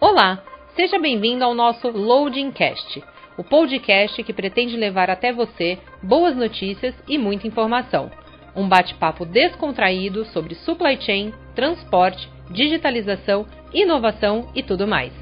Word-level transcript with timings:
Olá, 0.00 0.42
seja 0.74 0.98
bem-vindo 0.98 1.44
ao 1.44 1.54
nosso 1.54 1.90
Loading 1.90 2.50
Cast, 2.52 3.04
o 3.36 3.44
podcast 3.44 4.22
que 4.22 4.32
pretende 4.32 4.74
levar 4.74 5.10
até 5.10 5.30
você 5.30 5.78
boas 6.02 6.34
notícias 6.34 6.94
e 7.06 7.18
muita 7.18 7.46
informação. 7.46 8.10
Um 8.56 8.66
bate-papo 8.66 9.26
descontraído 9.26 10.24
sobre 10.24 10.54
supply 10.54 10.98
chain, 10.98 11.34
transporte, 11.54 12.30
digitalização, 12.50 13.44
inovação 13.74 14.48
e 14.54 14.62
tudo 14.62 14.88
mais. 14.88 15.12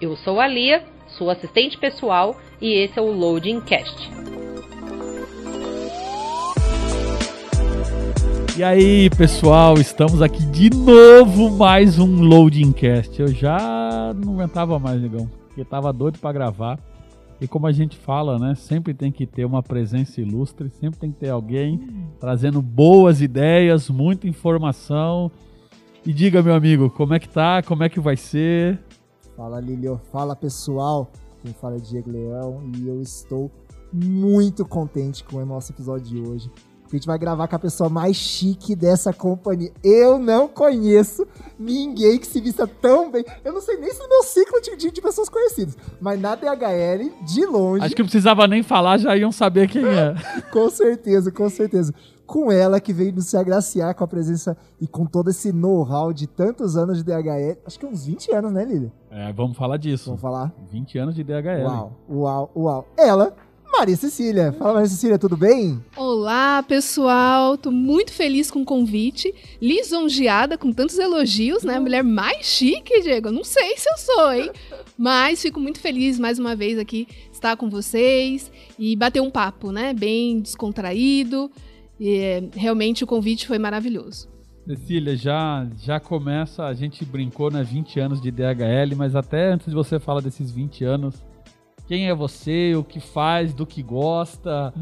Eu 0.00 0.16
sou 0.16 0.40
a 0.40 0.46
Lia, 0.46 0.82
sua 1.08 1.34
assistente 1.34 1.76
pessoal, 1.76 2.34
e 2.58 2.72
esse 2.72 2.98
é 2.98 3.02
o 3.02 3.12
Loading 3.12 3.60
Cast. 3.60 4.25
E 8.56 8.64
aí, 8.64 9.10
pessoal, 9.10 9.74
estamos 9.74 10.22
aqui 10.22 10.42
de 10.46 10.70
novo, 10.70 11.50
mais 11.50 11.98
um 11.98 12.22
Loading 12.22 12.72
Cast. 12.72 13.20
Eu 13.20 13.28
já 13.28 14.14
não 14.14 14.32
aguentava 14.32 14.78
mais, 14.78 14.98
negão, 14.98 15.30
porque 15.46 15.62
tava 15.62 15.92
doido 15.92 16.18
para 16.18 16.32
gravar. 16.32 16.80
E 17.38 17.46
como 17.46 17.66
a 17.66 17.72
gente 17.72 17.98
fala, 17.98 18.38
né, 18.38 18.54
sempre 18.54 18.94
tem 18.94 19.12
que 19.12 19.26
ter 19.26 19.44
uma 19.44 19.62
presença 19.62 20.22
ilustre, 20.22 20.70
sempre 20.70 20.98
tem 20.98 21.12
que 21.12 21.18
ter 21.18 21.28
alguém 21.28 22.08
trazendo 22.18 22.62
boas 22.62 23.20
ideias, 23.20 23.90
muita 23.90 24.26
informação. 24.26 25.30
E 26.02 26.10
diga, 26.10 26.42
meu 26.42 26.54
amigo, 26.54 26.88
como 26.88 27.12
é 27.12 27.18
que 27.18 27.28
tá? 27.28 27.62
Como 27.62 27.84
é 27.84 27.90
que 27.90 28.00
vai 28.00 28.16
ser? 28.16 28.80
Fala, 29.36 29.60
Lilio. 29.60 30.00
Fala, 30.10 30.34
pessoal. 30.34 31.12
Quem 31.42 31.52
fala 31.52 31.76
é 31.76 31.78
Diego 31.78 32.10
Leão 32.10 32.62
e 32.74 32.88
eu 32.88 33.02
estou 33.02 33.50
muito 33.92 34.64
contente 34.64 35.22
com 35.24 35.36
o 35.36 35.44
nosso 35.44 35.72
episódio 35.72 36.06
de 36.06 36.18
hoje. 36.26 36.50
A 36.86 36.96
gente 36.96 37.06
vai 37.06 37.18
gravar 37.18 37.48
com 37.48 37.56
a 37.56 37.58
pessoa 37.58 37.90
mais 37.90 38.16
chique 38.16 38.76
dessa 38.76 39.12
companhia. 39.12 39.72
Eu 39.82 40.18
não 40.18 40.46
conheço 40.46 41.26
ninguém 41.58 42.18
que 42.18 42.26
se 42.26 42.40
vista 42.40 42.66
tão 42.66 43.10
bem. 43.10 43.24
Eu 43.44 43.52
não 43.52 43.60
sei 43.60 43.76
nem 43.76 43.92
se 43.92 44.02
é 44.02 44.06
meu 44.06 44.22
ciclo 44.22 44.60
de, 44.60 44.76
de, 44.76 44.90
de 44.92 45.00
pessoas 45.00 45.28
conhecidas. 45.28 45.76
Mas 46.00 46.20
na 46.20 46.34
DHL, 46.34 47.10
de 47.24 47.44
longe. 47.44 47.84
Acho 47.84 47.94
que 47.94 48.02
não 48.02 48.06
precisava 48.06 48.46
nem 48.46 48.62
falar, 48.62 48.98
já 48.98 49.16
iam 49.16 49.32
saber 49.32 49.68
quem 49.68 49.84
é. 49.84 50.14
com 50.52 50.70
certeza, 50.70 51.32
com 51.32 51.48
certeza. 51.50 51.92
Com 52.24 52.50
ela 52.50 52.80
que 52.80 52.92
veio 52.92 53.12
nos 53.12 53.26
se 53.26 53.36
agraciar 53.36 53.94
com 53.94 54.02
a 54.02 54.08
presença 54.08 54.56
e 54.80 54.86
com 54.88 55.06
todo 55.06 55.30
esse 55.30 55.52
know-how 55.52 56.12
de 56.12 56.26
tantos 56.26 56.76
anos 56.76 56.98
de 56.98 57.04
DHL. 57.04 57.58
Acho 57.64 57.78
que 57.78 57.86
uns 57.86 58.04
20 58.04 58.32
anos, 58.32 58.52
né, 58.52 58.64
Lili? 58.64 58.92
É, 59.10 59.32
vamos 59.32 59.56
falar 59.56 59.76
disso. 59.76 60.06
Vamos 60.06 60.20
falar? 60.20 60.52
20 60.70 60.98
anos 60.98 61.14
de 61.14 61.22
DHL. 61.22 61.64
Uau, 61.64 61.92
uau, 62.08 62.50
uau. 62.56 62.88
Ela 62.96 63.34
Maria 63.78 63.96
Cecília. 63.96 64.52
Fala, 64.52 64.74
Maria 64.74 64.88
Cecília, 64.88 65.18
tudo 65.18 65.36
bem? 65.36 65.84
Olá, 65.94 66.62
pessoal. 66.62 67.58
Tô 67.58 67.70
muito 67.70 68.10
feliz 68.10 68.50
com 68.50 68.62
o 68.62 68.64
convite. 68.64 69.34
Lisonjeada 69.60 70.56
com 70.56 70.72
tantos 70.72 70.98
elogios, 70.98 71.62
né? 71.62 71.74
A 71.74 71.80
mulher 71.80 72.02
mais 72.02 72.46
chique, 72.46 73.02
Diego. 73.02 73.30
Não 73.30 73.44
sei 73.44 73.76
se 73.76 73.86
eu 73.90 73.98
sou, 73.98 74.32
hein? 74.32 74.50
Mas 74.96 75.42
fico 75.42 75.60
muito 75.60 75.78
feliz 75.78 76.18
mais 76.18 76.38
uma 76.38 76.56
vez 76.56 76.78
aqui 76.78 77.06
estar 77.30 77.54
com 77.58 77.68
vocês 77.68 78.50
e 78.78 78.96
bater 78.96 79.20
um 79.20 79.30
papo, 79.30 79.70
né? 79.70 79.92
Bem 79.92 80.40
descontraído. 80.40 81.50
E, 82.00 82.16
é, 82.16 82.44
realmente 82.54 83.04
o 83.04 83.06
convite 83.06 83.46
foi 83.46 83.58
maravilhoso. 83.58 84.26
Cecília, 84.66 85.14
já, 85.14 85.68
já 85.82 86.00
começa, 86.00 86.64
a 86.64 86.72
gente 86.72 87.04
brincou, 87.04 87.52
né, 87.52 87.62
20 87.62 88.00
anos 88.00 88.20
de 88.20 88.32
DHL, 88.32 88.96
mas 88.96 89.14
até 89.14 89.52
antes 89.52 89.68
de 89.68 89.74
você 89.74 90.00
falar 90.00 90.20
desses 90.20 90.50
20 90.50 90.82
anos, 90.82 91.14
quem 91.86 92.08
é 92.08 92.14
você, 92.14 92.74
o 92.74 92.82
que 92.82 93.00
faz, 93.00 93.54
do 93.54 93.64
que 93.64 93.82
gosta, 93.82 94.74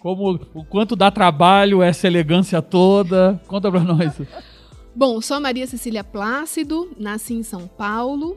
como, 0.00 0.40
o 0.54 0.64
quanto 0.64 0.96
dá 0.96 1.10
trabalho 1.10 1.82
essa 1.82 2.06
elegância 2.06 2.60
toda. 2.60 3.40
Conta 3.46 3.70
pra 3.70 3.80
nós. 3.80 4.14
Bom, 4.94 5.20
sou 5.20 5.40
Maria 5.40 5.66
Cecília 5.66 6.02
Plácido, 6.02 6.90
nasci 6.98 7.34
em 7.34 7.44
São 7.44 7.68
Paulo, 7.68 8.36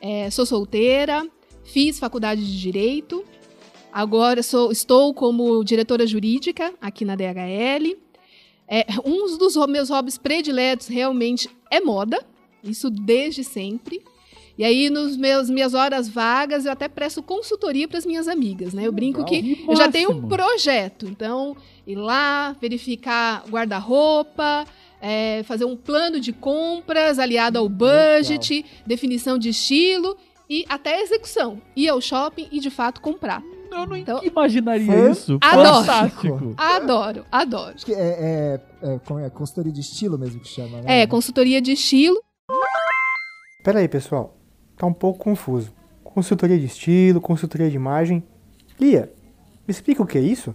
é, 0.00 0.28
sou 0.28 0.44
solteira, 0.44 1.24
fiz 1.62 2.00
faculdade 2.00 2.44
de 2.44 2.60
Direito, 2.60 3.24
agora 3.92 4.42
sou, 4.42 4.72
estou 4.72 5.14
como 5.14 5.62
diretora 5.62 6.04
jurídica 6.04 6.74
aqui 6.80 7.04
na 7.04 7.14
DHL. 7.14 7.96
É, 8.66 8.84
um 9.04 9.38
dos 9.38 9.54
meus 9.68 9.88
hobbies 9.88 10.18
prediletos 10.18 10.88
realmente 10.88 11.48
é 11.70 11.80
moda, 11.80 12.26
isso 12.62 12.90
desde 12.90 13.44
sempre. 13.44 14.02
E 14.56 14.64
aí, 14.64 14.88
nos 14.88 15.16
meus 15.16 15.50
minhas 15.50 15.74
horas 15.74 16.08
vagas, 16.08 16.64
eu 16.64 16.70
até 16.70 16.88
presto 16.88 17.22
consultoria 17.22 17.88
para 17.88 17.98
as 17.98 18.06
minhas 18.06 18.28
amigas, 18.28 18.72
né? 18.72 18.86
Eu 18.86 18.92
brinco 18.92 19.24
que 19.24 19.64
eu 19.68 19.74
já 19.74 19.90
tenho 19.90 20.12
um 20.12 20.28
projeto. 20.28 21.06
Então, 21.06 21.56
ir 21.84 21.96
lá, 21.96 22.54
verificar 22.60 23.44
guarda-roupa, 23.50 24.64
é, 25.02 25.42
fazer 25.42 25.64
um 25.64 25.76
plano 25.76 26.20
de 26.20 26.32
compras 26.32 27.18
aliado 27.18 27.58
ao 27.58 27.68
budget, 27.68 28.54
Legal. 28.54 28.70
definição 28.86 29.36
de 29.36 29.48
estilo 29.48 30.16
e 30.48 30.64
até 30.68 31.02
execução. 31.02 31.60
Ir 31.74 31.88
ao 31.88 32.00
shopping 32.00 32.46
e, 32.52 32.60
de 32.60 32.70
fato, 32.70 33.00
comprar. 33.00 33.42
Eu 33.72 33.86
não 33.86 33.96
então, 33.96 34.22
imaginaria 34.22 35.10
isso. 35.10 35.36
Adoro. 35.40 35.84
Fantástico. 35.84 36.54
Adoro, 36.56 37.26
adoro. 37.32 37.74
Acho 37.74 37.84
que 37.84 37.92
é, 37.92 37.98
é, 37.98 38.60
é, 38.80 39.26
é 39.26 39.30
consultoria 39.30 39.72
de 39.72 39.80
estilo 39.80 40.16
mesmo 40.16 40.40
que 40.40 40.46
chama, 40.46 40.80
né? 40.80 41.02
É, 41.02 41.06
consultoria 41.08 41.60
de 41.60 41.72
estilo. 41.72 42.22
Peraí, 43.64 43.88
pessoal 43.88 44.43
tá 44.76 44.86
um 44.86 44.92
pouco 44.92 45.18
confuso. 45.18 45.72
Consultoria 46.02 46.58
de 46.58 46.66
estilo, 46.66 47.20
consultoria 47.20 47.68
de 47.68 47.76
imagem. 47.76 48.22
Lia, 48.78 49.12
me 49.66 49.72
explica 49.72 50.02
o 50.02 50.06
que 50.06 50.18
é 50.18 50.20
isso? 50.20 50.54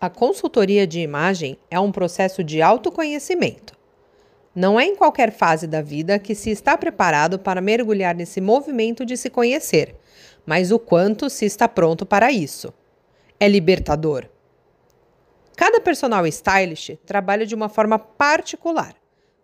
A 0.00 0.10
consultoria 0.10 0.86
de 0.86 1.00
imagem 1.00 1.58
é 1.70 1.80
um 1.80 1.90
processo 1.90 2.44
de 2.44 2.60
autoconhecimento. 2.60 3.74
Não 4.54 4.78
é 4.78 4.84
em 4.84 4.96
qualquer 4.96 5.32
fase 5.32 5.66
da 5.66 5.82
vida 5.82 6.18
que 6.18 6.34
se 6.34 6.50
está 6.50 6.76
preparado 6.76 7.38
para 7.38 7.60
mergulhar 7.60 8.14
nesse 8.14 8.40
movimento 8.40 9.04
de 9.04 9.16
se 9.16 9.28
conhecer, 9.28 9.94
mas 10.46 10.70
o 10.70 10.78
quanto 10.78 11.28
se 11.28 11.44
está 11.44 11.66
pronto 11.68 12.06
para 12.06 12.30
isso. 12.30 12.72
É 13.38 13.48
libertador. 13.48 14.26
Cada 15.56 15.80
personal 15.80 16.26
stylist 16.26 16.96
trabalha 17.04 17.46
de 17.46 17.54
uma 17.54 17.68
forma 17.68 17.98
particular, 17.98 18.94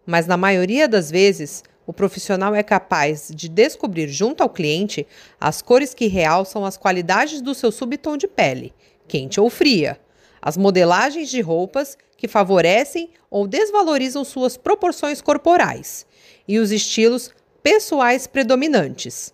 mas 0.06 0.26
na 0.26 0.36
maioria 0.36 0.86
das 0.86 1.10
vezes 1.10 1.62
o 1.86 1.92
profissional 1.92 2.54
é 2.54 2.62
capaz 2.62 3.30
de 3.34 3.48
descobrir 3.48 4.08
junto 4.08 4.42
ao 4.42 4.48
cliente 4.48 5.06
as 5.40 5.60
cores 5.60 5.94
que 5.94 6.06
realçam 6.06 6.64
as 6.64 6.76
qualidades 6.76 7.40
do 7.40 7.54
seu 7.54 7.72
subtom 7.72 8.16
de 8.16 8.28
pele, 8.28 8.72
quente 9.08 9.40
ou 9.40 9.50
fria, 9.50 10.00
as 10.40 10.56
modelagens 10.56 11.28
de 11.28 11.40
roupas 11.40 11.96
que 12.16 12.28
favorecem 12.28 13.10
ou 13.30 13.46
desvalorizam 13.46 14.24
suas 14.24 14.56
proporções 14.56 15.20
corporais 15.20 16.06
e 16.46 16.58
os 16.58 16.70
estilos 16.70 17.30
pessoais 17.62 18.26
predominantes, 18.26 19.32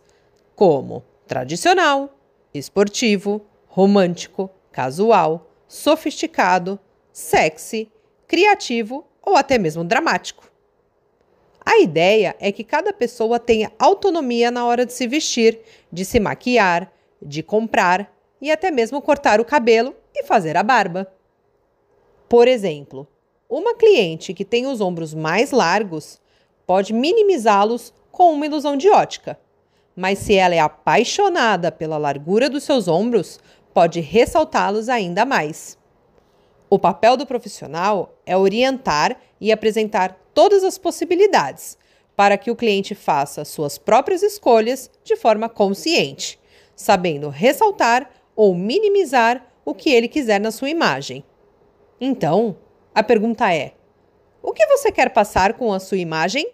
como 0.54 1.04
tradicional, 1.26 2.18
esportivo, 2.52 3.44
romântico, 3.66 4.50
casual, 4.72 5.50
sofisticado, 5.66 6.78
sexy, 7.12 7.90
criativo 8.26 9.06
ou 9.22 9.36
até 9.36 9.58
mesmo 9.58 9.84
dramático. 9.84 10.50
A 11.70 11.80
ideia 11.80 12.34
é 12.40 12.50
que 12.50 12.64
cada 12.64 12.94
pessoa 12.94 13.38
tenha 13.38 13.70
autonomia 13.78 14.50
na 14.50 14.64
hora 14.64 14.86
de 14.86 14.92
se 14.94 15.06
vestir, 15.06 15.60
de 15.92 16.02
se 16.02 16.18
maquiar, 16.18 16.90
de 17.20 17.42
comprar 17.42 18.10
e 18.40 18.50
até 18.50 18.70
mesmo 18.70 19.02
cortar 19.02 19.38
o 19.38 19.44
cabelo 19.44 19.94
e 20.14 20.24
fazer 20.24 20.56
a 20.56 20.62
barba. 20.62 21.12
Por 22.26 22.48
exemplo, 22.48 23.06
uma 23.50 23.74
cliente 23.74 24.32
que 24.32 24.46
tem 24.46 24.66
os 24.66 24.80
ombros 24.80 25.12
mais 25.12 25.50
largos 25.50 26.18
pode 26.66 26.94
minimizá-los 26.94 27.92
com 28.10 28.32
uma 28.32 28.46
ilusão 28.46 28.74
de 28.74 28.88
ótica. 28.88 29.38
Mas 29.94 30.20
se 30.20 30.36
ela 30.36 30.54
é 30.54 30.60
apaixonada 30.60 31.70
pela 31.70 31.98
largura 31.98 32.48
dos 32.48 32.62
seus 32.62 32.88
ombros, 32.88 33.38
pode 33.74 34.00
ressaltá-los 34.00 34.88
ainda 34.88 35.26
mais. 35.26 35.76
O 36.70 36.78
papel 36.78 37.14
do 37.14 37.26
profissional 37.26 38.14
é 38.24 38.34
orientar 38.34 39.20
e 39.38 39.52
apresentar 39.52 40.18
todas 40.38 40.62
as 40.62 40.78
possibilidades, 40.78 41.76
para 42.14 42.38
que 42.38 42.48
o 42.48 42.54
cliente 42.54 42.94
faça 42.94 43.44
suas 43.44 43.76
próprias 43.76 44.22
escolhas 44.22 44.88
de 45.02 45.16
forma 45.16 45.48
consciente, 45.48 46.38
sabendo 46.76 47.28
ressaltar 47.28 48.08
ou 48.36 48.54
minimizar 48.54 49.44
o 49.64 49.74
que 49.74 49.90
ele 49.90 50.06
quiser 50.06 50.40
na 50.40 50.52
sua 50.52 50.70
imagem. 50.70 51.24
Então, 52.00 52.56
a 52.94 53.02
pergunta 53.02 53.52
é: 53.52 53.74
o 54.40 54.52
que 54.52 54.64
você 54.68 54.92
quer 54.92 55.12
passar 55.12 55.54
com 55.54 55.72
a 55.72 55.80
sua 55.80 55.98
imagem? 55.98 56.48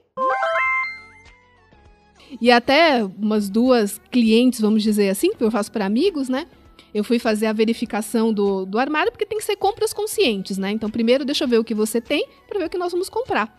E 2.41 2.51
até 2.51 3.05
umas 3.05 3.51
duas 3.51 4.01
clientes, 4.11 4.63
vamos 4.63 4.83
dizer 4.83 5.11
assim, 5.11 5.35
que 5.35 5.45
eu 5.45 5.51
faço 5.51 5.71
para 5.71 5.85
amigos, 5.85 6.31
né? 6.31 6.47
Eu 6.95 7.03
fui 7.03 7.19
fazer 7.19 7.47
a 7.47 7.53
verificação 7.53 8.33
do, 8.33 8.65
do 8.65 8.79
armário, 8.79 9.11
porque 9.11 9.27
tem 9.27 9.37
que 9.39 9.45
ser 9.45 9.57
compras 9.57 9.93
conscientes, 9.93 10.57
né? 10.57 10.71
Então, 10.71 10.89
primeiro, 10.89 11.25
deixa 11.25 11.43
eu 11.45 11.49
ver 11.49 11.59
o 11.59 11.65
que 11.65 11.75
você 11.75 12.01
tem, 12.01 12.27
para 12.49 12.61
ver 12.61 12.67
o 12.67 12.71
que 12.71 12.79
nós 12.79 12.93
vamos 12.93 13.09
comprar. 13.09 13.53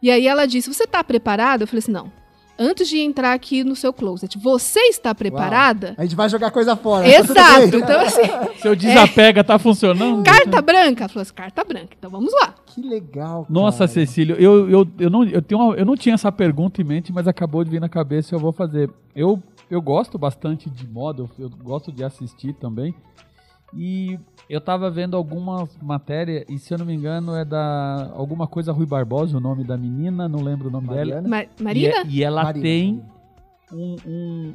E 0.00 0.10
aí 0.10 0.26
ela 0.26 0.46
disse: 0.46 0.72
Você 0.72 0.84
está 0.84 1.02
preparado? 1.02 1.62
Eu 1.62 1.66
falei 1.66 1.80
assim: 1.80 1.90
Não. 1.92 2.12
antes 2.58 2.88
de 2.88 2.98
entrar 3.00 3.32
aqui 3.32 3.64
no 3.64 3.74
seu 3.74 3.92
closet, 3.92 4.38
você 4.38 4.78
está 4.80 5.14
preparada? 5.14 5.94
A 5.98 6.02
gente 6.04 6.14
vai 6.14 6.28
jogar 6.28 6.50
coisa 6.50 6.76
fora. 6.76 7.04
Exato. 7.08 7.68
bem? 7.70 7.80
Então, 7.80 8.00
assim, 8.00 8.22
Seu 8.62 8.76
desapega 8.76 9.42
tá 9.42 9.58
funcionando? 9.58 10.22
carta 10.22 10.62
branca? 10.62 11.02
Ela 11.04 11.08
falou 11.08 11.22
assim, 11.22 11.34
carta 11.34 11.64
branca. 11.64 11.88
Então 11.98 12.08
vamos 12.10 12.32
lá. 12.34 12.54
Que 12.66 12.80
legal. 12.82 13.46
Nossa, 13.50 13.78
cara. 13.78 13.88
Cecília, 13.88 14.36
eu, 14.38 14.70
eu, 14.70 14.88
eu, 14.98 15.10
não, 15.10 15.24
eu, 15.24 15.42
tenho 15.42 15.60
uma- 15.60 15.74
eu 15.74 15.84
não 15.84 15.96
tinha 15.96 16.14
essa 16.14 16.30
pergunta 16.30 16.80
em 16.80 16.84
mente, 16.84 17.12
mas 17.12 17.26
acabou 17.26 17.64
de 17.64 17.70
vir 17.70 17.80
na 17.80 17.88
cabeça 17.88 18.32
e 18.32 18.36
eu 18.36 18.40
vou 18.40 18.52
fazer. 18.52 18.90
Eu, 19.14 19.42
eu 19.70 19.80
gosto 19.82 20.18
bastante 20.18 20.68
de 20.70 20.86
moda, 20.86 21.22
eu, 21.22 21.30
eu 21.38 21.50
gosto 21.50 21.90
de 21.92 22.02
assistir 22.04 22.52
também. 22.54 22.94
E 23.74 24.18
eu 24.48 24.60
tava 24.60 24.88
vendo 24.90 25.16
algumas 25.16 25.76
matérias, 25.82 26.44
e 26.48 26.56
se 26.58 26.72
eu 26.72 26.78
não 26.78 26.86
me 26.86 26.94
engano 26.94 27.34
é 27.34 27.44
da 27.44 28.10
alguma 28.14 28.46
coisa 28.46 28.72
Rui 28.72 28.86
Barbosa, 28.86 29.36
o 29.36 29.40
nome 29.40 29.64
da 29.64 29.76
menina, 29.76 30.28
não 30.28 30.40
lembro 30.40 30.68
o 30.68 30.70
nome 30.70 30.86
dela. 30.88 31.20
Mariana? 31.20 31.28
Ma- 31.28 31.42
E, 31.42 31.62
Marina? 31.62 31.94
é- 31.96 32.06
e 32.06 32.22
ela 32.22 32.44
Marina, 32.44 32.62
tem 32.62 33.02
um, 33.72 33.96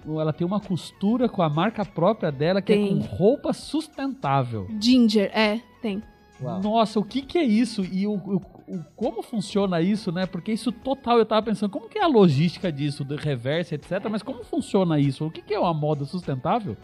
um- 0.07 0.19
ela 0.21 0.31
tem 0.31 0.47
uma 0.47 0.61
costura 0.61 1.27
com 1.27 1.41
a 1.41 1.49
marca 1.49 1.83
própria 1.83 2.31
dela 2.31 2.61
que 2.61 2.71
é 2.71 2.75
Tem. 2.77 2.87
com 2.99 3.05
roupa 3.05 3.51
sustentável. 3.51 4.67
Ginger, 4.79 5.29
é, 5.37 5.59
tem. 5.81 6.01
Uau. 6.41 6.61
Nossa, 6.61 6.97
o 6.99 7.03
que 7.03 7.21
que 7.21 7.37
é 7.37 7.43
isso? 7.43 7.83
E 7.83 8.07
o, 8.07 8.13
o- 8.15 8.41
o- 8.75 8.83
como 8.95 9.21
funciona 9.21 9.81
isso, 9.81 10.11
né? 10.11 10.25
Porque 10.25 10.51
isso 10.51 10.71
total, 10.71 11.17
eu 11.17 11.25
tava 11.25 11.43
pensando, 11.43 11.69
como 11.71 11.89
que 11.89 11.97
é 11.99 12.03
a 12.03 12.07
logística 12.07 12.71
disso, 12.71 13.03
do 13.03 13.15
reverso, 13.15 13.75
etc. 13.75 13.91
Mas 14.09 14.23
como 14.23 14.43
funciona 14.43 14.99
isso? 14.99 15.25
O 15.25 15.31
que 15.31 15.41
que 15.41 15.53
é 15.53 15.59
uma 15.59 15.73
moda 15.73 16.05
sustentável? 16.05 16.77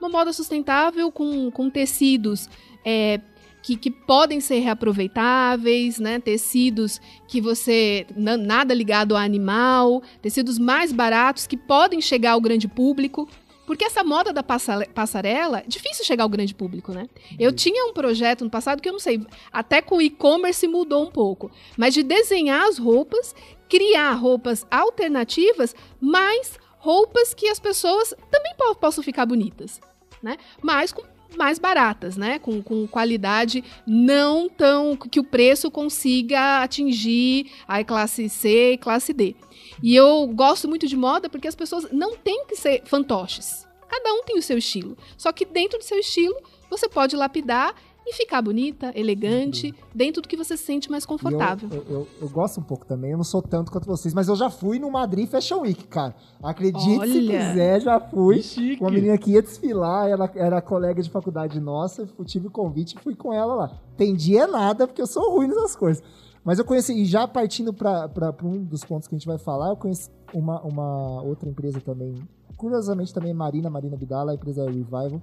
Uma 0.00 0.08
moda 0.08 0.32
sustentável 0.32 1.10
com, 1.12 1.50
com 1.50 1.68
tecidos 1.70 2.48
é, 2.84 3.20
que, 3.62 3.76
que 3.76 3.90
podem 3.90 4.40
ser 4.40 4.60
reaproveitáveis, 4.60 5.98
né? 5.98 6.18
Tecidos 6.20 7.00
que 7.28 7.40
você. 7.40 8.06
na- 8.16 8.36
nada 8.36 8.72
ligado 8.74 9.16
a 9.16 9.22
animal, 9.22 10.02
tecidos 10.22 10.58
mais 10.58 10.92
baratos 10.92 11.46
que 11.46 11.56
podem 11.56 12.00
chegar 12.00 12.32
ao 12.32 12.40
grande 12.40 12.66
público. 12.68 13.28
Porque 13.70 13.84
essa 13.84 14.02
moda 14.02 14.32
da 14.32 14.42
passa- 14.42 14.84
passarela, 14.92 15.58
é 15.60 15.64
difícil 15.64 16.04
chegar 16.04 16.24
ao 16.24 16.28
grande 16.28 16.52
público, 16.52 16.90
né? 16.90 17.08
Eu 17.38 17.52
tinha 17.52 17.86
um 17.88 17.92
projeto 17.92 18.42
no 18.42 18.50
passado 18.50 18.82
que 18.82 18.88
eu 18.88 18.92
não 18.92 18.98
sei, 18.98 19.24
até 19.52 19.80
com 19.80 19.98
o 19.98 20.02
e-commerce 20.02 20.66
mudou 20.66 21.04
um 21.06 21.10
pouco, 21.12 21.52
mas 21.76 21.94
de 21.94 22.02
desenhar 22.02 22.66
as 22.66 22.78
roupas, 22.78 23.32
criar 23.68 24.12
roupas 24.14 24.66
alternativas, 24.68 25.72
mas 26.00 26.58
roupas 26.78 27.32
que 27.32 27.46
as 27.46 27.60
pessoas 27.60 28.12
também 28.28 28.52
po- 28.58 28.74
possam 28.74 29.04
ficar 29.04 29.24
bonitas, 29.24 29.80
né? 30.20 30.36
Mas 30.60 30.90
com 30.90 31.02
mais 31.36 31.60
baratas, 31.60 32.16
né? 32.16 32.40
Com, 32.40 32.60
com 32.60 32.88
qualidade 32.88 33.62
não 33.86 34.48
tão 34.48 34.96
que 34.96 35.20
o 35.20 35.24
preço 35.24 35.70
consiga 35.70 36.60
atingir 36.60 37.52
a 37.68 37.84
classe 37.84 38.28
C 38.28 38.72
e 38.72 38.78
classe 38.78 39.12
D. 39.12 39.36
E 39.82 39.94
eu 39.94 40.26
gosto 40.28 40.68
muito 40.68 40.86
de 40.86 40.96
moda 40.96 41.28
porque 41.28 41.48
as 41.48 41.54
pessoas 41.54 41.86
não 41.92 42.16
têm 42.16 42.44
que 42.46 42.56
ser 42.56 42.82
fantoches. 42.84 43.66
Cada 43.88 44.12
um 44.14 44.22
tem 44.24 44.38
o 44.38 44.42
seu 44.42 44.58
estilo. 44.58 44.96
Só 45.16 45.32
que 45.32 45.44
dentro 45.44 45.78
do 45.78 45.84
seu 45.84 45.98
estilo, 45.98 46.36
você 46.70 46.88
pode 46.88 47.16
lapidar 47.16 47.74
e 48.06 48.14
ficar 48.14 48.40
bonita, 48.42 48.90
elegante, 48.96 49.74
dentro 49.94 50.22
do 50.22 50.28
que 50.28 50.36
você 50.36 50.56
se 50.56 50.64
sente 50.64 50.90
mais 50.90 51.04
confortável. 51.04 51.68
Eu, 51.70 51.76
eu, 51.82 51.90
eu- 51.90 52.08
eu 52.22 52.28
gosto 52.30 52.58
um 52.58 52.62
pouco 52.62 52.84
também, 52.86 53.10
eu 53.12 53.16
não 53.16 53.22
sou 53.24 53.42
tanto 53.42 53.70
quanto 53.70 53.86
vocês, 53.86 54.14
mas 54.14 54.26
eu 54.26 54.34
já 54.34 54.48
fui 54.50 54.78
no 54.78 54.90
Madrid 54.90 55.28
Fashion 55.28 55.60
Week, 55.60 55.84
cara. 55.86 56.14
Acredite 56.42 56.82
se 56.82 56.98
Olha. 56.98 57.10
quiser, 57.48 57.80
já 57.82 58.00
fui. 58.00 58.42
Chique. 58.42 58.80
Uma 58.82 58.90
menina 58.90 59.16
que 59.18 59.32
ia 59.32 59.42
desfilar, 59.42 60.08
ela 60.08 60.30
era 60.34 60.60
colega 60.62 61.02
de 61.02 61.10
faculdade 61.10 61.60
nossa, 61.60 62.08
eu 62.18 62.24
tive 62.24 62.46
o 62.48 62.50
convite 62.50 62.96
e 62.96 63.00
fui 63.00 63.14
com 63.14 63.32
ela 63.32 63.54
lá. 63.54 63.80
Entendi 63.94 64.36
é 64.36 64.46
nada, 64.46 64.86
porque 64.86 65.02
eu 65.02 65.06
sou 65.06 65.30
ruim 65.36 65.46
nessas 65.48 65.76
coisas. 65.76 66.02
Mas 66.44 66.58
eu 66.58 66.64
conheci, 66.64 66.94
e 66.94 67.04
já 67.04 67.28
partindo 67.28 67.72
para 67.72 68.34
um 68.42 68.64
dos 68.64 68.84
pontos 68.84 69.06
que 69.06 69.14
a 69.14 69.18
gente 69.18 69.26
vai 69.26 69.38
falar, 69.38 69.70
eu 69.70 69.76
conheci 69.76 70.10
uma, 70.32 70.60
uma 70.62 71.22
outra 71.22 71.48
empresa 71.48 71.80
também, 71.80 72.14
curiosamente 72.56 73.12
também 73.12 73.34
Marina, 73.34 73.68
Marina 73.68 73.96
Bidala, 73.96 74.32
a 74.32 74.34
empresa 74.34 74.64
Revival, 74.64 75.20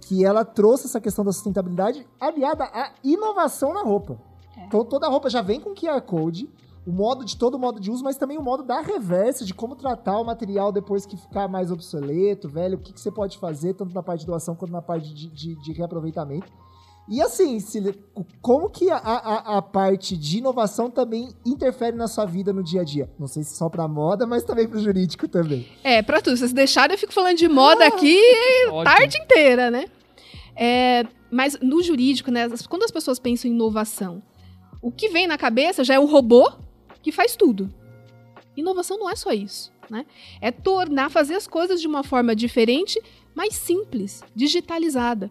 que 0.00 0.24
ela 0.24 0.44
trouxe 0.44 0.86
essa 0.86 1.00
questão 1.00 1.24
da 1.24 1.32
sustentabilidade 1.32 2.06
aliada 2.20 2.64
à 2.64 2.92
inovação 3.04 3.72
na 3.72 3.82
roupa. 3.82 4.18
Então 4.66 4.84
toda 4.84 5.06
a 5.06 5.10
roupa 5.10 5.30
já 5.30 5.42
vem 5.42 5.60
com 5.60 5.74
QR 5.74 6.00
Code, 6.02 6.50
o 6.86 6.92
modo 6.92 7.24
de 7.24 7.36
todo 7.36 7.54
o 7.54 7.58
modo 7.58 7.78
de 7.78 7.90
uso, 7.90 8.02
mas 8.02 8.16
também 8.16 8.38
o 8.38 8.42
modo 8.42 8.62
da 8.62 8.80
reversa, 8.80 9.44
de 9.44 9.52
como 9.52 9.76
tratar 9.76 10.18
o 10.18 10.24
material 10.24 10.72
depois 10.72 11.04
que 11.04 11.16
ficar 11.16 11.46
mais 11.46 11.70
obsoleto, 11.70 12.48
velho, 12.48 12.78
o 12.78 12.80
que, 12.80 12.92
que 12.92 13.00
você 13.00 13.10
pode 13.10 13.38
fazer, 13.38 13.74
tanto 13.74 13.94
na 13.94 14.02
parte 14.02 14.20
de 14.20 14.26
doação 14.26 14.56
quanto 14.56 14.72
na 14.72 14.82
parte 14.82 15.12
de, 15.12 15.28
de, 15.28 15.54
de 15.56 15.72
reaproveitamento. 15.72 16.50
E 17.10 17.22
assim, 17.22 17.58
como 18.42 18.68
que 18.68 18.90
a, 18.90 18.96
a, 18.96 19.58
a 19.58 19.62
parte 19.62 20.14
de 20.16 20.38
inovação 20.38 20.90
também 20.90 21.30
interfere 21.44 21.96
na 21.96 22.06
sua 22.06 22.26
vida 22.26 22.52
no 22.52 22.62
dia 22.62 22.82
a 22.82 22.84
dia? 22.84 23.10
Não 23.18 23.26
sei 23.26 23.42
se 23.42 23.56
só 23.56 23.68
pra 23.70 23.88
moda, 23.88 24.26
mas 24.26 24.44
também 24.44 24.68
pro 24.68 24.78
jurídico 24.78 25.26
também. 25.26 25.66
É, 25.82 26.02
pra 26.02 26.20
tudo. 26.20 26.36
Se 26.36 26.40
vocês 26.40 26.52
deixarem, 26.52 26.94
eu 26.94 26.98
fico 26.98 27.12
falando 27.14 27.38
de 27.38 27.48
moda 27.48 27.86
aqui 27.86 28.20
Ótimo. 28.68 28.84
tarde 28.84 29.18
inteira, 29.18 29.70
né? 29.70 29.86
É, 30.54 31.06
mas 31.30 31.58
no 31.62 31.82
jurídico, 31.82 32.30
né, 32.30 32.46
quando 32.68 32.82
as 32.82 32.90
pessoas 32.90 33.18
pensam 33.18 33.50
em 33.50 33.54
inovação, 33.54 34.22
o 34.82 34.90
que 34.90 35.08
vem 35.08 35.26
na 35.26 35.38
cabeça 35.38 35.84
já 35.84 35.94
é 35.94 35.98
o 35.98 36.04
robô 36.04 36.52
que 37.02 37.10
faz 37.10 37.36
tudo. 37.36 37.72
Inovação 38.56 38.98
não 38.98 39.08
é 39.08 39.16
só 39.16 39.30
isso, 39.32 39.72
né? 39.88 40.04
É 40.40 40.50
tornar, 40.50 41.10
fazer 41.10 41.36
as 41.36 41.46
coisas 41.46 41.80
de 41.80 41.86
uma 41.86 42.02
forma 42.02 42.34
diferente, 42.34 43.00
mais 43.38 43.54
simples, 43.54 44.20
digitalizada. 44.34 45.30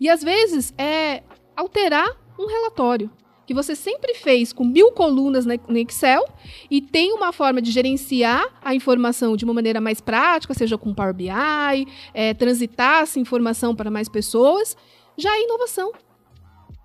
E 0.00 0.08
às 0.08 0.22
vezes 0.22 0.74
é 0.76 1.22
alterar 1.56 2.08
um 2.36 2.46
relatório 2.46 3.08
que 3.46 3.54
você 3.54 3.76
sempre 3.76 4.14
fez 4.14 4.52
com 4.52 4.64
mil 4.64 4.90
colunas 4.90 5.44
na- 5.46 5.58
no 5.68 5.78
Excel 5.78 6.24
e 6.70 6.80
tem 6.80 7.12
uma 7.12 7.30
forma 7.32 7.60
de 7.62 7.70
gerenciar 7.70 8.42
a 8.62 8.74
informação 8.74 9.36
de 9.36 9.44
uma 9.44 9.54
maneira 9.54 9.80
mais 9.80 10.00
prática, 10.00 10.52
seja 10.54 10.76
com 10.76 10.92
Power 10.94 11.14
BI, 11.14 11.86
é, 12.12 12.34
transitar 12.34 13.02
essa 13.02 13.20
informação 13.20 13.74
para 13.76 13.90
mais 13.90 14.08
pessoas, 14.08 14.76
já 15.16 15.30
é 15.36 15.44
inovação. 15.44 15.92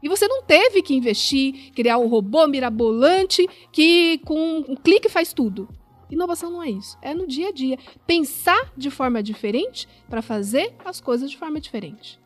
E 0.03 0.07
você 0.07 0.27
não 0.27 0.43
teve 0.43 0.81
que 0.81 0.93
investir, 0.93 1.71
criar 1.73 1.97
um 1.97 2.07
robô 2.07 2.45
mirabolante 2.45 3.47
que 3.71 4.19
com 4.19 4.59
um 4.67 4.75
clique 4.75 5.09
faz 5.09 5.33
tudo. 5.33 5.67
Inovação 6.09 6.49
não 6.49 6.63
é 6.63 6.69
isso. 6.69 6.97
É 7.01 7.13
no 7.13 7.27
dia 7.27 7.49
a 7.49 7.51
dia. 7.51 7.77
Pensar 8.07 8.71
de 8.75 8.89
forma 8.89 9.21
diferente 9.21 9.87
para 10.09 10.21
fazer 10.21 10.75
as 10.83 10.99
coisas 10.99 11.29
de 11.29 11.37
forma 11.37 11.59
diferente. 11.59 12.19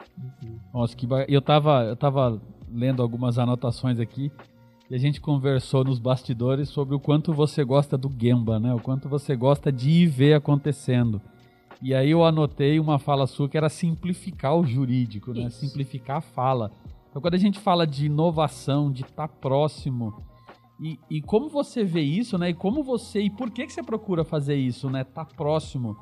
Nossa, 0.73 0.95
que 0.95 1.05
ba... 1.05 1.25
eu 1.27 1.41
tava, 1.41 1.83
eu 1.83 1.95
tava 1.95 2.41
lendo 2.71 3.01
algumas 3.01 3.37
anotações 3.37 3.99
aqui 3.99 4.31
e 4.89 4.95
a 4.95 4.97
gente 4.97 5.19
conversou 5.19 5.83
nos 5.83 5.99
bastidores 5.99 6.69
sobre 6.69 6.95
o 6.95 6.99
quanto 6.99 7.33
você 7.33 7.63
gosta 7.63 7.97
do 7.97 8.11
Gemba, 8.15 8.59
né? 8.59 8.73
O 8.73 8.79
quanto 8.79 9.09
você 9.09 9.35
gosta 9.35 9.71
de 9.71 9.89
ir 9.89 10.07
ver 10.07 10.33
acontecendo. 10.33 11.21
E 11.81 11.93
aí 11.93 12.11
eu 12.11 12.23
anotei 12.23 12.79
uma 12.79 12.97
fala 12.97 13.27
sua 13.27 13.49
que 13.49 13.57
era 13.57 13.69
simplificar 13.69 14.55
o 14.55 14.65
jurídico, 14.65 15.33
né? 15.33 15.47
Isso. 15.47 15.59
Simplificar 15.59 16.17
a 16.17 16.21
fala. 16.21 16.71
Então 17.09 17.21
quando 17.21 17.33
a 17.33 17.39
gente 17.39 17.59
fala 17.59 17.85
de 17.85 18.05
inovação, 18.05 18.91
de 18.91 19.03
estar 19.03 19.27
próximo, 19.27 20.13
e, 20.83 20.99
e 21.09 21.21
como 21.21 21.47
você 21.47 21.81
vê 21.81 22.01
isso, 22.01 22.37
né? 22.37 22.49
E 22.49 22.53
como 22.53 22.83
você. 22.83 23.21
E 23.21 23.29
por 23.29 23.49
que, 23.49 23.65
que 23.65 23.71
você 23.71 23.81
procura 23.81 24.25
fazer 24.25 24.55
isso, 24.55 24.89
né? 24.89 25.05
Tá 25.05 25.23
próximo. 25.23 25.95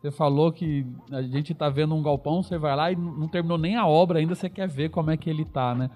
Você 0.00 0.12
falou 0.12 0.52
que 0.52 0.86
a 1.10 1.20
gente 1.22 1.52
tá 1.52 1.68
vendo 1.68 1.92
um 1.92 2.00
galpão, 2.00 2.40
você 2.40 2.56
vai 2.56 2.76
lá 2.76 2.92
e 2.92 2.94
não 2.94 3.26
terminou 3.26 3.58
nem 3.58 3.74
a 3.74 3.84
obra 3.84 4.20
ainda, 4.20 4.36
você 4.36 4.48
quer 4.48 4.68
ver 4.68 4.90
como 4.90 5.10
é 5.10 5.16
que 5.16 5.28
ele 5.28 5.44
tá, 5.44 5.74
né? 5.74 5.90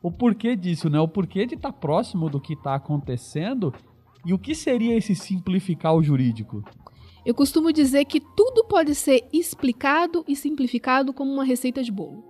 O 0.00 0.12
porquê 0.12 0.54
disso, 0.54 0.88
né? 0.88 1.00
O 1.00 1.08
porquê 1.08 1.44
de 1.44 1.56
estar 1.56 1.72
próximo 1.72 2.30
do 2.30 2.40
que 2.40 2.54
tá 2.54 2.76
acontecendo 2.76 3.74
e 4.24 4.32
o 4.32 4.38
que 4.38 4.54
seria 4.54 4.94
esse 4.96 5.12
simplificar 5.12 5.92
o 5.96 6.02
jurídico? 6.02 6.62
Eu 7.26 7.34
costumo 7.34 7.72
dizer 7.72 8.04
que 8.04 8.20
tudo 8.20 8.64
pode 8.64 8.94
ser 8.94 9.28
explicado 9.32 10.24
e 10.28 10.36
simplificado 10.36 11.12
como 11.12 11.32
uma 11.32 11.44
receita 11.44 11.82
de 11.82 11.90
bolo. 11.90 12.22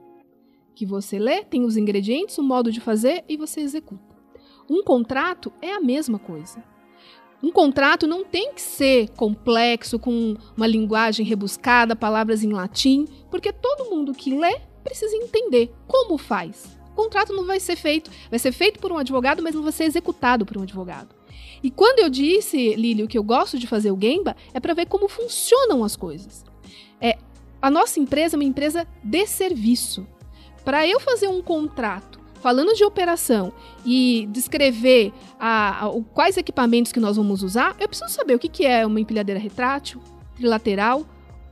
Que 0.75 0.87
você 0.87 1.19
lê, 1.19 1.45
tem 1.45 1.63
os 1.63 1.77
ingredientes, 1.77 2.39
o 2.39 2.43
modo 2.43 2.73
de 2.73 2.81
fazer 2.81 3.23
e 3.29 3.37
você 3.37 3.61
executa. 3.61 4.08
Um 4.69 4.83
contrato 4.83 5.53
é 5.63 5.73
a 5.73 5.81
mesma 5.81 6.19
coisa. 6.19 6.63
Um 7.43 7.53
contrato 7.53 8.07
não 8.07 8.25
tem 8.25 8.53
que 8.53 8.61
ser 8.61 9.09
complexo, 9.11 9.99
com 9.99 10.37
uma 10.57 10.67
linguagem 10.67 11.25
rebuscada, 11.25 11.95
palavras 11.95 12.43
em 12.43 12.53
latim, 12.53 13.07
porque 13.31 13.53
todo 13.53 13.89
mundo 13.89 14.13
que 14.13 14.37
lê 14.37 14.61
precisa 14.83 15.17
entender 15.17 15.73
como 15.87 16.19
faz. 16.19 16.77
O 16.91 16.95
contrato 16.95 17.33
não 17.33 17.45
vai 17.45 17.61
ser 17.61 17.77
feito, 17.77 18.11
vai 18.29 18.39
ser 18.39 18.51
feito 18.51 18.81
por 18.81 18.91
um 18.91 18.99
advogado, 18.99 19.43
mas 19.43 19.55
não 19.55 19.63
vai 19.63 19.71
ser 19.71 19.85
executado 19.85 20.45
por 20.45 20.59
um 20.59 20.63
advogado. 20.63 21.15
E 21.63 21.71
quando 21.71 22.01
eu 22.01 22.11
disse, 22.11 22.75
Lílio, 22.75 23.09
que 23.09 23.17
eu 23.17 23.23
gosto 23.23 23.59
de 23.59 23.67
fazer 23.67 23.93
o 23.93 23.99
Gemba, 24.01 24.37
é 24.53 24.61
para 24.61 24.75
ver 24.75 24.87
como 24.87 25.09
funcionam 25.09 25.85
as 25.85 25.95
coisas. 25.95 26.45
É, 27.01 27.17
a 27.63 27.71
nossa 27.71 28.01
empresa 28.01 28.37
é 28.37 28.39
uma 28.39 28.45
empresa 28.45 28.87
de 29.03 29.27
serviço. 29.27 30.07
Para 30.65 30.87
eu 30.87 30.99
fazer 31.01 31.29
um 31.29 31.41
contrato 31.41 32.18
falando 32.41 32.73
de 32.75 32.85
operação 32.85 33.53
e 33.85 34.27
descrever 34.31 35.13
a- 35.39 35.85
a- 35.85 35.89
o- 35.89 36.03
quais 36.05 36.37
equipamentos 36.37 36.93
que 36.93 37.01
nós 37.01 37.17
vamos 37.17 37.43
usar, 37.43 37.77
eu 37.79 37.89
preciso 37.89 38.11
saber 38.11 38.35
o 38.35 38.39
que, 38.39 38.49
que 38.49 38.65
é 38.67 38.87
uma 38.87 39.01
empilhadeira 39.01 39.41
retrátil, 39.41 40.01
trilateral, 40.37 41.05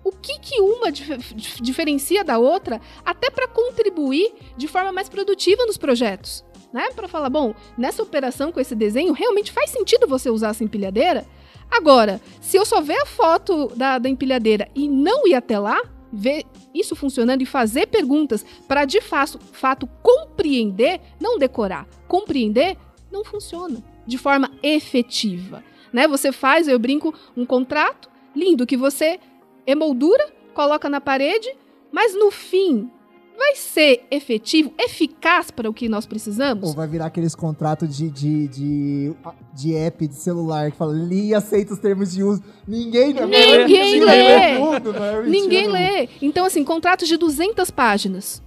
o 0.04 0.12
que, 0.12 0.38
que 0.38 0.60
uma 0.60 0.92
dif- 0.92 1.34
dif- 1.34 1.60
diferencia 1.62 2.22
da 2.22 2.38
outra, 2.38 2.80
até 3.04 3.28
para 3.30 3.48
contribuir 3.48 4.32
de 4.56 4.68
forma 4.68 4.92
mais 4.92 5.08
produtiva 5.08 5.66
nos 5.66 5.76
projetos. 5.76 6.44
né? 6.72 6.90
Para 6.94 7.08
falar, 7.08 7.30
bom, 7.30 7.54
nessa 7.78 8.02
operação 8.02 8.52
com 8.52 8.60
esse 8.60 8.74
desenho, 8.74 9.12
realmente 9.14 9.50
faz 9.50 9.70
sentido 9.70 10.06
você 10.06 10.28
usar 10.28 10.50
essa 10.50 10.62
empilhadeira? 10.62 11.24
Agora, 11.70 12.20
se 12.40 12.56
eu 12.56 12.66
só 12.66 12.80
ver 12.82 12.98
a 13.00 13.06
foto 13.06 13.68
da, 13.74 13.98
da 13.98 14.08
empilhadeira 14.10 14.68
e 14.74 14.86
não 14.86 15.26
ir 15.26 15.34
até 15.34 15.58
lá, 15.58 15.80
ver 16.12 16.44
isso 16.74 16.94
funcionando 16.94 17.42
e 17.42 17.46
fazer 17.46 17.86
perguntas 17.86 18.44
para 18.66 18.84
de 18.84 19.00
fato, 19.00 19.38
fato 19.52 19.88
compreender, 20.02 21.00
não 21.20 21.38
decorar, 21.38 21.86
compreender, 22.06 22.76
não 23.10 23.24
funciona 23.24 23.82
de 24.06 24.18
forma 24.18 24.50
efetiva. 24.62 25.64
Né? 25.92 26.06
Você 26.06 26.32
faz, 26.32 26.68
eu 26.68 26.78
brinco, 26.78 27.14
um 27.36 27.44
contrato 27.44 28.08
lindo 28.34 28.66
que 28.66 28.76
você 28.76 29.18
emoldura, 29.66 30.32
coloca 30.54 30.88
na 30.88 31.00
parede, 31.00 31.52
mas 31.90 32.14
no 32.14 32.30
fim 32.30 32.90
vai 33.36 33.54
ser 33.54 34.06
efetivo, 34.10 34.72
eficaz 34.78 35.50
para 35.50 35.68
o 35.68 35.74
que 35.74 35.88
nós 35.88 36.06
precisamos? 36.06 36.68
Ou 36.68 36.74
vai 36.74 36.88
virar 36.88 37.06
aqueles 37.06 37.34
contratos 37.34 37.96
de, 37.96 38.10
de, 38.10 38.48
de, 38.48 39.12
de 39.54 39.74
app 39.74 40.06
de 40.06 40.14
celular 40.14 40.70
que 40.70 40.76
fala, 40.76 40.92
li 40.92 41.34
aceita 41.34 41.74
os 41.74 41.78
termos 41.78 42.12
de 42.12 42.22
uso. 42.22 42.42
Ninguém, 42.66 43.12
Ninguém 43.12 44.04
lê. 44.04 44.58
Mundo, 44.58 44.94
é 44.96 45.22
Ninguém 45.22 45.68
lê. 45.68 46.08
Então, 46.20 46.44
assim, 46.44 46.64
contratos 46.64 47.06
de 47.06 47.16
200 47.16 47.70
páginas. 47.70 48.42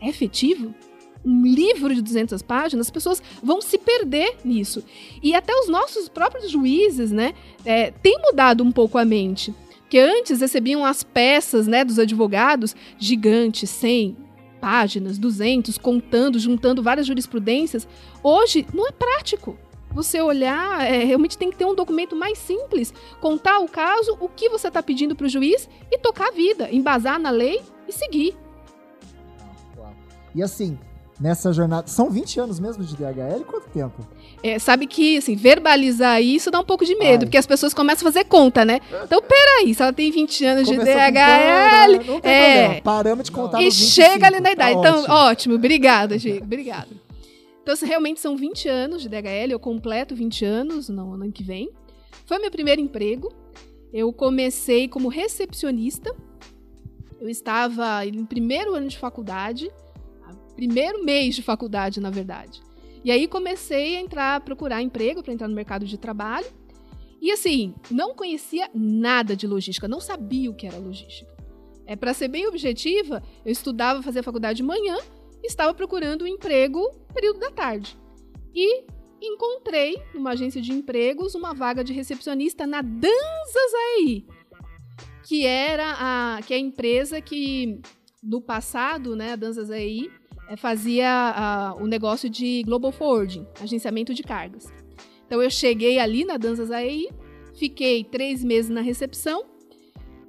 É 0.00 0.08
efetivo? 0.08 0.74
um 1.22 1.44
livro 1.44 1.94
de 1.94 2.00
200 2.00 2.40
páginas, 2.40 2.86
as 2.86 2.90
pessoas 2.90 3.22
vão 3.42 3.60
se 3.60 3.76
perder 3.76 4.38
nisso. 4.42 4.82
E 5.22 5.34
até 5.34 5.54
os 5.54 5.68
nossos 5.68 6.08
próprios 6.08 6.50
juízes, 6.50 7.10
né, 7.10 7.34
é, 7.62 7.90
têm 7.90 8.18
mudado 8.22 8.64
um 8.64 8.72
pouco 8.72 8.96
a 8.96 9.04
mente. 9.04 9.54
Porque 9.80 9.98
antes 9.98 10.40
recebiam 10.40 10.86
as 10.86 11.02
peças, 11.02 11.66
né, 11.66 11.84
dos 11.84 11.98
advogados 11.98 12.74
gigantes, 12.98 13.68
100, 13.70 14.16
páginas, 14.60 15.18
200, 15.18 15.78
contando, 15.78 16.38
juntando 16.38 16.82
várias 16.82 17.06
jurisprudências. 17.06 17.88
Hoje 18.22 18.66
não 18.74 18.86
é 18.86 18.92
prático. 18.92 19.56
Você 19.92 20.20
olhar, 20.20 20.86
é, 20.86 21.02
realmente 21.04 21.36
tem 21.36 21.50
que 21.50 21.56
ter 21.56 21.64
um 21.64 21.74
documento 21.74 22.14
mais 22.14 22.38
simples, 22.38 22.94
contar 23.20 23.58
o 23.58 23.68
caso, 23.68 24.16
o 24.20 24.28
que 24.28 24.48
você 24.48 24.68
está 24.68 24.80
pedindo 24.80 25.16
para 25.16 25.26
o 25.26 25.28
juiz 25.28 25.68
e 25.90 25.98
tocar 25.98 26.28
a 26.28 26.30
vida, 26.30 26.68
embasar 26.70 27.18
na 27.18 27.30
lei 27.30 27.60
e 27.88 27.92
seguir. 27.92 28.36
E 30.32 30.42
assim, 30.42 30.78
nessa 31.20 31.52
jornada. 31.52 31.86
São 31.86 32.08
20 32.10 32.40
anos 32.40 32.58
mesmo 32.58 32.82
de 32.82 32.96
DHL? 32.96 33.44
Quanto 33.46 33.68
tempo? 33.68 34.06
É, 34.42 34.58
sabe 34.58 34.86
que, 34.86 35.18
assim, 35.18 35.36
verbalizar 35.36 36.22
isso 36.22 36.50
dá 36.50 36.58
um 36.58 36.64
pouco 36.64 36.84
de 36.84 36.94
medo, 36.94 37.22
Ai. 37.22 37.26
porque 37.26 37.36
as 37.36 37.46
pessoas 37.46 37.74
começam 37.74 38.08
a 38.08 38.12
fazer 38.12 38.24
conta, 38.24 38.64
né? 38.64 38.80
Então, 39.04 39.20
peraí, 39.20 39.74
se 39.74 39.82
ela 39.82 39.92
tem 39.92 40.10
20 40.10 40.44
anos 40.46 40.68
Começou 40.68 40.86
de 40.86 40.90
DHL. 40.90 42.12
Não 42.12 42.20
tem 42.20 42.32
é, 42.32 42.56
problema. 42.56 42.82
Paramos 42.82 43.24
de 43.26 43.32
contar 43.32 43.60
E 43.60 43.70
chega 43.70 44.26
ali 44.26 44.40
na 44.40 44.52
idade. 44.52 44.72
Tá 44.72 44.80
então, 44.80 44.98
ótimo, 45.00 45.14
ótimo 45.14 45.54
obrigada, 45.56 46.16
Diego. 46.16 46.44
Obrigada. 46.44 46.88
Então, 47.62 47.74
assim, 47.74 47.86
realmente 47.86 48.20
são 48.20 48.36
20 48.36 48.68
anos 48.68 49.02
de 49.02 49.08
DHL, 49.08 49.52
eu 49.52 49.60
completo 49.60 50.14
20 50.14 50.44
anos 50.44 50.88
no 50.88 51.12
ano 51.12 51.30
que 51.30 51.42
vem. 51.42 51.70
Foi 52.24 52.38
meu 52.38 52.50
primeiro 52.50 52.80
emprego. 52.80 53.30
Eu 53.92 54.12
comecei 54.12 54.88
como 54.88 55.08
recepcionista. 55.08 56.14
Eu 57.20 57.28
estava 57.28 58.04
no 58.06 58.24
primeiro 58.24 58.74
ano 58.74 58.88
de 58.88 58.96
faculdade 58.96 59.70
primeiro 60.54 61.04
mês 61.04 61.34
de 61.34 61.42
faculdade, 61.42 62.00
na 62.00 62.10
verdade. 62.10 62.62
E 63.02 63.10
aí 63.10 63.26
comecei 63.26 63.96
a 63.96 64.00
entrar, 64.00 64.36
a 64.36 64.40
procurar 64.40 64.82
emprego 64.82 65.22
para 65.22 65.32
entrar 65.32 65.48
no 65.48 65.54
mercado 65.54 65.86
de 65.86 65.96
trabalho. 65.96 66.46
E 67.20 67.30
assim, 67.30 67.74
não 67.90 68.14
conhecia 68.14 68.70
nada 68.74 69.36
de 69.36 69.46
logística, 69.46 69.88
não 69.88 70.00
sabia 70.00 70.50
o 70.50 70.54
que 70.54 70.66
era 70.66 70.78
logística. 70.78 71.30
É 71.86 71.96
para 71.96 72.14
ser 72.14 72.28
bem 72.28 72.46
objetiva, 72.46 73.22
eu 73.44 73.50
estudava, 73.50 74.02
fazia 74.02 74.22
faculdade 74.22 74.58
de 74.58 74.62
manhã, 74.62 74.96
estava 75.42 75.74
procurando 75.74 76.22
um 76.22 76.26
emprego 76.26 76.80
período 77.12 77.40
da 77.40 77.50
tarde. 77.50 77.98
E 78.54 78.84
encontrei 79.20 80.00
numa 80.14 80.30
agência 80.30 80.62
de 80.62 80.72
empregos 80.72 81.34
uma 81.34 81.52
vaga 81.52 81.84
de 81.84 81.92
recepcionista 81.92 82.66
na 82.66 82.80
Danzas 82.80 83.74
aí, 83.74 84.24
que 85.24 85.44
era 85.44 85.96
a 85.98 86.40
que 86.42 86.54
é 86.54 86.56
a 86.56 86.60
empresa 86.60 87.20
que 87.20 87.80
no 88.22 88.40
passado, 88.40 89.14
né, 89.14 89.32
a 89.32 89.36
Danzas 89.36 89.70
aí 89.70 90.10
é, 90.50 90.56
fazia 90.56 91.76
o 91.80 91.86
negócio 91.86 92.28
de 92.28 92.64
Global 92.64 92.90
Forwarding, 92.90 93.46
agenciamento 93.62 94.12
de 94.12 94.24
cargas. 94.24 94.66
Então 95.24 95.40
eu 95.40 95.48
cheguei 95.48 96.00
ali 96.00 96.24
na 96.24 96.36
Danças 96.36 96.72
AEI, 96.72 97.08
fiquei 97.54 98.02
três 98.02 98.42
meses 98.42 98.68
na 98.68 98.80
recepção 98.80 99.44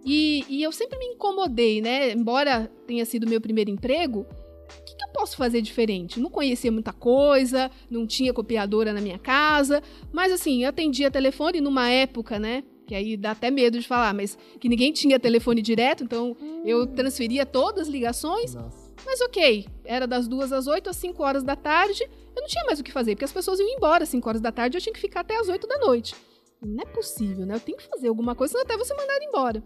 e, 0.05 0.45
e, 0.47 0.63
eu 0.63 0.71
sempre 0.71 0.97
me 0.97 1.05
incomodei, 1.05 1.81
né? 1.81 2.11
Embora 2.11 2.71
tenha 2.87 3.05
sido 3.05 3.27
meu 3.27 3.39
primeiro 3.39 3.69
emprego, 3.69 4.21
o 4.21 4.83
que, 4.83 4.95
que, 4.95 5.03
eu 5.03 5.09
posso 5.09 5.37
fazer 5.37 5.61
diferente? 5.61 6.19
Não 6.19 6.29
conhecia 6.29 6.71
muita 6.71 6.91
coisa, 6.91 7.69
não 7.89 8.07
tinha 8.07 8.33
copiadora 8.33 8.93
na 8.93 9.01
minha 9.01 9.19
casa, 9.19 9.81
mas 10.11 10.31
assim, 10.31 10.63
eu 10.63 10.69
atendia 10.69 11.11
telefone 11.11 11.61
numa 11.61 11.89
época, 11.89 12.39
né? 12.39 12.63
Que 12.87 12.95
aí 12.95 13.15
dá 13.15 13.31
até 13.31 13.51
medo 13.51 13.79
de 13.79 13.87
falar, 13.87 14.13
mas 14.13 14.37
que 14.59 14.67
ninguém 14.67 14.91
tinha 14.91 15.19
telefone 15.19 15.61
direto, 15.61 16.03
então 16.03 16.35
eu 16.65 16.87
transferia 16.87 17.45
todas 17.45 17.83
as 17.83 17.87
ligações. 17.87 18.55
Nossa. 18.55 18.80
Mas 19.05 19.21
ok, 19.21 19.67
era 19.83 20.07
das 20.07 20.27
duas 20.27 20.51
às 20.51 20.67
oito 20.67 20.89
às 20.89 20.95
cinco 20.95 21.23
horas 21.23 21.43
da 21.43 21.55
tarde, 21.55 22.03
eu 22.03 22.41
não 22.41 22.47
tinha 22.47 22.63
mais 22.65 22.79
o 22.79 22.83
que 22.83 22.91
fazer, 22.91 23.15
porque 23.15 23.25
as 23.25 23.33
pessoas 23.33 23.59
iam 23.59 23.69
embora 23.69 24.03
às 24.03 24.09
cinco 24.09 24.27
horas 24.29 24.41
da 24.41 24.51
tarde, 24.51 24.77
eu 24.77 24.81
tinha 24.81 24.93
que 24.93 24.99
ficar 24.99 25.21
até 25.21 25.37
às 25.37 25.49
oito 25.49 25.67
da 25.67 25.77
noite. 25.79 26.15
Não 26.63 26.83
é 26.83 26.85
possível, 26.85 27.43
né? 27.43 27.55
Eu 27.55 27.59
tenho 27.59 27.77
que 27.77 27.87
fazer 27.87 28.07
alguma 28.07 28.35
coisa, 28.35 28.51
senão 28.51 28.63
até 28.63 28.77
você 28.77 28.93
mandar 28.93 29.17
embora. 29.23 29.63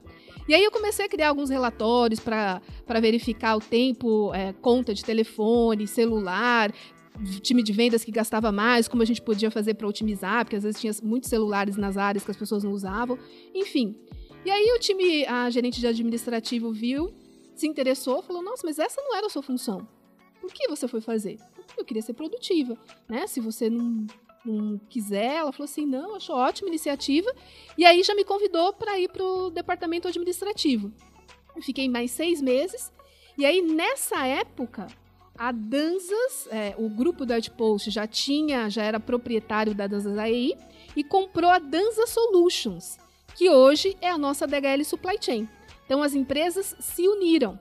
E 0.48 0.56
aí 0.56 0.63
eu 0.63 0.72
comecei 0.72 1.06
a 1.06 1.10
criar 1.10 1.30
alguns 1.30 1.50
relatórios 1.50 2.22
para 2.22 2.62
verificar 3.01 3.58
o 3.58 3.60
tempo, 3.60 4.34
é, 4.34 4.54
conta 4.54 4.94
de 4.94 5.04
telefone, 5.04 5.88
celular, 5.88 6.72
time 7.42 7.62
de 7.62 7.74
vendas 7.74 8.06
que 8.06 8.12
gastava 8.12 8.50
mais, 8.50 8.88
como 8.88 9.04
a 9.04 9.06
gente 9.06 9.22
podia 9.22 9.51
fazer 9.51 9.74
para 9.74 9.88
otimizar, 9.88 10.46
porque 10.46 10.56
às 10.56 10.63
vezes 10.63 10.80
tinha 10.80 10.94
muitos 11.04 11.30
celulares 11.30 11.75
nas 11.75 11.98
áreas 11.98 12.24
que 12.24 12.32
as 12.32 12.38
pessoas 12.38 12.63
não 12.63 12.72
usavam, 12.72 13.20
enfim. 13.54 14.00
E 14.46 14.50
aí 14.50 14.72
o 14.75 14.80
time, 14.80 15.25
a 15.25 15.50
gerente 15.50 15.82
de 15.82 15.88
administrativo 15.88 16.72
viu 16.72 17.13
se 17.59 17.67
interessou, 17.67 18.21
falou: 18.21 18.41
Nossa, 18.41 18.65
mas 18.65 18.79
essa 18.79 19.01
não 19.01 19.15
era 19.15 19.27
a 19.27 19.29
sua 19.29 19.41
função. 19.41 19.88
Por 20.39 20.51
que 20.51 20.67
você 20.67 20.88
foi 20.88 21.01
fazer? 21.01 21.39
Eu 21.77 21.83
queria 21.83 22.01
ser 22.01 22.13
produtiva, 22.13 22.77
né? 23.07 23.25
Se 23.27 23.39
você 23.39 23.69
não, 23.69 24.05
não 24.45 24.77
quiser, 24.89 25.38
ela 25.38 25.51
falou 25.51 25.65
assim: 25.65 25.85
Não, 25.85 26.15
achou 26.15 26.35
ótima 26.35 26.69
iniciativa. 26.69 27.33
E 27.77 27.85
aí 27.85 28.03
já 28.03 28.13
me 28.13 28.24
convidou 28.24 28.74
para 28.74 29.00
ir 29.00 29.09
para 29.09 29.24
o 29.24 29.50
departamento 29.50 30.07
administrativo. 30.07 30.91
Eu 31.55 31.62
fiquei 31.62 31.89
mais 31.89 32.12
seis 32.12 32.41
meses. 32.41 32.91
E 33.38 33.45
aí, 33.45 33.62
nessa 33.62 34.25
época, 34.25 34.88
a 35.38 35.51
Danzas, 35.51 36.47
é, 36.50 36.74
o 36.77 36.88
grupo 36.88 37.25
da 37.25 37.35
Outpost 37.35 37.91
já 37.91 38.07
tinha, 38.07 38.69
já 38.69 38.83
era 38.83 39.00
proprietário 39.00 39.75
da 39.75 39.88
Danzas 39.88 40.17
AEI 40.17 40.57
e 40.95 41.03
comprou 41.03 41.50
a 41.50 41.59
Danza 41.59 42.07
Solutions, 42.07 42.97
que 43.35 43.50
hoje 43.50 43.97
é 44.01 44.09
a 44.09 44.17
nossa 44.17 44.47
DHL 44.47 44.83
Supply 44.85 45.17
Chain. 45.19 45.50
Então 45.86 46.01
as 46.01 46.13
empresas 46.13 46.75
se 46.80 47.08
uniram. 47.08 47.60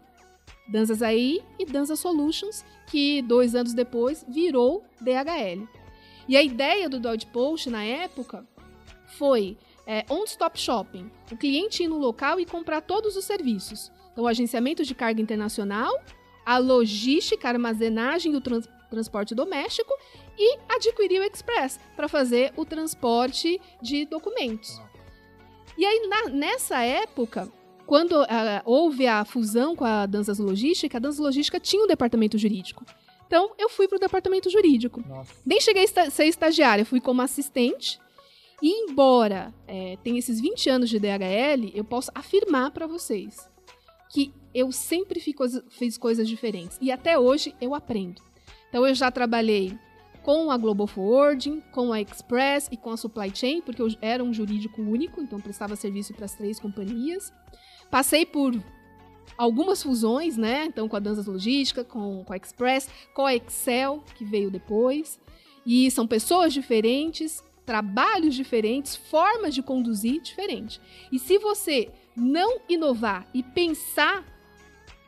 Danzas 0.67 1.03
AI 1.03 1.43
e 1.59 1.67
Danza 1.67 1.95
Solutions, 1.95 2.65
que 2.87 3.21
dois 3.23 3.55
anos 3.55 3.75
depois 3.75 4.25
virou 4.27 4.83
DHL. 5.01 5.69
E 6.27 6.37
a 6.37 6.43
ideia 6.43 6.89
do 6.89 6.99
Dodge 6.99 7.27
Post 7.27 7.69
na 7.69 7.85
época 7.85 8.47
foi 9.19 9.59
é, 9.87 10.05
on-stop 10.09 10.59
shopping. 10.59 11.11
O 11.31 11.37
cliente 11.37 11.83
ir 11.83 11.89
no 11.89 11.99
local 11.99 12.41
e 12.41 12.47
comprar 12.47 12.81
todos 12.81 13.17
os 13.17 13.25
serviços. 13.25 13.93
Então, 14.13 14.25
o 14.25 14.29
agenciamento 14.29 14.85
de 14.85 14.95
carga 14.95 15.21
internacional, 15.21 15.93
a 16.47 16.57
logística, 16.59 17.49
a 17.49 17.53
armazenagem 17.53 18.33
e 18.33 18.37
o 18.37 18.41
trans 18.41 18.69
transporte 18.91 19.35
doméstico 19.35 19.93
e 20.39 20.57
adquirir 20.69 21.21
o 21.21 21.25
Express 21.25 21.81
para 21.97 22.07
fazer 22.07 22.53
o 22.57 22.65
transporte 22.65 23.61
de 23.83 24.07
documentos. 24.07 24.81
E 25.77 25.85
aí, 25.85 26.07
na, 26.07 26.29
nessa 26.29 26.81
época, 26.81 27.51
quando 27.87 28.23
uh, 28.23 28.27
houve 28.65 29.07
a 29.07 29.25
fusão 29.25 29.77
com 29.77 29.85
a 29.85 30.07
Danças 30.07 30.39
Logística, 30.39 30.97
a 30.97 31.01
Danças 31.01 31.21
Logística 31.21 31.61
tinha 31.61 31.83
um 31.83 31.87
departamento 31.87 32.39
jurídico. 32.39 32.85
Então, 33.27 33.53
eu 33.59 33.69
fui 33.69 33.89
para 33.89 33.97
o 33.97 34.01
departamento 34.01 34.51
jurídico. 34.51 35.03
Nossa. 35.07 35.33
Nem 35.45 35.61
cheguei 35.61 35.85
a 35.85 36.11
ser 36.11 36.27
estagiária, 36.27 36.85
fui 36.85 37.01
como 37.01 37.23
assistente. 37.23 37.99
E 38.63 38.71
embora 38.85 39.53
é, 39.67 39.99
tenha 40.03 40.19
esses 40.19 40.41
20 40.41 40.71
anos 40.71 40.91
de 40.91 40.99
DHL, 40.99 41.71
eu 41.75 41.85
posso 41.85 42.11
afirmar 42.15 42.71
para 42.71 42.87
vocês 42.87 43.49
que 44.11 44.33
eu 44.55 44.71
sempre 44.71 45.19
fiz 45.19 45.99
coisas 45.99 46.29
diferentes. 46.29 46.79
E 46.81 46.93
até 46.93 47.19
hoje 47.19 47.55
eu 47.61 47.75
aprendo. 47.75 48.23
Então, 48.69 48.87
eu 48.87 48.95
já 48.95 49.11
trabalhei 49.11 49.77
com 50.23 50.51
a 50.51 50.57
Global 50.57 50.87
Forwarding, 50.87 51.61
com 51.71 51.93
a 51.93 52.01
Express 52.01 52.69
e 52.73 52.77
com 52.77 52.91
a 52.91 52.97
Supply 52.97 53.31
Chain, 53.35 53.61
porque 53.61 53.83
eu 53.83 53.89
era 54.01 54.25
um 54.25 54.33
jurídico 54.33 54.81
único, 54.81 55.21
então 55.21 55.39
prestava 55.39 55.77
serviço 55.77 56.15
para 56.15 56.25
as 56.25 56.35
três 56.35 56.59
companhias. 56.59 57.31
Passei 57.95 58.27
por 58.27 58.53
algumas 59.39 59.81
fusões, 59.81 60.37
né? 60.37 60.65
Então, 60.65 60.89
com 60.89 60.97
a 60.97 60.99
Danças 60.99 61.27
Logística, 61.27 61.85
com, 61.85 62.25
com 62.25 62.33
a 62.33 62.37
Express, 62.37 62.91
com 63.15 63.25
a 63.25 63.37
Excel, 63.37 64.03
que 64.17 64.25
veio 64.25 64.51
depois. 64.51 65.21
E 65.65 65.89
são 65.93 66.05
pessoas 66.05 66.53
diferentes, 66.53 67.41
trabalhos 67.65 68.35
diferentes, 68.35 68.97
formas 68.97 69.55
de 69.55 69.63
conduzir 69.63 70.21
diferentes. 70.21 70.81
E 71.13 71.21
se 71.21 71.39
você 71.39 71.89
não 72.17 72.59
inovar 72.69 73.29
e 73.33 73.45
pensar 73.45 74.25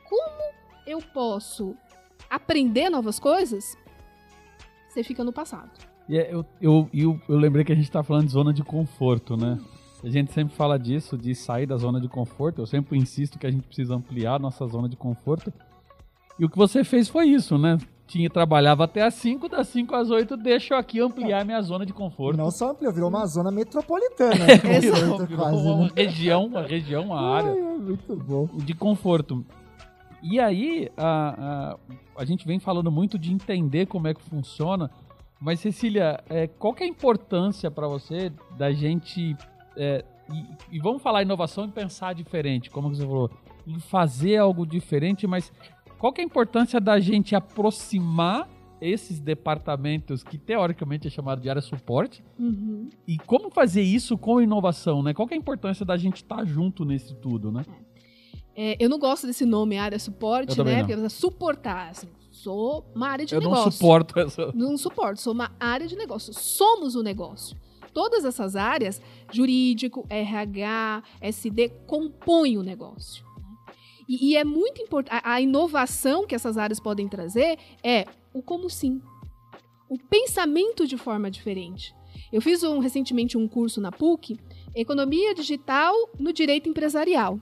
como 0.09 0.55
eu 0.87 1.03
posso 1.13 1.75
aprender 2.31 2.89
novas 2.89 3.19
coisas, 3.19 3.77
você 4.89 5.03
fica 5.03 5.25
no 5.25 5.33
passado. 5.33 5.73
E 6.09 6.17
é, 6.17 6.33
eu, 6.33 6.47
eu, 6.61 6.89
eu, 6.95 7.21
eu 7.29 7.37
lembrei 7.37 7.65
que 7.65 7.73
a 7.73 7.77
gente 7.77 7.91
tá 7.91 8.05
falando 8.05 8.27
de 8.27 8.33
zona 8.33 8.55
de 8.55 8.63
conforto, 8.63 9.37
né? 9.37 9.59
A 10.07 10.09
gente 10.09 10.33
sempre 10.33 10.55
fala 10.55 10.79
disso, 10.79 11.19
de 11.19 11.35
sair 11.35 11.67
da 11.67 11.77
zona 11.77 12.01
de 12.01 12.07
conforto. 12.09 12.63
Eu 12.63 12.67
sempre 12.67 12.97
insisto 12.97 13.41
que 13.41 13.47
a 13.47 13.51
gente 13.51 13.67
precisa 13.67 13.97
ampliar 13.97 14.39
nossa 14.39 14.65
zona 14.69 14.89
de 14.89 14.95
conforto. 14.95 15.53
E 16.39 16.45
o 16.45 16.49
que 16.49 16.57
você 16.57 16.85
fez 16.85 17.09
foi 17.09 17.27
isso, 17.27 17.59
né? 17.59 17.77
Tinha, 18.07 18.31
trabalhava 18.31 18.85
até 18.85 19.03
às 19.03 19.15
5, 19.15 19.49
das 19.49 19.67
5 19.67 19.97
às 19.97 20.09
8, 20.09 20.37
deixa 20.37 20.75
eu 20.75 20.79
aqui 20.79 21.01
ampliar 21.01 21.45
minha 21.45 21.61
zona 21.61 21.85
de 21.85 21.93
conforto. 21.93 22.37
Não 22.37 22.53
só 22.53 22.71
ampliou, 22.71 22.95
virou 22.95 23.09
uma 23.09 23.27
zona 23.27 23.51
metropolitana. 23.51 24.47
Virou, 24.81 25.01
Conforto, 25.01 25.27
virou 25.27 25.45
quase, 25.45 25.67
uma 25.67 25.85
né? 25.87 25.91
região, 25.97 26.45
uma 26.45 26.63
região, 26.63 27.03
uma 27.07 27.21
área. 27.21 27.51
Ai, 27.51 27.59
é 27.59 27.79
muito 27.79 28.17
bom. 28.17 28.49
de 28.59 28.75
conforto. 28.75 29.45
E 30.23 30.39
aí, 30.39 30.89
a, 30.97 31.75
a, 32.17 32.23
a 32.23 32.25
gente 32.25 32.47
vem 32.47 32.61
falando 32.61 32.93
muito 32.93 33.19
de 33.19 33.33
entender 33.33 33.87
como 33.87 34.07
é 34.07 34.15
que 34.15 34.23
funciona, 34.23 34.89
mas 35.41 35.59
Cecília, 35.59 36.23
é, 36.31 36.47
qual 36.47 36.73
que 36.73 36.85
é 36.85 36.87
a 36.87 36.89
importância 36.89 37.73
para 37.73 37.89
você 37.89 38.31
da 38.57 38.71
gente. 38.73 39.37
É, 39.77 40.05
e, 40.71 40.77
e 40.77 40.79
vamos 40.81 41.03
falar 41.03 41.23
inovação 41.23 41.65
e 41.67 41.69
pensar 41.69 42.15
diferente, 42.15 42.71
como 42.71 42.89
você 42.89 43.03
falou, 43.03 43.31
em 43.67 43.79
fazer 43.79 44.37
algo 44.39 44.67
diferente, 44.67 45.27
mas 45.27 45.53
qual 45.99 46.13
que 46.13 46.21
é 46.21 46.25
a 46.25 46.27
importância 46.27 46.81
da 46.81 46.99
gente 47.01 47.35
aproximar 47.35 48.49
esses 48.81 49.19
departamentos 49.19 50.23
que 50.23 50.37
teoricamente 50.37 51.07
é 51.09 51.11
chamado 51.11 51.41
de 51.41 51.49
área 51.49 51.63
suporte 51.63 52.23
Uhum. 52.39 52.91
e 53.09 53.17
como 53.19 53.51
fazer 53.51 53.81
isso 53.83 54.19
com 54.19 54.41
inovação, 54.41 55.03
né? 55.03 55.15
Qual 55.15 55.27
que 55.27 55.33
é 55.33 55.37
a 55.37 55.41
importância 55.41 55.85
da 55.85 55.97
gente 55.97 56.17
estar 56.17 56.45
junto 56.45 56.85
nesse 56.85 57.15
tudo, 57.15 57.51
né? 57.51 57.65
É, 58.55 58.77
eu 58.83 58.89
não 58.89 58.99
gosto 58.99 59.27
desse 59.27 59.45
nome, 59.47 59.77
área 59.79 59.99
suporte, 59.99 60.59
Eu 60.59 60.65
né? 60.65 60.73
não. 60.73 60.81
Porque 60.81 60.97
você 60.97 61.09
suportar, 61.11 61.91
assim, 61.91 62.09
sou 62.31 62.87
uma 62.95 63.09
área 63.09 63.25
de 63.27 63.35
Eu 63.35 63.41
negócio. 63.41 63.65
não 63.65 63.71
suporto 63.73 64.19
essa. 64.21 64.53
Não 64.55 64.77
suporto, 64.79 65.21
sou 65.21 65.33
uma 65.33 65.51
área 65.61 65.87
de 65.87 65.97
negócio. 65.97 66.33
Somos 66.35 66.95
o 66.95 67.03
negócio. 67.03 67.57
Todas 67.97 68.27
essas 68.27 68.57
áreas, 68.57 69.01
jurídico, 69.33 70.07
RH, 70.11 71.03
SD, 71.19 71.71
compõem 71.87 72.59
o 72.59 72.63
negócio. 72.63 73.25
E, 74.07 74.33
e 74.33 74.37
é 74.37 74.45
muito 74.45 74.83
importante, 74.83 75.19
a, 75.25 75.41
inovação 75.41 76.27
que 76.27 76.35
essas 76.35 76.59
áreas 76.59 76.79
podem 76.79 77.09
trazer 77.09 77.59
é 77.83 78.05
o 78.35 78.43
como 78.43 78.69
sim. 78.69 79.01
O 79.89 79.97
pensamento 79.97 80.87
de 80.87 80.99
forma 80.99 81.31
diferente. 81.31 81.95
Eu 82.31 82.43
fiz 82.43 82.63
um, 82.63 82.81
recentemente 82.81 83.39
um 83.39 83.49
curso 83.49 83.81
na 83.81 83.91
PUC, 83.91 84.39
Economia 84.75 85.35
Digital 85.35 85.95
no 86.19 86.35
Direito 86.35 86.69
Empresarial. 86.69 87.41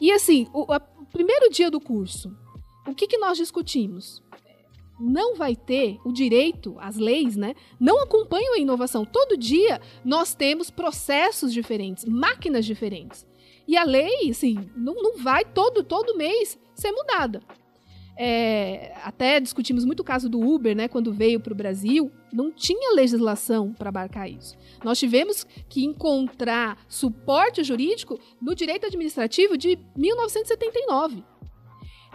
E 0.00 0.12
assim, 0.12 0.46
o, 0.52 0.72
o 0.72 1.06
primeiro 1.06 1.50
dia 1.50 1.68
do 1.68 1.80
curso, 1.80 2.32
o 2.86 2.94
que, 2.94 3.08
que 3.08 3.18
nós 3.18 3.36
discutimos? 3.36 4.22
Não 4.98 5.36
vai 5.36 5.54
ter 5.54 5.98
o 6.04 6.12
direito, 6.12 6.76
as 6.78 6.96
leis, 6.96 7.36
né? 7.36 7.54
Não 7.78 8.02
acompanham 8.02 8.54
a 8.54 8.58
inovação. 8.58 9.04
Todo 9.04 9.36
dia 9.36 9.80
nós 10.04 10.34
temos 10.34 10.70
processos 10.70 11.52
diferentes, 11.52 12.04
máquinas 12.04 12.66
diferentes. 12.66 13.26
E 13.66 13.76
a 13.76 13.84
lei, 13.84 14.30
assim, 14.30 14.70
não, 14.76 14.94
não 14.94 15.18
vai 15.18 15.44
todo, 15.44 15.82
todo 15.82 16.16
mês 16.16 16.58
ser 16.74 16.90
mudada. 16.90 17.42
É, 18.20 18.94
até 19.04 19.38
discutimos 19.38 19.84
muito 19.84 20.00
o 20.00 20.04
caso 20.04 20.28
do 20.28 20.40
Uber, 20.40 20.74
né? 20.74 20.88
Quando 20.88 21.12
veio 21.12 21.38
para 21.38 21.52
o 21.52 21.56
Brasil, 21.56 22.10
não 22.32 22.50
tinha 22.50 22.94
legislação 22.94 23.72
para 23.72 23.90
abarcar 23.90 24.28
isso. 24.28 24.56
Nós 24.82 24.98
tivemos 24.98 25.46
que 25.68 25.84
encontrar 25.84 26.84
suporte 26.88 27.62
jurídico 27.62 28.18
no 28.42 28.56
direito 28.56 28.86
administrativo 28.86 29.56
de 29.56 29.78
1979. 29.96 31.22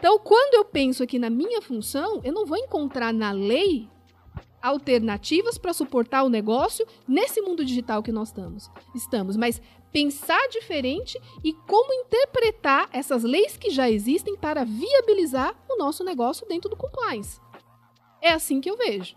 Então, 0.03 0.19
quando 0.19 0.55
eu 0.55 0.65
penso 0.65 1.01
aqui 1.01 1.17
na 1.17 1.29
minha 1.29 1.61
função, 1.61 2.19
eu 2.25 2.33
não 2.33 2.45
vou 2.45 2.57
encontrar 2.57 3.13
na 3.13 3.31
lei 3.31 3.89
alternativas 4.61 5.57
para 5.57 5.71
suportar 5.71 6.23
o 6.25 6.29
negócio 6.29 6.85
nesse 7.07 7.39
mundo 7.39 7.63
digital 7.63 8.03
que 8.03 8.11
nós 8.11 8.27
estamos. 8.27 8.69
Estamos, 8.93 9.37
mas 9.37 9.61
pensar 9.93 10.45
diferente 10.49 11.17
e 11.41 11.53
como 11.53 11.93
interpretar 11.93 12.89
essas 12.91 13.23
leis 13.23 13.55
que 13.55 13.69
já 13.69 13.89
existem 13.89 14.35
para 14.35 14.65
viabilizar 14.65 15.55
o 15.69 15.77
nosso 15.77 16.03
negócio 16.03 16.45
dentro 16.49 16.69
do 16.69 16.75
compliance. 16.75 17.39
É 18.21 18.33
assim 18.33 18.59
que 18.59 18.69
eu 18.69 18.75
vejo. 18.75 19.15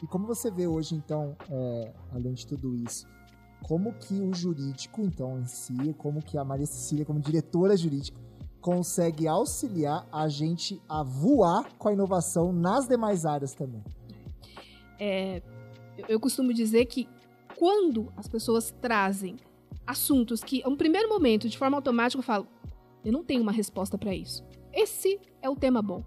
E 0.00 0.06
como 0.06 0.28
você 0.28 0.48
vê 0.48 0.68
hoje, 0.68 0.94
então, 0.94 1.36
é, 1.50 1.92
além 2.12 2.34
de 2.34 2.46
tudo 2.46 2.72
isso, 2.76 3.04
como 3.64 3.94
que 3.94 4.14
o 4.14 4.32
jurídico, 4.32 5.00
então, 5.00 5.40
em 5.40 5.46
si, 5.46 5.92
como 5.98 6.22
que 6.22 6.38
a 6.38 6.44
Maria 6.44 6.66
Cecília, 6.66 7.04
como 7.04 7.18
diretora 7.18 7.76
jurídica, 7.76 8.29
consegue 8.60 9.26
auxiliar 9.26 10.06
a 10.12 10.28
gente 10.28 10.80
a 10.88 11.02
voar 11.02 11.68
com 11.78 11.88
a 11.88 11.92
inovação 11.92 12.52
nas 12.52 12.86
demais 12.86 13.24
áreas 13.24 13.54
também? 13.54 13.82
É, 14.98 15.42
eu- 16.08 16.20
costumo 16.20 16.52
dizer 16.52 16.84
que 16.86 17.08
quando 17.56 18.12
as 18.16 18.28
pessoas 18.28 18.70
trazem 18.80 19.36
assuntos 19.86 20.42
que, 20.44 20.62
a 20.62 20.68
um 20.68 20.76
primeiro 20.76 21.08
momento, 21.08 21.48
de 21.48 21.58
forma 21.58 21.76
automática, 21.76 22.18
eu 22.18 22.24
falo, 22.24 22.46
eu 23.04 23.12
não 23.12 23.24
tenho 23.24 23.42
uma 23.42 23.52
resposta 23.52 23.96
para 23.96 24.14
isso. 24.14 24.44
Esse 24.72 25.18
é 25.42 25.48
o 25.48 25.56
tema 25.56 25.80
bom. 25.82 26.04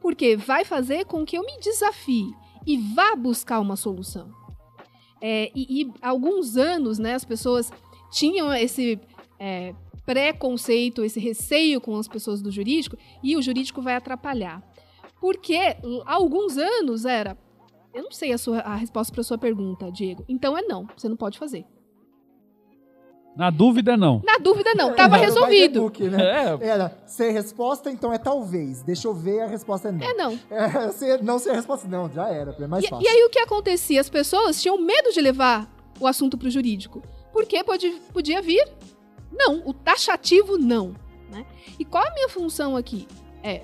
Porque 0.00 0.36
vai 0.36 0.64
fazer 0.64 1.04
com 1.06 1.24
que 1.24 1.36
eu 1.36 1.42
me 1.44 1.58
desafie 1.60 2.32
e 2.64 2.78
vá 2.94 3.16
buscar 3.16 3.60
uma 3.60 3.76
solução. 3.76 4.30
É, 5.20 5.50
e, 5.54 5.82
e 5.82 5.92
alguns 6.00 6.56
anos, 6.56 6.98
né, 6.98 7.14
as 7.14 7.24
pessoas 7.24 7.70
tinham 8.12 8.52
esse 8.54 9.00
é, 9.38 9.74
preconceito, 10.06 11.04
esse 11.04 11.20
receio 11.20 11.80
com 11.80 11.96
as 11.96 12.08
pessoas 12.08 12.40
do 12.40 12.50
jurídico, 12.50 12.96
e 13.22 13.36
o 13.36 13.42
jurídico 13.42 13.82
vai 13.82 13.94
atrapalhar. 13.96 14.62
Porque 15.20 15.56
há 16.06 16.14
alguns 16.14 16.56
anos 16.56 17.04
era. 17.04 17.36
Eu 17.92 18.04
não 18.04 18.12
sei 18.12 18.32
a, 18.32 18.38
sua, 18.38 18.60
a 18.60 18.74
resposta 18.76 19.12
para 19.12 19.22
sua 19.22 19.36
pergunta, 19.38 19.90
Diego. 19.90 20.24
Então 20.28 20.56
é 20.56 20.62
não, 20.62 20.86
você 20.96 21.08
não 21.08 21.16
pode 21.16 21.38
fazer. 21.38 21.64
Na 23.36 23.50
dúvida, 23.50 23.98
não. 23.98 24.22
Na 24.24 24.38
dúvida, 24.38 24.72
não, 24.74 24.94
tava 24.94 25.18
Era 25.18 25.30
o 25.30 25.34
resolvido. 25.34 25.80
book, 25.82 26.04
né? 26.08 26.22
É, 26.58 26.66
Era 26.68 26.96
ser 27.06 27.32
resposta, 27.32 27.90
então 27.90 28.10
é 28.10 28.16
talvez. 28.16 28.82
Deixa 28.82 29.08
eu 29.08 29.14
ver, 29.14 29.40
a 29.42 29.46
resposta 29.46 29.88
é 29.88 29.92
não. 29.92 30.06
É 30.06 30.14
não. 30.14 30.40
É, 30.50 30.88
ser- 30.92 31.22
não 31.22 31.38
ser 31.38 31.50
a 31.50 31.54
resposta, 31.54 31.86
não, 31.86 32.10
já 32.10 32.30
era, 32.30 32.56
é 32.58 32.66
mais 32.66 32.82
E, 32.84 32.88
fácil. 32.88 33.04
e 33.04 33.08
aí 33.08 33.24
o 33.24 33.28
que 33.30 33.38
acontecia? 33.38 34.00
As 34.00 34.08
pessoas 34.08 34.60
tinham 34.62 34.78
medo 34.78 35.12
de 35.12 35.20
levar 35.20 35.70
o 36.00 36.06
assunto 36.06 36.38
para 36.38 36.48
o 36.48 36.50
jurídico. 36.50 37.02
Porque 37.30 37.62
pode, 37.62 37.90
podia 38.12 38.40
vir 38.40 38.66
não, 39.36 39.62
o 39.66 39.72
taxativo 39.72 40.56
não. 40.56 40.94
Né? 41.30 41.46
E 41.78 41.84
qual 41.84 42.06
a 42.06 42.14
minha 42.14 42.28
função 42.28 42.76
aqui? 42.76 43.06
É, 43.42 43.62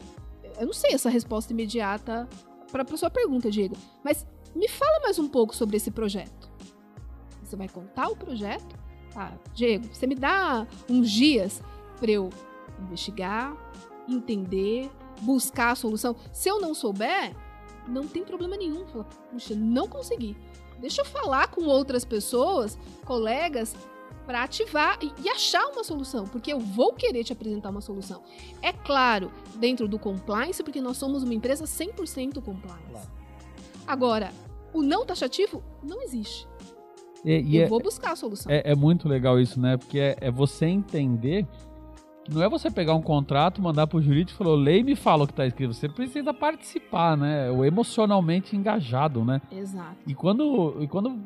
eu 0.59 0.67
não 0.67 0.73
sei 0.73 0.93
essa 0.93 1.09
resposta 1.09 1.53
imediata 1.53 2.29
para 2.71 2.83
a 2.83 2.97
sua 2.97 3.11
pergunta, 3.11 3.51
Diego, 3.51 3.77
mas 4.05 4.27
me 4.55 4.69
fala 4.69 5.01
mais 5.01 5.19
um 5.19 5.29
pouco 5.29 5.55
sobre 5.55 5.77
esse 5.77 5.91
projeto. 5.91 6.51
Você 7.43 7.57
vai 7.57 7.69
contar 7.69 8.09
o 8.09 8.17
projeto? 8.17 8.79
Ah, 9.15 9.33
Diego, 9.55 9.89
você 9.93 10.07
me 10.07 10.15
dá 10.15 10.67
uns 10.89 11.11
dias 11.11 11.63
para 11.99 12.11
eu 12.11 12.31
investigar, 12.81 13.55
entender, 14.09 14.91
buscar 15.21 15.73
a 15.73 15.75
solução. 15.75 16.17
Se 16.33 16.49
eu 16.49 16.61
não 16.61 16.75
souber, 16.75 17.35
não 17.87 18.07
tem 18.07 18.25
problema 18.25 18.57
nenhum. 18.57 18.87
Fala, 18.87 19.05
puxa, 19.31 19.55
não 19.55 19.87
consegui. 19.87 20.37
Deixa 20.81 21.03
eu 21.03 21.05
falar 21.05 21.49
com 21.49 21.65
outras 21.65 22.05
pessoas, 22.05 22.79
colegas, 23.05 23.75
para 24.27 24.43
ativar 24.43 24.99
e, 25.03 25.13
e 25.23 25.29
achar 25.29 25.65
uma 25.67 25.85
solução, 25.85 26.27
porque 26.27 26.53
eu 26.53 26.59
vou 26.59 26.93
querer 26.93 27.25
te 27.25 27.33
apresentar 27.33 27.71
uma 27.71 27.81
solução. 27.81 28.23
É 28.61 28.73
claro, 28.73 29.31
dentro 29.57 29.89
do 29.89 29.99
compliance, 29.99 30.63
porque 30.63 30.81
nós 30.81 30.97
somos 30.97 31.23
uma 31.23 31.35
empresa 31.35 31.65
100% 31.65 32.43
compliance. 32.43 33.09
Agora, 33.87 34.33
o 34.73 34.83
não 34.83 35.05
taxativo 35.05 35.63
não 35.83 36.03
existe. 36.03 36.47
e, 37.25 37.41
e 37.41 37.57
eu 37.57 37.65
é, 37.65 37.67
vou 37.67 37.81
buscar 37.81 38.13
a 38.13 38.17
solução. 38.17 38.51
é, 38.51 38.73
é 38.73 38.75
muito 38.75 39.09
legal 39.09 39.39
isso, 39.39 39.61
né? 39.61 39.77
Porque 39.77 39.99
é, 39.99 40.17
é 40.21 40.31
você 40.31 40.67
entender 40.67 41.47
não 42.31 42.43
é 42.43 42.49
você 42.49 42.71
pegar 42.71 42.95
um 42.95 43.03
contrato, 43.03 43.61
mandar 43.63 43.87
pro 43.87 44.01
jurídico 44.01 44.33
e 44.41 44.45
falar, 44.45 44.57
lei 44.57 44.81
e 44.81 44.85
me 44.85 44.95
fala 44.97 45.25
o 45.25 45.27
que 45.27 45.35
tá 45.35 45.47
escrito. 45.47 45.75
Você 45.75 45.89
precisa 45.89 46.33
participar, 46.33 47.17
né? 47.17 47.51
O 47.51 47.65
emocionalmente 47.65 48.55
engajado, 48.57 49.25
né? 49.25 49.41
Exato. 49.51 49.97
E 50.07 50.15
quando, 50.15 50.77
e 50.81 50.87
quando 50.87 51.19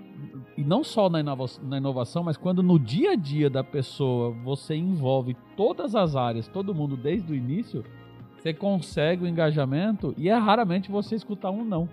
e 0.57 0.65
não 0.65 0.83
só 0.83 1.11
na 1.11 1.21
inova- 1.21 1.45
na 1.63 1.77
inovação, 1.77 2.23
mas 2.25 2.37
quando 2.37 2.63
no 2.63 2.79
dia 2.79 3.11
a 3.13 3.15
dia 3.17 3.51
da 3.51 3.63
pessoa 3.63 4.31
você 4.43 4.75
envolve 4.75 5.37
todas 5.57 5.95
as 5.95 6.17
áreas, 6.17 6.49
todo 6.49 6.75
mundo 6.75 6.97
desde 6.97 7.31
o 7.33 7.37
início, 7.37 7.85
você 8.39 8.55
consegue 8.55 9.25
o 9.25 9.29
engajamento 9.29 10.15
e 10.17 10.29
é 10.29 10.35
raramente 10.37 10.91
você 10.91 11.15
escutar 11.15 11.51
um 11.51 11.65
não. 11.65 11.89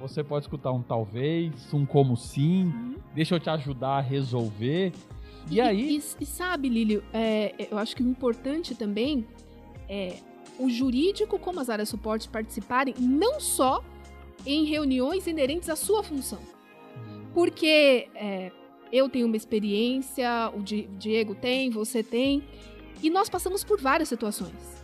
Você 0.00 0.22
pode 0.24 0.44
escutar 0.44 0.72
um 0.72 0.80
talvez, 0.82 1.72
um 1.74 1.84
como 1.84 2.16
sim, 2.16 2.64
Uhum. 2.66 2.94
deixa 3.14 3.34
eu 3.34 3.40
te 3.40 3.50
ajudar 3.50 3.98
a 3.98 4.00
resolver. 4.00 4.92
E 5.50 5.60
aí, 5.60 5.96
E, 5.96 6.22
e 6.22 6.26
sabe, 6.26 6.68
Lílio, 6.68 7.02
é, 7.12 7.54
eu 7.70 7.78
acho 7.78 7.96
que 7.96 8.02
o 8.02 8.08
importante 8.08 8.74
também 8.74 9.26
é 9.88 10.16
o 10.58 10.68
jurídico, 10.68 11.38
como 11.38 11.60
as 11.60 11.70
áreas 11.70 11.88
suportes, 11.88 12.26
participarem 12.26 12.94
não 12.98 13.40
só 13.40 13.82
em 14.44 14.64
reuniões 14.64 15.26
inerentes 15.26 15.68
à 15.70 15.76
sua 15.76 16.02
função. 16.02 16.40
Porque 17.32 18.08
é, 18.14 18.50
eu 18.92 19.08
tenho 19.08 19.26
uma 19.26 19.36
experiência, 19.36 20.50
o 20.54 20.62
Di- 20.62 20.88
Diego 20.98 21.34
tem, 21.34 21.70
você 21.70 22.02
tem, 22.02 22.42
e 23.02 23.08
nós 23.08 23.28
passamos 23.28 23.62
por 23.62 23.80
várias 23.80 24.08
situações. 24.08 24.78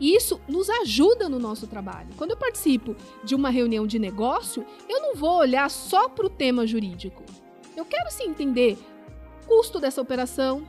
E 0.00 0.16
isso 0.16 0.40
nos 0.48 0.68
ajuda 0.70 1.28
no 1.28 1.38
nosso 1.38 1.66
trabalho. 1.66 2.08
Quando 2.16 2.30
eu 2.30 2.36
participo 2.36 2.96
de 3.22 3.34
uma 3.34 3.50
reunião 3.50 3.86
de 3.86 3.98
negócio, 3.98 4.64
eu 4.88 5.00
não 5.00 5.14
vou 5.14 5.36
olhar 5.38 5.70
só 5.70 6.08
para 6.08 6.26
o 6.26 6.30
tema 6.30 6.66
jurídico. 6.66 7.22
Eu 7.76 7.84
quero 7.84 8.10
sim 8.10 8.24
entender 8.24 8.78
custo 9.50 9.80
dessa 9.80 10.00
operação, 10.00 10.62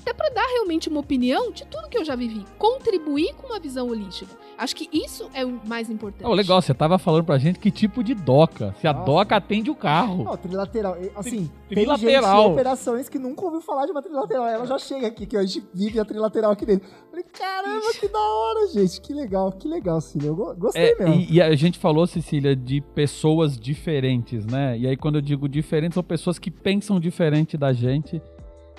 até 0.00 0.12
para 0.14 0.30
dar 0.30 0.46
realmente 0.46 0.88
uma 0.88 1.00
opinião 1.00 1.50
de 1.52 1.64
tudo 1.66 1.88
que 1.88 1.98
eu 1.98 2.04
já 2.04 2.14
vivi, 2.16 2.44
contribuir 2.58 3.34
com 3.34 3.46
uma 3.48 3.58
visão 3.60 3.88
holística. 3.88 4.30
Acho 4.56 4.74
que 4.74 4.88
isso 4.92 5.28
é 5.34 5.44
o 5.44 5.60
mais 5.66 5.88
importante. 5.88 6.26
Oh, 6.28 6.34
legal, 6.34 6.60
você 6.60 6.74
tava 6.74 6.98
falando 6.98 7.24
pra 7.24 7.38
gente 7.38 7.58
que 7.58 7.70
tipo 7.70 8.02
de 8.02 8.12
doca. 8.14 8.74
Se 8.80 8.86
a 8.88 8.92
Nossa. 8.92 9.04
doca 9.04 9.36
atende 9.36 9.70
o 9.70 9.74
carro. 9.74 10.24
Ó, 10.26 10.36
trilateral. 10.36 10.96
Assim, 11.14 11.46
Tri- 11.68 11.76
tem 11.76 11.78
trilateral. 11.84 12.36
gente 12.42 12.48
em 12.48 12.52
operações 12.54 13.08
que 13.08 13.18
nunca 13.18 13.44
ouviu 13.44 13.60
falar 13.60 13.86
de 13.86 13.92
uma 13.92 14.02
trilateral. 14.02 14.46
Ela 14.48 14.66
já 14.66 14.78
chega 14.78 15.06
aqui, 15.06 15.26
que 15.26 15.36
a 15.36 15.44
gente 15.44 15.64
vive 15.72 16.00
a 16.00 16.04
trilateral 16.04 16.50
aqui 16.50 16.66
dentro. 16.66 16.88
Falei, 17.10 17.24
caramba, 17.32 17.92
que 18.00 18.08
da 18.08 18.18
hora, 18.18 18.66
gente. 18.72 19.00
Que 19.00 19.12
legal, 19.12 19.52
que 19.52 19.68
legal, 19.68 20.00
Cília. 20.00 20.28
Eu 20.28 20.34
go- 20.36 20.54
gostei 20.56 20.90
É, 20.92 20.96
mesmo. 21.04 21.14
e, 21.14 21.34
e 21.34 21.42
a 21.42 21.54
gente 21.54 21.78
falou, 21.78 22.06
Cecília, 22.06 22.56
de 22.56 22.80
pessoas 22.80 23.56
diferentes, 23.56 24.44
né? 24.44 24.76
E 24.76 24.86
aí, 24.88 24.96
quando 24.96 25.16
eu 25.16 25.22
digo 25.22 25.48
diferentes, 25.48 25.94
são 25.94 26.02
pessoas 26.02 26.38
que 26.38 26.50
pensam 26.50 26.98
diferente 26.98 27.56
da 27.56 27.72
gente. 27.72 28.20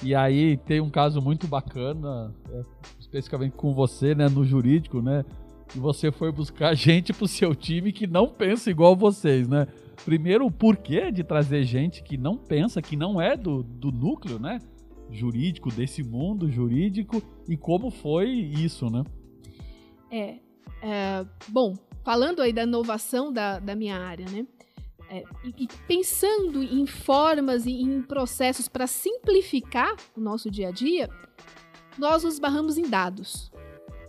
E 0.02 0.16
aí 0.16 0.58
tem 0.58 0.80
um 0.80 0.90
caso 0.90 1.22
muito 1.22 1.48
bacana, 1.48 2.34
é, 2.52 2.64
especificamente 3.00 3.54
com 3.54 3.74
você, 3.74 4.16
né, 4.16 4.30
no 4.30 4.46
jurídico, 4.46 5.02
né? 5.02 5.26
E 5.76 5.80
você 5.80 6.12
foi 6.12 6.32
buscar 6.32 6.74
gente 6.76 7.12
pro 7.14 7.28
seu 7.28 7.54
time 7.54 7.92
que 7.92 8.08
não 8.08 8.28
pensa 8.28 8.70
igual 8.70 8.96
vocês, 8.96 9.48
né? 9.48 9.68
Primeiro, 10.06 10.46
o 10.46 10.52
porquê 10.52 11.12
de 11.12 11.24
trazer 11.24 11.64
gente 11.64 12.02
que 12.02 12.18
não 12.18 12.38
pensa, 12.38 12.82
que 12.82 12.96
não 12.96 13.22
é 13.22 13.36
do, 13.36 13.62
do 13.64 13.92
núcleo, 13.92 14.40
né? 14.40 14.60
Jurídico, 15.12 15.70
desse 15.70 16.04
mundo 16.04 16.50
jurídico, 16.50 17.22
e 17.48 17.58
como 17.58 17.90
foi 17.90 18.30
isso, 18.30 18.90
né? 18.90 19.04
É, 20.12 20.40
é, 20.82 21.26
bom, 21.50 21.74
falando 22.04 22.42
aí 22.42 22.54
da 22.54 22.64
inovação 22.64 23.34
da, 23.34 23.60
da 23.60 23.76
minha 23.76 23.98
área, 23.98 24.26
né? 24.30 24.46
É, 25.10 25.24
e, 25.44 25.64
e 25.64 25.68
pensando 25.88 26.62
em 26.62 26.86
formas 26.86 27.66
e 27.66 27.72
em 27.72 28.02
processos 28.02 28.68
para 28.68 28.86
simplificar 28.86 29.96
o 30.16 30.22
nosso 30.22 30.52
dia 30.52 30.68
a 30.68 30.72
dia, 30.72 31.10
nós 31.98 32.24
nos 32.24 32.38
barramos 32.38 32.78
em 32.78 32.84
dados. 32.84 33.52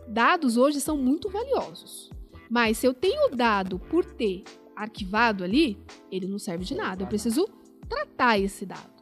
Dados 0.07 0.57
hoje 0.57 0.81
são 0.81 0.97
muito 0.97 1.31
valiosos. 1.31 2.11
Mas 2.51 2.79
se 2.79 2.87
eu 2.87 2.93
tenho 2.93 3.29
o 3.29 3.37
dado 3.37 3.79
por 3.79 4.05
ter 4.05 4.43
arquivado 4.75 5.45
ali, 5.45 5.79
ele 6.11 6.27
não 6.27 6.39
serve 6.39 6.65
de 6.65 6.75
nada. 6.75 7.05
Eu 7.05 7.07
preciso 7.07 7.49
tratar 7.89 8.39
esse 8.39 8.67
dado. 8.67 9.01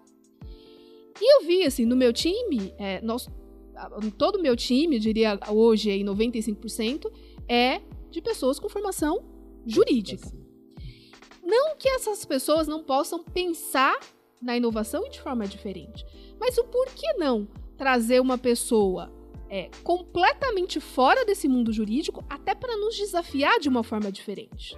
E 1.21 1.37
eu 1.37 1.47
vi, 1.47 1.65
assim, 1.65 1.85
no 1.85 1.97
meu 1.97 2.13
time, 2.13 2.73
é, 2.79 3.01
nós, 3.01 3.29
todo 4.17 4.37
o 4.37 4.43
meu 4.43 4.55
time, 4.55 4.99
diria 4.99 5.39
hoje 5.49 5.91
aí 5.91 6.05
95%, 6.05 7.11
é 7.49 7.81
de 8.11 8.21
pessoas 8.21 8.59
com 8.59 8.69
formação 8.69 9.25
jurídica. 9.67 10.31
Não 11.49 11.77
que 11.79 11.89
essas 11.89 12.27
pessoas 12.27 12.69
não 12.69 12.85
possam 12.85 13.25
pensar 13.25 13.99
na 14.41 14.55
inovação 14.55 15.09
de 15.09 15.19
forma 15.19 15.47
diferente, 15.47 16.05
mas 16.39 16.59
o 16.59 16.65
porquê 16.65 17.15
não 17.15 17.49
trazer 17.75 18.21
uma 18.21 18.37
pessoa 18.37 19.11
é, 19.49 19.71
completamente 19.83 20.79
fora 20.79 21.25
desse 21.25 21.49
mundo 21.49 21.73
jurídico 21.73 22.23
até 22.29 22.55
para 22.55 22.77
nos 22.77 22.95
desafiar 22.95 23.59
de 23.61 23.69
uma 23.71 23.83
forma 23.83 24.13
diferente? 24.13 24.77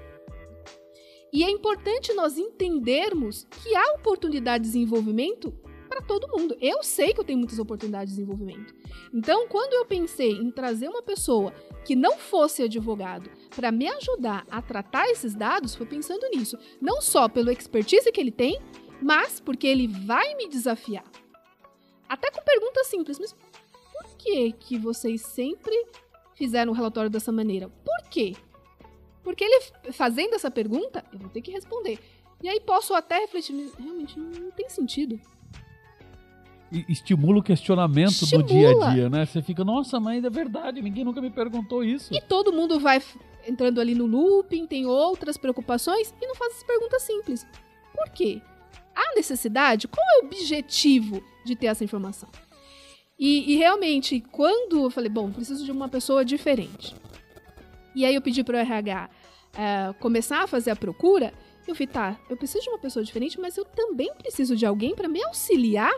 E 1.33 1.43
é 1.43 1.51
importante 1.51 2.13
nós 2.13 2.39
entendermos 2.39 3.49
que 3.65 3.75
há 3.75 3.95
oportunidade 3.95 4.63
de 4.63 4.71
desenvolvimento 4.71 5.53
para 5.89 6.01
todo 6.01 6.29
mundo. 6.29 6.57
Eu 6.61 6.85
sei 6.85 7.13
que 7.13 7.19
eu 7.19 7.25
tenho 7.25 7.41
muitas 7.41 7.59
oportunidades 7.59 8.15
de 8.15 8.21
desenvolvimento. 8.21 8.73
Então, 9.13 9.49
quando 9.49 9.73
eu 9.73 9.85
pensei 9.87 10.31
em 10.31 10.53
trazer 10.53 10.89
uma 10.89 11.03
pessoa 11.03 11.53
que 11.85 11.97
não 11.97 12.17
fosse 12.17 12.63
advogado 12.63 13.29
para 13.55 13.73
me 13.73 13.89
ajudar 13.89 14.47
a 14.51 14.63
tratar 14.63 15.09
esses 15.09 15.35
dados, 15.35 15.75
foi 15.75 15.87
pensando 15.87 16.29
nisso. 16.31 16.59
Não 16.81 17.01
só 17.01 17.29
pelo 17.29 17.51
expertise 17.51 18.11
que 18.11 18.21
ele 18.21 18.31
tem, 18.31 18.61
mas 19.03 19.41
porque 19.41 19.67
ele 19.67 19.89
vai 19.89 20.35
me 20.35 20.49
desafiar. 20.49 21.05
Até 22.09 22.31
com 22.31 22.43
perguntas 22.43 22.87
simples, 22.87 23.19
mas 23.19 23.33
por 23.33 24.17
que 24.17 24.53
que 24.53 24.79
vocês 24.79 25.23
sempre 25.23 25.75
fizeram 26.35 26.73
o 26.73 26.75
relatório 26.75 27.11
dessa 27.11 27.31
maneira? 27.31 27.69
Por 27.69 28.09
quê? 28.09 28.35
Porque 29.23 29.45
ele 29.45 29.93
fazendo 29.93 30.35
essa 30.35 30.51
pergunta, 30.51 31.05
eu 31.13 31.19
vou 31.19 31.29
ter 31.29 31.43
que 31.43 31.51
responder. 31.51 31.99
E 32.43 32.49
aí 32.49 32.59
posso 32.61 32.95
até 32.95 33.19
refletir, 33.19 33.53
mas 33.53 33.75
realmente 33.75 34.19
não, 34.19 34.51
tem 34.53 34.69
sentido. 34.69 35.21
Estimula 36.89 37.41
o 37.41 37.43
questionamento 37.43 38.23
Estimula. 38.23 38.47
do 38.47 38.49
dia 38.49 38.71
a 38.71 38.95
dia, 38.95 39.11
né? 39.11 39.27
Você 39.27 39.43
fica, 39.43 39.65
nossa, 39.65 39.99
mas 40.01 40.25
é 40.25 40.31
verdade, 40.31 40.81
ninguém 40.81 41.05
nunca 41.05 41.21
me 41.21 41.31
perguntou 41.31 41.85
isso. 41.85 42.15
E 42.15 42.21
todo 42.21 42.53
mundo 42.53 42.79
vai 42.79 43.03
entrando 43.51 43.81
ali 43.81 43.95
no 43.95 44.07
looping, 44.07 44.67
tem 44.67 44.87
outras 44.87 45.37
preocupações 45.37 46.15
e 46.21 46.27
não 46.27 46.35
faz 46.35 46.57
as 46.57 46.63
perguntas 46.63 47.03
simples. 47.03 47.47
Por 47.95 48.09
quê? 48.11 48.41
Há 48.95 49.15
necessidade? 49.15 49.89
Qual 49.89 50.05
é 50.15 50.23
o 50.23 50.27
objetivo 50.27 51.23
de 51.45 51.57
ter 51.57 51.67
essa 51.67 51.85
informação? 51.85 52.29
E, 53.19 53.53
e 53.53 53.57
realmente, 53.57 54.21
quando 54.33 54.85
eu 54.85 54.91
falei, 54.91 55.11
bom, 55.11 55.31
preciso 55.31 55.65
de 55.65 55.71
uma 55.71 55.89
pessoa 55.89 56.25
diferente. 56.25 56.95
E 57.95 58.05
aí 58.05 58.15
eu 58.15 58.23
pedi 58.23 58.43
para 58.43 58.57
o 58.57 58.61
RH 58.61 59.11
eh, 59.55 59.95
começar 59.99 60.43
a 60.43 60.47
fazer 60.47 60.71
a 60.71 60.77
procura, 60.77 61.35
eu 61.67 61.75
vi, 61.75 61.87
tá, 61.87 62.19
eu 62.31 62.37
preciso 62.37 62.65
de 62.65 62.71
uma 62.71 62.79
pessoa 62.79 63.05
diferente, 63.05 63.39
mas 63.41 63.57
eu 63.57 63.65
também 63.65 64.13
preciso 64.15 64.57
de 64.57 64.65
alguém 64.65 64.95
para 64.95 65.09
me 65.09 65.23
auxiliar 65.25 65.93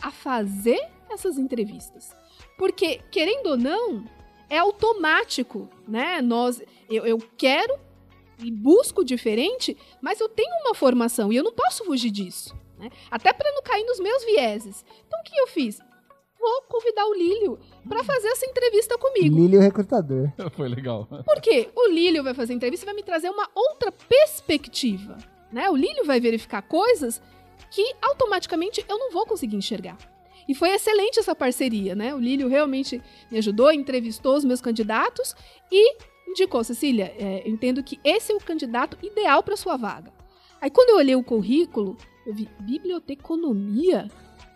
a 0.00 0.10
fazer 0.10 0.78
essas 1.10 1.38
entrevistas. 1.38 2.14
Porque, 2.58 3.00
querendo 3.10 3.48
ou 3.48 3.56
não, 3.56 4.04
é 4.48 4.58
automático, 4.58 5.68
né? 5.86 6.20
Nós, 6.20 6.62
eu, 6.88 7.04
eu 7.06 7.18
quero 7.36 7.78
e 8.38 8.50
busco 8.50 9.04
diferente, 9.04 9.76
mas 10.00 10.20
eu 10.20 10.28
tenho 10.28 10.54
uma 10.64 10.74
formação 10.74 11.32
e 11.32 11.36
eu 11.36 11.44
não 11.44 11.52
posso 11.52 11.84
fugir 11.84 12.10
disso. 12.10 12.54
Né? 12.78 12.90
Até 13.10 13.32
para 13.32 13.50
não 13.52 13.62
cair 13.62 13.84
nos 13.84 13.98
meus 13.98 14.24
vieses. 14.24 14.84
Então, 15.06 15.18
o 15.20 15.22
que 15.22 15.36
eu 15.38 15.46
fiz? 15.46 15.80
Vou 16.38 16.62
convidar 16.68 17.06
o 17.06 17.14
Lílio 17.14 17.58
para 17.88 18.04
fazer 18.04 18.28
essa 18.28 18.44
entrevista 18.46 18.98
comigo. 18.98 19.36
Lílio 19.36 19.60
recrutador. 19.60 20.30
Foi 20.54 20.68
legal. 20.68 21.08
Porque 21.24 21.70
o 21.74 21.88
Lílio 21.88 22.22
vai 22.22 22.34
fazer 22.34 22.52
a 22.52 22.56
entrevista 22.56 22.84
e 22.84 22.86
vai 22.86 22.94
me 22.94 23.02
trazer 23.02 23.30
uma 23.30 23.48
outra 23.54 23.90
perspectiva. 23.90 25.16
Né? 25.50 25.68
O 25.70 25.76
Lílio 25.76 26.04
vai 26.04 26.20
verificar 26.20 26.62
coisas 26.62 27.22
que 27.70 27.94
automaticamente 28.02 28.84
eu 28.88 28.98
não 28.98 29.10
vou 29.10 29.26
conseguir 29.26 29.56
enxergar. 29.56 29.96
E 30.48 30.54
foi 30.54 30.70
excelente 30.70 31.18
essa 31.18 31.34
parceria, 31.34 31.94
né? 31.94 32.14
O 32.14 32.18
Lílio 32.18 32.48
realmente 32.48 33.02
me 33.30 33.38
ajudou, 33.38 33.72
entrevistou 33.72 34.36
os 34.36 34.44
meus 34.44 34.60
candidatos 34.60 35.34
e 35.70 35.96
indicou, 36.28 36.62
Cecília, 36.62 37.14
é, 37.18 37.48
entendo 37.48 37.82
que 37.82 37.98
esse 38.04 38.32
é 38.32 38.34
o 38.34 38.40
candidato 38.40 38.96
ideal 39.04 39.42
para 39.42 39.56
sua 39.56 39.76
vaga. 39.76 40.12
Aí 40.60 40.70
quando 40.70 40.90
eu 40.90 40.96
olhei 40.96 41.16
o 41.16 41.22
currículo, 41.22 41.96
eu 42.26 42.34
vi 42.34 42.48
biblioteconomia? 42.60 44.08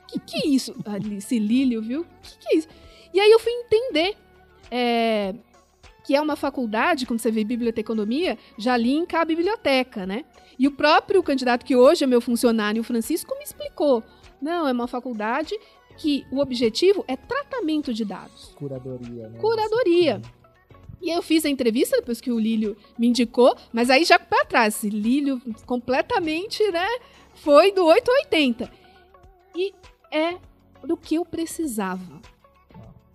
Que 0.08 0.18
que 0.18 0.36
é 0.36 0.46
isso? 0.46 0.74
Esse 1.16 1.38
Lílio, 1.38 1.82
viu? 1.82 2.06
Que 2.22 2.38
que 2.38 2.54
é 2.54 2.58
isso? 2.58 2.68
E 3.12 3.20
aí 3.20 3.30
eu 3.30 3.38
fui 3.38 3.52
entender 3.52 4.16
é, 4.70 5.34
que 6.04 6.14
é 6.14 6.20
uma 6.20 6.36
faculdade, 6.36 7.06
quando 7.06 7.20
você 7.20 7.30
vê 7.30 7.44
biblioteconomia, 7.44 8.38
já 8.58 8.76
linka 8.76 9.20
a 9.20 9.24
biblioteca, 9.24 10.06
né? 10.06 10.24
E 10.58 10.66
o 10.66 10.72
próprio 10.72 11.22
candidato 11.22 11.64
que 11.64 11.74
hoje 11.74 12.04
é 12.04 12.06
meu 12.06 12.20
funcionário, 12.20 12.80
o 12.80 12.84
Francisco, 12.84 13.34
me 13.36 13.44
explicou. 13.44 14.02
Não, 14.40 14.66
é 14.66 14.72
uma 14.72 14.86
faculdade 14.86 15.58
que 16.00 16.26
o 16.30 16.40
objetivo 16.40 17.04
é 17.06 17.14
tratamento 17.14 17.92
de 17.92 18.06
dados. 18.06 18.54
Curadoria, 18.56 19.28
né? 19.28 19.38
Curadoria. 19.38 20.22
E 21.00 21.10
aí 21.10 21.16
eu 21.16 21.22
fiz 21.22 21.44
a 21.44 21.50
entrevista 21.50 21.96
depois 21.96 22.22
que 22.22 22.32
o 22.32 22.38
Lílio 22.38 22.74
me 22.98 23.06
indicou, 23.06 23.54
mas 23.70 23.90
aí 23.90 24.04
já 24.04 24.18
para 24.18 24.46
trás, 24.46 24.82
Lílio 24.82 25.40
completamente, 25.66 26.62
né, 26.70 26.86
foi 27.34 27.70
do 27.72 27.84
8 27.84 28.10
ao 28.10 28.16
80. 28.16 28.70
E 29.54 29.74
é 30.10 30.38
do 30.82 30.96
que 30.96 31.16
eu 31.16 31.24
precisava. 31.24 32.20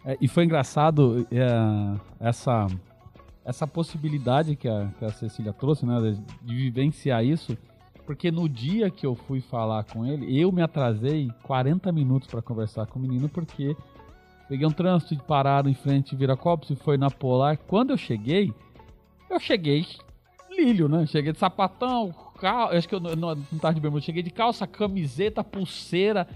É, 0.06 0.16
e 0.22 0.28
foi 0.28 0.46
engraçado 0.46 1.28
é, 1.32 1.48
essa, 2.20 2.68
essa 3.44 3.66
possibilidade 3.66 4.56
que 4.56 4.68
a, 4.68 4.92
que 5.00 5.06
a 5.06 5.12
Cecília 5.12 5.54
trouxe, 5.54 5.88
né, 5.88 6.00
de, 6.02 6.46
de 6.46 6.56
vivenciar 6.56 7.26
isso, 7.26 7.58
porque 8.06 8.32
no 8.32 8.48
dia 8.48 8.90
que 8.90 9.06
eu 9.06 9.16
fui 9.16 9.42
falar 9.42 9.84
com 9.84 10.06
ele, 10.06 10.40
eu 10.40 10.52
me 10.52 10.62
atrasei 10.62 11.30
40 11.44 11.92
minutos 11.92 12.28
para 12.28 12.42
conversar 12.42 12.86
com 12.86 13.00
o 13.00 13.02
menino, 13.02 13.28
porque 13.28 13.76
peguei 14.48 14.68
um 14.68 14.72
trânsito 14.72 15.16
de 15.16 15.24
parado 15.24 15.70
em 15.70 15.74
frente 15.74 16.12
de 16.12 16.16
Viracopos 16.16 16.70
e 16.70 16.76
foi 16.76 16.98
na 16.98 17.10
Polar. 17.10 17.58
Quando 17.58 17.92
eu 17.92 17.98
cheguei, 17.98 18.54
eu 19.30 19.40
cheguei 19.40 19.86
lílio, 20.56 20.88
né? 20.88 21.06
Cheguei 21.06 21.32
de 21.32 21.40
sapatão, 21.40 22.14
cal... 22.40 22.70
acho 22.70 22.88
que 22.88 22.96
eu 22.96 23.00
não, 23.00 23.16
não, 23.16 23.36
tava 23.60 23.74
de 23.74 23.82
bermuda, 23.82 24.04
cheguei 24.04 24.24
de 24.24 24.30
calça, 24.30 24.66
camiseta, 24.66 25.44
pulseira 25.44 26.28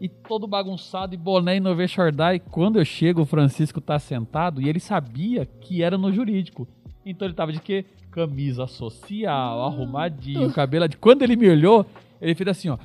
e 0.00 0.08
todo 0.08 0.46
bagunçado 0.46 1.14
e 1.14 1.16
boné 1.16 1.56
e 1.56 1.60
novê 1.60 1.86
shordai. 1.86 2.36
E 2.36 2.40
quando 2.40 2.78
eu 2.78 2.84
chego, 2.84 3.22
o 3.22 3.26
Francisco 3.26 3.80
tá 3.80 3.98
sentado 3.98 4.60
e 4.60 4.68
ele 4.68 4.80
sabia 4.80 5.46
que 5.46 5.82
era 5.82 5.96
no 5.96 6.12
jurídico. 6.12 6.66
Então 7.04 7.26
ele 7.26 7.34
tava 7.34 7.52
de 7.52 7.60
quê? 7.60 7.86
Camisa 8.10 8.66
social, 8.66 9.62
arrumadinho, 9.62 10.52
cabelo 10.52 10.88
de. 10.88 10.96
Quando 10.96 11.22
ele 11.22 11.36
me 11.36 11.48
olhou, 11.48 11.84
ele 12.20 12.34
fez 12.34 12.48
assim, 12.48 12.68
ó. 12.70 12.78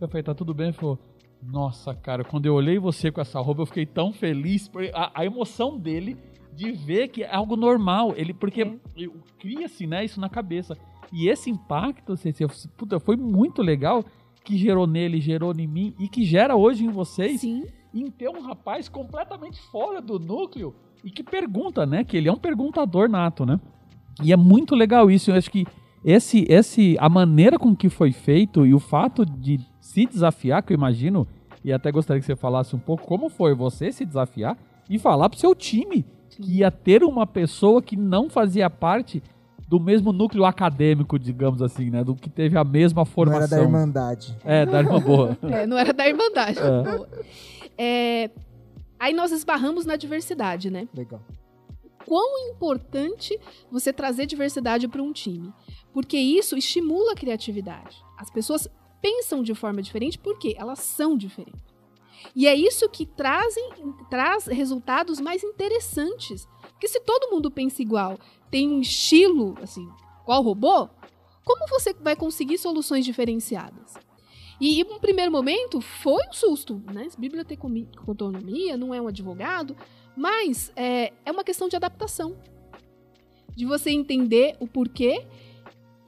Eu 0.00 0.08
falei, 0.08 0.22
tá 0.22 0.34
tudo 0.34 0.54
bem? 0.54 0.68
Ele 0.68 0.72
falou, 0.76 0.98
nossa, 1.42 1.94
cara, 1.94 2.24
quando 2.24 2.46
eu 2.46 2.54
olhei 2.54 2.78
você 2.78 3.10
com 3.10 3.20
essa 3.20 3.40
roupa, 3.40 3.62
eu 3.62 3.66
fiquei 3.66 3.84
tão 3.86 4.12
feliz. 4.12 4.70
A, 4.94 5.20
a 5.20 5.24
emoção 5.24 5.78
dele 5.78 6.16
de 6.54 6.72
ver 6.72 7.08
que 7.08 7.22
é 7.22 7.34
algo 7.34 7.56
normal. 7.56 8.14
Ele, 8.16 8.32
porque 8.32 8.62
É. 8.62 8.74
eu- 8.96 9.14
cria-se 9.38 9.86
né, 9.86 10.04
isso 10.04 10.20
na 10.20 10.28
cabeça. 10.28 10.76
E 11.12 11.28
esse 11.28 11.50
impacto, 11.50 12.14
eu- 12.40 12.48
puta, 12.76 13.00
foi 13.00 13.16
muito 13.16 13.62
legal 13.62 14.04
que 14.44 14.56
gerou 14.56 14.86
nele, 14.86 15.20
gerou 15.20 15.52
em 15.58 15.66
mim 15.66 15.94
e 15.98 16.08
que 16.08 16.24
gera 16.24 16.56
hoje 16.56 16.84
em 16.84 16.90
vocês 16.90 17.40
Sim. 17.40 17.64
em 17.92 18.10
ter 18.10 18.28
um 18.28 18.40
rapaz 18.42 18.88
completamente 18.88 19.60
fora 19.70 20.00
do 20.00 20.18
núcleo 20.18 20.74
e 21.04 21.10
que 21.10 21.22
pergunta, 21.22 21.84
né? 21.86 22.02
Que 22.04 22.16
ele 22.16 22.28
é 22.28 22.32
um 22.32 22.36
perguntador 22.38 23.08
nato, 23.08 23.44
né? 23.46 23.60
E 24.22 24.32
é 24.32 24.36
muito 24.36 24.74
legal 24.74 25.10
isso. 25.10 25.30
Eu 25.30 25.34
acho 25.36 25.50
que 25.50 25.66
esse, 26.04 26.46
esse, 26.48 26.96
a 26.98 27.08
maneira 27.08 27.58
com 27.58 27.74
que 27.74 27.88
foi 27.88 28.12
feito 28.12 28.66
e 28.66 28.74
o 28.74 28.78
fato 28.78 29.24
de 29.24 29.60
se 29.80 30.06
desafiar, 30.06 30.62
que 30.62 30.72
eu 30.72 30.76
imagino, 30.76 31.26
e 31.64 31.72
até 31.72 31.90
gostaria 31.90 32.20
que 32.20 32.26
você 32.26 32.36
falasse 32.36 32.74
um 32.74 32.78
pouco 32.78 33.04
como 33.06 33.28
foi 33.28 33.54
você 33.54 33.90
se 33.90 34.04
desafiar 34.04 34.56
e 34.88 34.98
falar 34.98 35.28
pro 35.28 35.38
seu 35.38 35.54
time 35.54 36.04
que 36.30 36.58
ia 36.58 36.70
ter 36.70 37.02
uma 37.02 37.26
pessoa 37.26 37.82
que 37.82 37.96
não 37.96 38.30
fazia 38.30 38.70
parte 38.70 39.22
do 39.68 39.78
mesmo 39.78 40.12
núcleo 40.12 40.44
acadêmico, 40.44 41.18
digamos 41.18 41.60
assim, 41.60 41.90
né? 41.90 42.02
Do 42.02 42.14
que 42.14 42.30
teve 42.30 42.56
a 42.56 42.64
mesma 42.64 43.02
Não 43.02 43.06
formação. 43.06 43.42
era 43.42 43.48
da 43.48 43.62
Irmandade. 43.62 44.36
É, 44.44 44.64
da 44.64 44.78
irmã 44.80 45.00
boa. 45.00 45.36
É, 45.44 45.66
não 45.66 45.76
era 45.76 45.92
da 45.92 46.08
Irmandade. 46.08 46.58
É. 46.58 46.82
Boa. 46.82 47.08
É, 47.76 48.30
aí 48.98 49.12
nós 49.12 49.30
esbarramos 49.30 49.84
na 49.84 49.96
diversidade, 49.96 50.70
né? 50.70 50.88
Legal. 50.94 51.20
Quão 52.04 52.50
importante 52.50 53.38
você 53.70 53.92
trazer 53.92 54.26
diversidade 54.26 54.88
para 54.88 55.02
um 55.02 55.12
time. 55.12 55.52
Porque 55.92 56.16
isso 56.16 56.56
estimula 56.56 57.12
a 57.12 57.16
criatividade. 57.16 58.02
As 58.16 58.30
pessoas 58.30 58.68
pensam 59.00 59.42
de 59.42 59.54
forma 59.54 59.82
diferente 59.82 60.18
porque 60.18 60.54
elas 60.58 60.80
são 60.80 61.16
diferentes. 61.16 61.68
E 62.34 62.46
é 62.46 62.54
isso 62.54 62.88
que 62.88 63.06
trazem, 63.06 63.70
traz 64.10 64.46
resultados 64.46 65.20
mais 65.20 65.42
interessantes. 65.42 66.48
Porque 66.72 66.88
se 66.88 67.00
todo 67.00 67.30
mundo 67.30 67.50
pensa 67.50 67.82
igual, 67.82 68.18
tem 68.50 68.68
um 68.68 68.80
estilo, 68.80 69.56
assim, 69.62 69.88
igual 70.22 70.42
robô, 70.42 70.88
como 71.44 71.66
você 71.68 71.94
vai 71.94 72.14
conseguir 72.14 72.58
soluções 72.58 73.04
diferenciadas? 73.04 73.94
E, 74.60 74.82
no 74.84 74.98
primeiro 74.98 75.30
momento, 75.30 75.80
foi 75.80 76.26
um 76.28 76.32
susto, 76.32 76.82
né? 76.92 77.08
Biblioteconomia 77.16 78.76
não 78.76 78.92
é 78.92 79.00
um 79.00 79.06
advogado, 79.06 79.76
mas 80.18 80.72
é, 80.74 81.12
é 81.24 81.30
uma 81.30 81.44
questão 81.44 81.68
de 81.68 81.76
adaptação. 81.76 82.36
De 83.54 83.64
você 83.64 83.90
entender 83.90 84.56
o 84.58 84.66
porquê. 84.66 85.24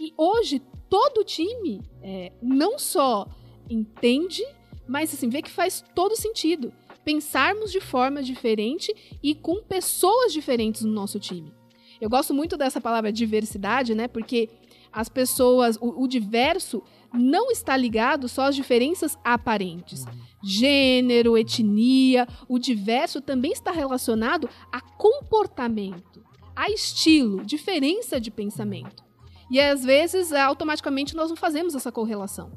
E 0.00 0.12
hoje, 0.16 0.60
todo 0.88 1.24
time 1.24 1.80
é, 2.02 2.32
não 2.42 2.76
só 2.76 3.28
entende, 3.68 4.44
mas 4.88 5.14
assim, 5.14 5.28
vê 5.28 5.40
que 5.40 5.50
faz 5.50 5.84
todo 5.94 6.16
sentido. 6.16 6.72
Pensarmos 7.04 7.70
de 7.70 7.80
forma 7.80 8.20
diferente 8.20 8.92
e 9.22 9.32
com 9.32 9.62
pessoas 9.62 10.32
diferentes 10.32 10.82
no 10.82 10.92
nosso 10.92 11.20
time. 11.20 11.52
Eu 12.00 12.10
gosto 12.10 12.34
muito 12.34 12.56
dessa 12.56 12.80
palavra 12.80 13.12
diversidade, 13.12 13.94
né? 13.94 14.08
Porque 14.08 14.48
as 14.92 15.08
pessoas, 15.08 15.76
o, 15.80 16.02
o 16.02 16.08
diverso 16.08 16.82
não 17.12 17.50
está 17.50 17.76
ligado 17.76 18.28
só 18.28 18.42
às 18.42 18.56
diferenças 18.56 19.18
aparentes. 19.24 20.04
Gênero, 20.42 21.36
etnia, 21.36 22.26
o 22.48 22.58
diverso 22.58 23.20
também 23.20 23.52
está 23.52 23.70
relacionado 23.70 24.48
a 24.72 24.80
comportamento, 24.80 26.24
a 26.56 26.70
estilo, 26.70 27.44
diferença 27.44 28.20
de 28.20 28.30
pensamento. 28.30 29.04
E 29.50 29.60
às 29.60 29.84
vezes, 29.84 30.32
automaticamente, 30.32 31.14
nós 31.16 31.28
não 31.28 31.36
fazemos 31.36 31.74
essa 31.74 31.90
correlação. 31.90 32.52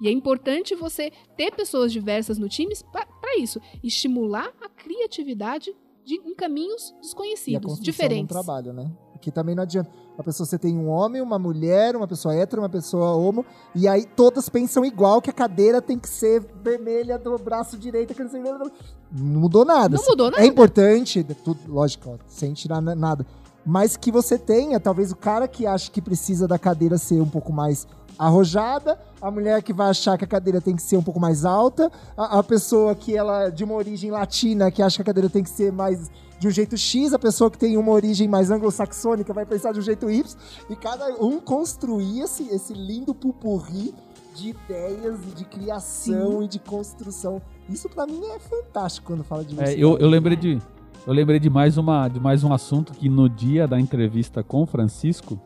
E 0.00 0.08
é 0.08 0.10
importante 0.10 0.74
você 0.74 1.12
ter 1.36 1.52
pessoas 1.52 1.92
diversas 1.92 2.38
no 2.38 2.48
time 2.48 2.74
para 2.90 3.38
isso, 3.38 3.60
estimular 3.84 4.52
a 4.60 4.68
criatividade 4.68 5.72
de, 6.04 6.16
em 6.16 6.34
caminhos 6.34 6.90
E 6.90 6.94
a 6.94 7.00
desconhecidos, 7.00 7.80
diferentes. 7.80 8.26
do 8.26 8.28
trabalho, 8.28 8.72
né? 8.72 8.90
Porque 9.12 9.30
também 9.30 9.54
não 9.54 9.62
adianta. 9.62 9.92
A 10.18 10.22
pessoa, 10.22 10.46
você 10.46 10.58
tem 10.58 10.76
um 10.76 10.88
homem, 10.88 11.22
uma 11.22 11.38
mulher, 11.38 11.96
uma 11.96 12.06
pessoa 12.06 12.34
hétero, 12.34 12.62
uma 12.62 12.68
pessoa 12.68 13.16
homo, 13.16 13.44
e 13.74 13.88
aí 13.88 14.04
todas 14.04 14.48
pensam 14.48 14.84
igual 14.84 15.22
que 15.22 15.30
a 15.30 15.32
cadeira 15.32 15.80
tem 15.80 15.98
que 15.98 16.08
ser 16.08 16.44
vermelha 16.62 17.18
do 17.18 17.36
braço 17.38 17.78
direito. 17.78 18.14
que 18.14 18.22
não 18.22 18.30
sei- 18.30 18.42
Não 18.42 18.70
mudou 19.12 19.64
nada. 19.64 19.96
Não 19.96 20.04
mudou 20.04 20.30
nada. 20.30 20.42
É 20.42 20.46
importante, 20.46 21.24
tudo, 21.44 21.58
lógico, 21.68 22.10
ó, 22.10 22.14
sem 22.28 22.52
tirar 22.52 22.80
na- 22.80 22.94
nada. 22.94 23.26
Mas 23.64 23.96
que 23.96 24.10
você 24.12 24.36
tenha, 24.36 24.78
talvez 24.80 25.12
o 25.12 25.16
cara 25.16 25.46
que 25.48 25.66
acha 25.66 25.90
que 25.90 26.02
precisa 26.02 26.46
da 26.48 26.58
cadeira 26.58 26.98
ser 26.98 27.20
um 27.20 27.28
pouco 27.28 27.52
mais 27.52 27.86
arrojada, 28.18 28.98
a 29.20 29.30
mulher 29.30 29.62
que 29.62 29.72
vai 29.72 29.88
achar 29.90 30.18
que 30.18 30.24
a 30.24 30.28
cadeira 30.28 30.60
tem 30.60 30.76
que 30.76 30.82
ser 30.82 30.96
um 30.96 31.02
pouco 31.02 31.18
mais 31.20 31.44
alta, 31.44 31.90
a, 32.16 32.38
a 32.38 32.42
pessoa 32.42 32.94
que 32.94 33.16
ela 33.16 33.48
de 33.50 33.64
uma 33.64 33.74
origem 33.74 34.10
latina 34.10 34.70
que 34.70 34.82
acha 34.82 34.96
que 34.96 35.02
a 35.02 35.04
cadeira 35.04 35.30
tem 35.30 35.42
que 35.42 35.50
ser 35.50 35.72
mais 35.72 36.10
de 36.42 36.48
um 36.48 36.50
jeito 36.50 36.76
X, 36.76 37.12
a 37.12 37.20
pessoa 37.20 37.48
que 37.48 37.56
tem 37.56 37.76
uma 37.76 37.92
origem 37.92 38.26
mais 38.26 38.50
anglo-saxônica 38.50 39.32
vai 39.32 39.46
pensar 39.46 39.72
de 39.72 39.78
um 39.78 39.82
jeito 39.82 40.10
Y, 40.10 40.36
e 40.68 40.74
cada 40.74 41.06
um 41.24 41.38
construir 41.38 42.22
esse, 42.22 42.48
esse 42.48 42.74
lindo 42.74 43.14
pupurri 43.14 43.94
de 44.34 44.48
ideias 44.48 45.20
e 45.30 45.36
de 45.36 45.44
criação 45.44 46.42
e 46.42 46.48
de 46.48 46.58
construção. 46.58 47.40
Isso 47.68 47.88
pra 47.88 48.06
mim 48.06 48.24
é 48.26 48.40
fantástico 48.40 49.06
quando 49.06 49.22
fala 49.22 49.44
de 49.44 49.58
É, 49.60 49.72
eu, 49.74 49.96
eu 49.98 50.08
lembrei 50.08 50.36
de 50.36 50.60
eu 51.06 51.12
lembrei 51.12 51.38
de 51.38 51.48
mais 51.48 51.76
uma 51.76 52.08
de 52.08 52.18
mais 52.18 52.42
um 52.42 52.52
assunto 52.52 52.92
que 52.92 53.08
no 53.08 53.28
dia 53.28 53.68
da 53.68 53.78
entrevista 53.78 54.42
com 54.42 54.62
o 54.62 54.66
Francisco 54.66 55.38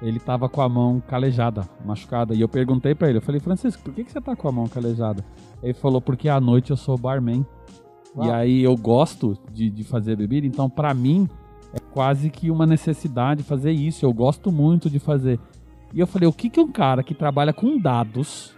ele 0.00 0.20
tava 0.20 0.48
com 0.48 0.60
a 0.62 0.68
mão 0.68 1.02
calejada, 1.08 1.68
machucada, 1.84 2.34
e 2.34 2.40
eu 2.40 2.48
perguntei 2.48 2.94
pra 2.94 3.08
ele, 3.08 3.18
eu 3.18 3.22
falei, 3.22 3.40
Francisco, 3.40 3.82
por 3.82 3.92
que, 3.92 4.04
que 4.04 4.12
você 4.12 4.20
tá 4.20 4.36
com 4.36 4.48
a 4.48 4.52
mão 4.52 4.68
calejada? 4.68 5.24
Ele 5.62 5.74
falou, 5.74 6.00
porque 6.00 6.28
à 6.28 6.40
noite 6.40 6.70
eu 6.70 6.76
sou 6.76 6.96
barman. 6.96 7.44
E 8.18 8.30
aí 8.30 8.62
eu 8.62 8.76
gosto 8.76 9.38
de, 9.52 9.70
de 9.70 9.84
fazer 9.84 10.16
bebida, 10.16 10.46
então 10.46 10.68
pra 10.68 10.92
mim 10.92 11.28
é 11.72 11.78
quase 11.78 12.28
que 12.30 12.50
uma 12.50 12.66
necessidade 12.66 13.42
fazer 13.42 13.70
isso, 13.70 14.04
eu 14.04 14.12
gosto 14.12 14.50
muito 14.50 14.90
de 14.90 14.98
fazer. 14.98 15.38
E 15.92 16.00
eu 16.00 16.06
falei, 16.06 16.28
o 16.28 16.32
que 16.32 16.50
que 16.50 16.60
um 16.60 16.70
cara 16.70 17.02
que 17.02 17.14
trabalha 17.14 17.52
com 17.52 17.78
dados, 17.78 18.54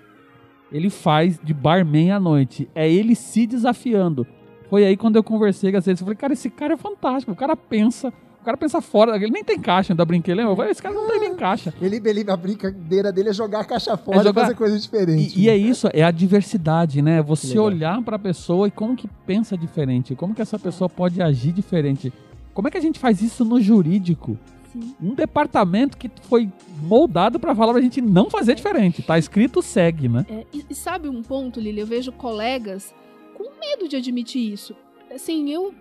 ele 0.71 0.89
faz 0.89 1.39
de 1.43 1.53
barman 1.53 2.13
à 2.13 2.21
noite? 2.21 2.69
É 2.75 2.91
ele 2.91 3.15
se 3.15 3.47
desafiando. 3.47 4.27
Foi 4.71 4.85
aí 4.85 4.97
quando 4.97 5.17
eu 5.17 5.23
conversei 5.23 5.71
com 5.71 5.79
as 5.79 5.85
vezes, 5.85 6.01
eu 6.01 6.07
falei, 6.07 6.17
cara, 6.17 6.33
esse 6.33 6.49
cara 6.49 6.75
é 6.75 6.77
fantástico, 6.79 7.33
o 7.33 7.37
cara 7.37 7.55
pensa, 7.55 8.13
o 8.43 8.45
cara 8.45 8.57
pensa 8.57 8.81
fora, 8.81 9.15
ele 9.15 9.31
nem 9.31 9.45
tem 9.45 9.57
caixa, 9.59 9.93
ainda 9.93 10.05
brinquei, 10.05 10.35
lembra? 10.35 10.53
Eu 10.53 10.57
falei, 10.57 10.73
esse 10.73 10.83
cara 10.83 10.93
não 10.95 11.07
tem 11.09 11.21
nem 11.21 11.35
caixa. 11.37 11.73
Ele, 11.81 12.03
ele, 12.05 12.29
a 12.29 12.37
brincadeira 12.37 13.13
dele 13.13 13.29
é 13.29 13.33
jogar 13.33 13.61
a 13.61 13.65
caixa 13.65 13.97
fora 13.97 14.19
É 14.19 14.23
jogar- 14.25 14.41
e 14.41 14.45
fazer 14.47 14.57
coisa 14.57 14.79
diferente. 14.79 15.39
E, 15.39 15.45
e 15.45 15.49
é 15.49 15.57
isso, 15.57 15.89
é 15.93 16.03
a 16.03 16.11
diversidade, 16.11 17.01
né? 17.01 17.23
Você 17.23 17.57
olhar 17.57 18.03
pra 18.03 18.19
pessoa 18.19 18.67
e 18.67 18.71
como 18.73 18.97
que 18.97 19.09
pensa 19.25 19.57
diferente, 19.57 20.17
como 20.17 20.35
que 20.35 20.43
essa 20.43 20.59
pessoa 20.59 20.89
pode 20.91 21.23
agir 21.23 21.53
diferente. 21.53 22.13
Como 22.53 22.67
é 22.67 22.71
que 22.71 22.77
a 22.79 22.81
gente 22.83 22.99
faz 22.99 23.23
isso 23.23 23.45
no 23.45 23.61
jurídico? 23.61 24.37
Sim. 24.73 24.93
Um 25.01 25.15
departamento 25.15 25.97
que 25.97 26.11
foi 26.23 26.51
moldado 26.83 27.39
pra 27.39 27.55
falar 27.55 27.73
pra 27.75 27.81
gente 27.83 28.01
não 28.01 28.29
fazer 28.29 28.55
diferente. 28.57 29.03
Tá 29.03 29.19
escrito 29.19 29.63
segue, 29.63 30.09
né? 30.09 30.27
É, 30.29 30.45
e, 30.53 30.65
e 30.69 30.75
sabe 30.75 31.09
um 31.09 31.23
ponto, 31.23 31.61
Lili? 31.61 31.81
Eu 31.81 31.87
vejo 31.87 32.11
colegas 32.11 32.93
com 33.37 33.45
medo 33.61 33.89
de 33.89 33.95
admitir 33.97 34.53
isso. 34.53 34.75
Assim, 35.15 35.51
eu, 35.51 35.73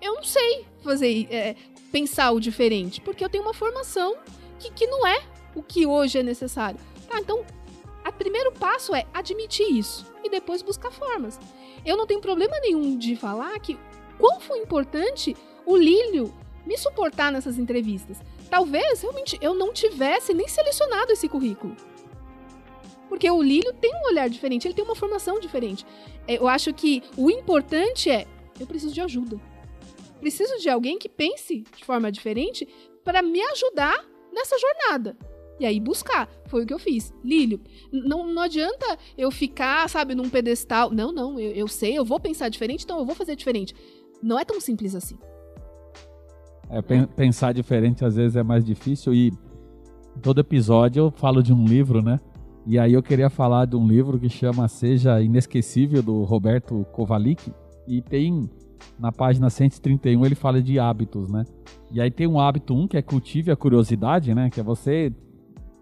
eu 0.00 0.14
não 0.14 0.24
sei 0.24 0.64
fazer, 0.82 1.28
é, 1.30 1.56
pensar 1.92 2.30
o 2.32 2.40
diferente, 2.40 3.00
porque 3.00 3.24
eu 3.24 3.28
tenho 3.28 3.44
uma 3.44 3.54
formação 3.54 4.16
que, 4.58 4.70
que 4.72 4.86
não 4.86 5.06
é 5.06 5.22
o 5.54 5.62
que 5.62 5.86
hoje 5.86 6.18
é 6.18 6.22
necessário. 6.22 6.78
Tá, 7.08 7.20
então, 7.20 7.44
o 8.06 8.12
primeiro 8.12 8.52
passo 8.52 8.94
é 8.94 9.06
admitir 9.12 9.70
isso 9.70 10.06
e 10.22 10.30
depois 10.30 10.62
buscar 10.62 10.90
formas. 10.90 11.38
Eu 11.84 11.96
não 11.96 12.06
tenho 12.06 12.20
problema 12.20 12.58
nenhum 12.60 12.96
de 12.96 13.16
falar 13.16 13.58
que 13.60 13.78
quão 14.18 14.40
foi 14.40 14.58
importante 14.58 15.36
o 15.64 15.76
Lílio 15.76 16.32
me 16.64 16.76
suportar 16.76 17.30
nessas 17.30 17.58
entrevistas. 17.58 18.18
Talvez 18.50 19.00
realmente 19.00 19.38
eu 19.40 19.54
não 19.54 19.72
tivesse 19.72 20.34
nem 20.34 20.48
selecionado 20.48 21.12
esse 21.12 21.28
currículo. 21.28 21.76
Porque 23.08 23.30
o 23.30 23.40
Lílio 23.40 23.72
tem 23.74 23.94
um 23.94 24.08
olhar 24.08 24.28
diferente, 24.28 24.66
ele 24.66 24.74
tem 24.74 24.84
uma 24.84 24.96
formação 24.96 25.38
diferente. 25.38 25.86
É, 26.26 26.36
Eu 26.36 26.48
acho 26.48 26.72
que 26.74 27.02
o 27.16 27.30
importante 27.30 28.10
é: 28.10 28.26
eu 28.58 28.66
preciso 28.66 28.92
de 28.92 29.00
ajuda. 29.00 29.40
Preciso 30.20 30.58
de 30.58 30.68
alguém 30.68 30.98
que 30.98 31.08
pense 31.08 31.64
de 31.76 31.84
forma 31.84 32.10
diferente 32.10 32.66
para 33.04 33.22
me 33.22 33.40
ajudar 33.40 34.04
nessa 34.32 34.56
jornada. 34.58 35.16
E 35.58 35.64
aí 35.64 35.80
buscar. 35.80 36.28
Foi 36.46 36.64
o 36.64 36.66
que 36.66 36.74
eu 36.74 36.78
fiz. 36.78 37.14
Lílio, 37.24 37.60
não, 37.90 38.26
não 38.26 38.42
adianta 38.42 38.98
eu 39.16 39.30
ficar, 39.30 39.88
sabe, 39.88 40.14
num 40.14 40.28
pedestal. 40.28 40.90
Não, 40.90 41.12
não, 41.12 41.38
eu, 41.40 41.52
eu 41.52 41.68
sei, 41.68 41.96
eu 41.96 42.04
vou 42.04 42.20
pensar 42.20 42.48
diferente, 42.48 42.84
então 42.84 42.98
eu 42.98 43.06
vou 43.06 43.14
fazer 43.14 43.36
diferente. 43.36 43.74
Não 44.22 44.38
é 44.38 44.44
tão 44.44 44.60
simples 44.60 44.94
assim. 44.94 45.18
É, 46.68 46.82
pen- 46.82 47.06
pensar 47.06 47.54
diferente 47.54 48.04
às 48.04 48.16
vezes 48.16 48.36
é 48.36 48.42
mais 48.42 48.64
difícil 48.64 49.14
e 49.14 49.32
todo 50.20 50.40
episódio 50.40 51.04
eu 51.04 51.10
falo 51.12 51.42
de 51.42 51.52
um 51.52 51.64
livro, 51.64 52.02
né? 52.02 52.20
E 52.66 52.78
aí 52.78 52.92
eu 52.92 53.02
queria 53.02 53.30
falar 53.30 53.64
de 53.66 53.76
um 53.76 53.86
livro 53.86 54.18
que 54.18 54.28
chama 54.28 54.66
Seja 54.66 55.22
Inesquecível, 55.22 56.02
do 56.02 56.24
Roberto 56.24 56.84
Kovalik. 56.92 57.52
E 57.86 58.02
tem, 58.02 58.50
na 58.98 59.12
página 59.12 59.50
131, 59.50 60.24
ele 60.24 60.34
fala 60.34 60.62
de 60.62 60.78
hábitos, 60.78 61.28
né? 61.28 61.44
E 61.90 62.00
aí 62.00 62.10
tem 62.10 62.26
um 62.26 62.40
hábito 62.40 62.74
um 62.74 62.88
que 62.88 62.96
é 62.96 63.02
cultive 63.02 63.50
a 63.50 63.56
curiosidade, 63.56 64.34
né? 64.34 64.50
Que 64.50 64.60
é 64.60 64.62
você 64.62 65.12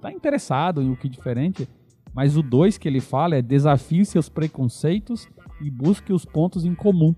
tá 0.01 0.13
interessado 0.13 0.83
em 0.83 0.91
o 0.91 0.97
que 0.97 1.09
diferente. 1.09 1.69
Mas 2.15 2.37
o 2.37 2.43
dois 2.43 2.79
que 2.79 2.87
ele 2.87 3.01
fala 3.01 3.37
é 3.37 3.43
desafie 3.43 4.05
seus 4.05 4.29
preconceitos 4.29 5.29
e 5.61 5.71
busque 5.71 6.13
os 6.13 6.25
pontos 6.25 6.65
em 6.65 6.75
comum. 6.75 7.15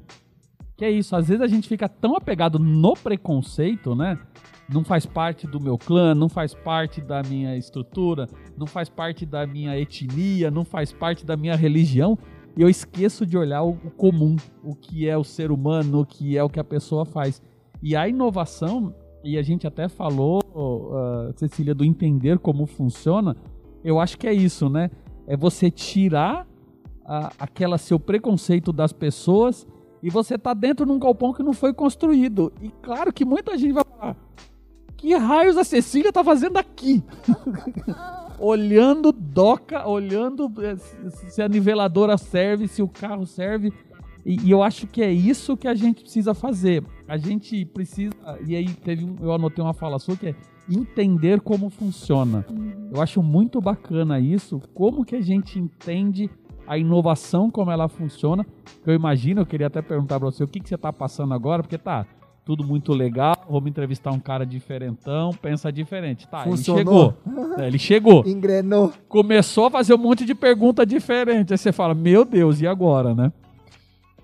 Que 0.76 0.84
é 0.84 0.90
isso, 0.90 1.16
às 1.16 1.28
vezes 1.28 1.42
a 1.42 1.46
gente 1.46 1.68
fica 1.68 1.88
tão 1.88 2.14
apegado 2.16 2.58
no 2.58 2.94
preconceito, 2.94 3.94
né? 3.94 4.18
Não 4.68 4.84
faz 4.84 5.06
parte 5.06 5.46
do 5.46 5.60
meu 5.60 5.78
clã, 5.78 6.14
não 6.14 6.28
faz 6.28 6.52
parte 6.52 7.00
da 7.00 7.22
minha 7.22 7.56
estrutura, 7.56 8.26
não 8.58 8.66
faz 8.66 8.88
parte 8.88 9.24
da 9.24 9.46
minha 9.46 9.78
etnia, 9.78 10.50
não 10.50 10.64
faz 10.64 10.92
parte 10.92 11.24
da 11.24 11.36
minha 11.36 11.54
religião, 11.54 12.18
e 12.56 12.62
eu 12.62 12.68
esqueço 12.68 13.26
de 13.26 13.36
olhar 13.36 13.62
o, 13.62 13.74
comum, 13.96 14.36
o 14.64 14.74
que 14.74 15.06
é 15.06 15.16
o 15.16 15.22
ser 15.22 15.50
humano, 15.50 16.00
o 16.00 16.06
que 16.06 16.38
é 16.38 16.42
o 16.42 16.48
que 16.48 16.58
a 16.58 16.64
pessoa 16.64 17.04
faz. 17.04 17.42
E 17.82 17.94
a 17.94 18.08
inovação, 18.08 18.94
e 19.22 19.36
a 19.36 19.42
gente 19.42 19.66
até 19.66 19.88
falou, 19.88 20.40
uh, 20.54 21.38
Cecília, 21.38 21.74
do 21.74 21.84
entender 21.84 22.38
como 22.38 22.66
funciona, 22.66 23.36
eu 23.84 24.00
acho 24.00 24.16
que 24.16 24.26
é 24.26 24.32
isso, 24.32 24.70
né? 24.70 24.90
É 25.26 25.36
você 25.36 25.70
tirar 25.70 26.46
a, 27.04 27.30
aquela 27.38 27.76
seu 27.76 28.00
preconceito 28.00 28.72
das 28.72 28.92
pessoas 28.92 29.66
e 30.02 30.08
você 30.08 30.38
tá 30.38 30.54
dentro 30.54 30.86
num 30.86 30.98
galpão 30.98 31.34
que 31.34 31.42
não 31.42 31.52
foi 31.52 31.74
construído. 31.74 32.52
E 32.62 32.70
claro 32.82 33.12
que 33.12 33.24
muita 33.24 33.58
gente 33.58 33.72
vai 33.72 33.84
falar: 33.84 34.16
que 34.96 35.14
raios 35.14 35.58
a 35.58 35.64
Cecília 35.64 36.12
tá 36.12 36.24
fazendo 36.24 36.56
aqui? 36.56 37.02
olhando 38.38 39.12
doca, 39.12 39.86
olhando 39.86 40.52
eh, 40.62 40.76
se 41.28 41.42
a 41.42 41.48
niveladora 41.48 42.16
serve, 42.18 42.68
se 42.68 42.82
o 42.82 42.88
carro 42.88 43.26
serve. 43.26 43.72
E, 44.24 44.40
e, 44.46 44.50
eu 44.50 44.62
acho 44.62 44.86
que 44.86 45.02
é 45.02 45.12
isso 45.12 45.56
que 45.56 45.68
a 45.68 45.74
gente 45.74 46.02
precisa 46.02 46.34
fazer. 46.34 46.82
A 47.06 47.16
gente 47.16 47.64
precisa. 47.66 48.12
E 48.46 48.56
aí 48.56 48.68
teve 48.74 49.04
um, 49.04 49.16
eu 49.20 49.32
anotei 49.32 49.62
uma 49.62 49.74
fala 49.74 49.98
sua 49.98 50.16
que 50.16 50.28
é 50.28 50.34
entender 50.68 51.40
como 51.40 51.70
funciona. 51.70 52.44
Eu 52.92 53.00
acho 53.00 53.22
muito 53.22 53.60
bacana 53.60 54.18
isso, 54.18 54.60
como 54.74 55.04
que 55.04 55.14
a 55.14 55.20
gente 55.20 55.58
entende 55.58 56.28
a 56.66 56.76
inovação, 56.76 57.50
como 57.50 57.70
ela 57.70 57.88
funciona. 57.88 58.44
Eu 58.84 58.94
imagino, 58.94 59.42
eu 59.42 59.46
queria 59.46 59.68
até 59.68 59.80
perguntar 59.80 60.18
para 60.18 60.30
você 60.30 60.42
o 60.42 60.48
que, 60.48 60.58
que 60.58 60.68
você 60.68 60.74
está 60.74 60.92
passando 60.92 61.32
agora, 61.32 61.62
porque 61.62 61.78
tá 61.78 62.04
tudo 62.46 62.64
muito 62.64 62.92
legal, 62.92 63.36
vamos 63.50 63.68
entrevistar 63.68 64.12
um 64.12 64.20
cara 64.20 64.46
diferentão, 64.46 65.32
pensa 65.32 65.72
diferente. 65.72 66.28
Tá, 66.28 66.44
Funcionou. 66.44 67.12
ele 67.26 67.26
chegou. 67.26 67.58
É, 67.58 67.66
ele 67.66 67.78
chegou. 67.78 68.24
Engrenou. 68.24 68.92
Começou 69.08 69.66
a 69.66 69.70
fazer 69.72 69.92
um 69.94 69.98
monte 69.98 70.24
de 70.24 70.32
pergunta 70.32 70.86
diferente. 70.86 71.52
Aí 71.52 71.58
você 71.58 71.72
fala, 71.72 71.92
meu 71.92 72.24
Deus, 72.24 72.60
e 72.60 72.66
agora, 72.66 73.16
né? 73.16 73.32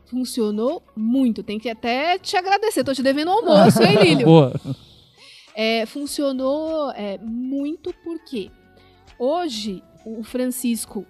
Funcionou 0.07 0.85
muito. 0.95 1.43
Tem 1.43 1.59
que 1.59 1.69
até 1.69 2.17
te 2.17 2.37
agradecer. 2.37 2.85
Tô 2.85 2.95
te 2.95 3.03
devendo 3.03 3.29
um 3.29 3.35
almoço, 3.35 3.83
hein, 3.83 3.99
Lílio? 4.05 4.27
Boa. 4.27 4.53
É, 5.57 5.85
funcionou 5.85 6.93
é, 6.93 7.19
muito 7.19 7.93
porque 8.05 8.53
hoje 9.19 9.83
o 10.07 10.23
Francisco 10.23 11.05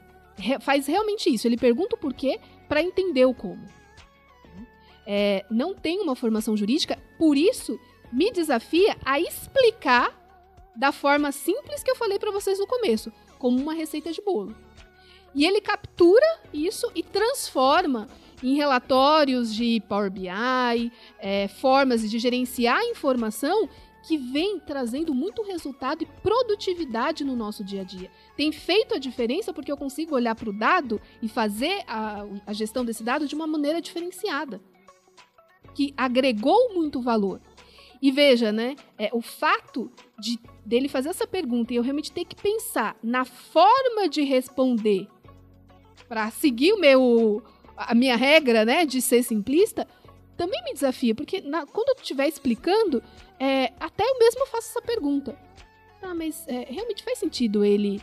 faz 0.63 0.87
realmente 0.87 1.29
isso. 1.29 1.47
Ele 1.47 1.59
pergunta 1.59 1.95
o 1.95 1.99
porquê 1.99 2.41
para 2.67 2.83
entender 2.83 3.27
o 3.27 3.35
como. 3.35 3.82
É, 5.15 5.45
não 5.51 5.75
tem 5.75 6.01
uma 6.01 6.17
formação 6.17 6.57
jurídica, 6.57 6.99
por 7.19 7.37
isso 7.37 7.79
me 8.11 8.31
desafia 8.31 8.97
a 9.05 9.21
explicar 9.21 10.19
da 10.75 10.91
forma 10.91 11.31
simples 11.31 11.83
que 11.83 11.91
eu 11.91 11.97
falei 11.97 12.19
para 12.19 12.31
vocês 12.31 12.59
no 12.59 12.67
começo, 12.67 13.13
como 13.39 13.61
uma 13.61 13.75
receita 13.75 14.11
de 14.11 14.23
bolo. 14.23 14.57
E 15.35 15.45
ele 15.45 15.61
captura 15.61 16.41
isso 16.51 16.91
e 16.95 17.03
transforma 17.03 18.09
em 18.43 18.55
relatórios 18.55 19.55
de 19.55 19.83
Power 19.87 20.11
BI, 20.11 20.91
é, 21.19 21.47
formas 21.47 22.11
de 22.11 22.19
gerenciar 22.19 22.79
a 22.79 22.87
informação 22.87 23.69
que 24.03 24.17
vem 24.17 24.59
trazendo 24.59 25.15
muito 25.15 25.43
resultado 25.43 26.03
e 26.03 26.07
produtividade 26.23 27.23
no 27.23 27.37
nosso 27.37 27.63
dia 27.63 27.83
a 27.83 27.85
dia. 27.85 28.11
Tem 28.37 28.51
feito 28.51 28.95
a 28.95 28.99
diferença 28.99 29.53
porque 29.53 29.71
eu 29.71 29.77
consigo 29.77 30.15
olhar 30.15 30.35
para 30.35 30.51
o 30.51 30.59
dado 30.59 31.01
e 31.21 31.29
fazer 31.29 31.85
a, 31.87 32.25
a, 32.47 32.53
gestão 32.53 32.85
desse 32.85 33.05
dado 33.05 33.29
de 33.29 33.35
uma 33.35 33.47
maneira 33.47 33.81
diferenciada, 33.81 34.61
que 35.75 35.95
agregou 35.97 36.75
muito 36.75 37.01
valor. 37.01 37.41
E 38.01 38.11
veja, 38.11 38.51
né, 38.51 38.75
é, 38.99 39.11
o 39.13 39.21
fato 39.21 39.91
de 40.19 40.39
dele 40.65 40.89
fazer 40.89 41.09
essa 41.11 41.27
pergunta 41.27 41.73
e 41.73 41.77
eu 41.77 41.83
realmente 41.83 42.11
ter 42.13 42.25
que 42.25 42.37
pensar 42.37 42.97
na 43.03 43.25
forma 43.25 44.09
de 44.09 44.23
responder 44.23 45.09
para 46.09 46.31
seguir 46.31 46.73
o 46.73 46.81
meu 46.81 47.43
a 47.77 47.95
minha 47.95 48.17
regra, 48.17 48.65
né, 48.65 48.85
de 48.85 49.01
ser 49.01 49.23
simplista, 49.23 49.89
também 50.37 50.63
me 50.65 50.75
desafia, 50.75 51.15
porque 51.15 51.41
na, 51.41 51.67
quando 51.67 51.89
eu 51.91 51.95
estiver 51.97 52.29
explicando, 52.29 53.03
é, 53.39 53.73
até 53.81 54.05
eu 54.05 54.19
mesmo 54.19 54.47
faço 54.47 54.71
essa 54.71 54.83
pergunta. 54.83 55.37
Ah, 56.03 56.15
mas 56.15 56.47
é, 56.49 56.67
realmente 56.69 57.03
faz 57.03 57.19
sentido 57.19 57.65
ele 57.65 58.03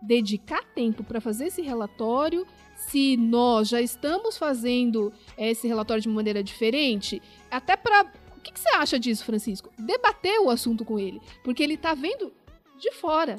dedicar 0.00 0.62
tempo 0.74 1.02
para 1.04 1.20
fazer 1.20 1.46
esse 1.46 1.62
relatório 1.62 2.46
se 2.92 3.16
nós 3.16 3.70
já 3.70 3.80
estamos 3.80 4.36
fazendo 4.36 5.10
é, 5.34 5.50
esse 5.50 5.66
relatório 5.66 6.02
de 6.02 6.10
maneira 6.10 6.44
diferente? 6.44 7.22
Até 7.50 7.74
para. 7.74 8.02
O 8.36 8.40
que, 8.42 8.52
que, 8.52 8.60
você 8.60 8.68
acha 8.76 8.98
disso, 8.98 9.24
Francisco? 9.24 9.70
Debater 9.78 10.38
o 10.40 10.50
assunto 10.50 10.84
com 10.84 10.98
ele. 10.98 11.18
Porque 11.42 11.62
ele 11.62 11.74
está 11.74 11.94
vendo 11.94 12.30
de 12.78 12.92
fora. 12.92 13.36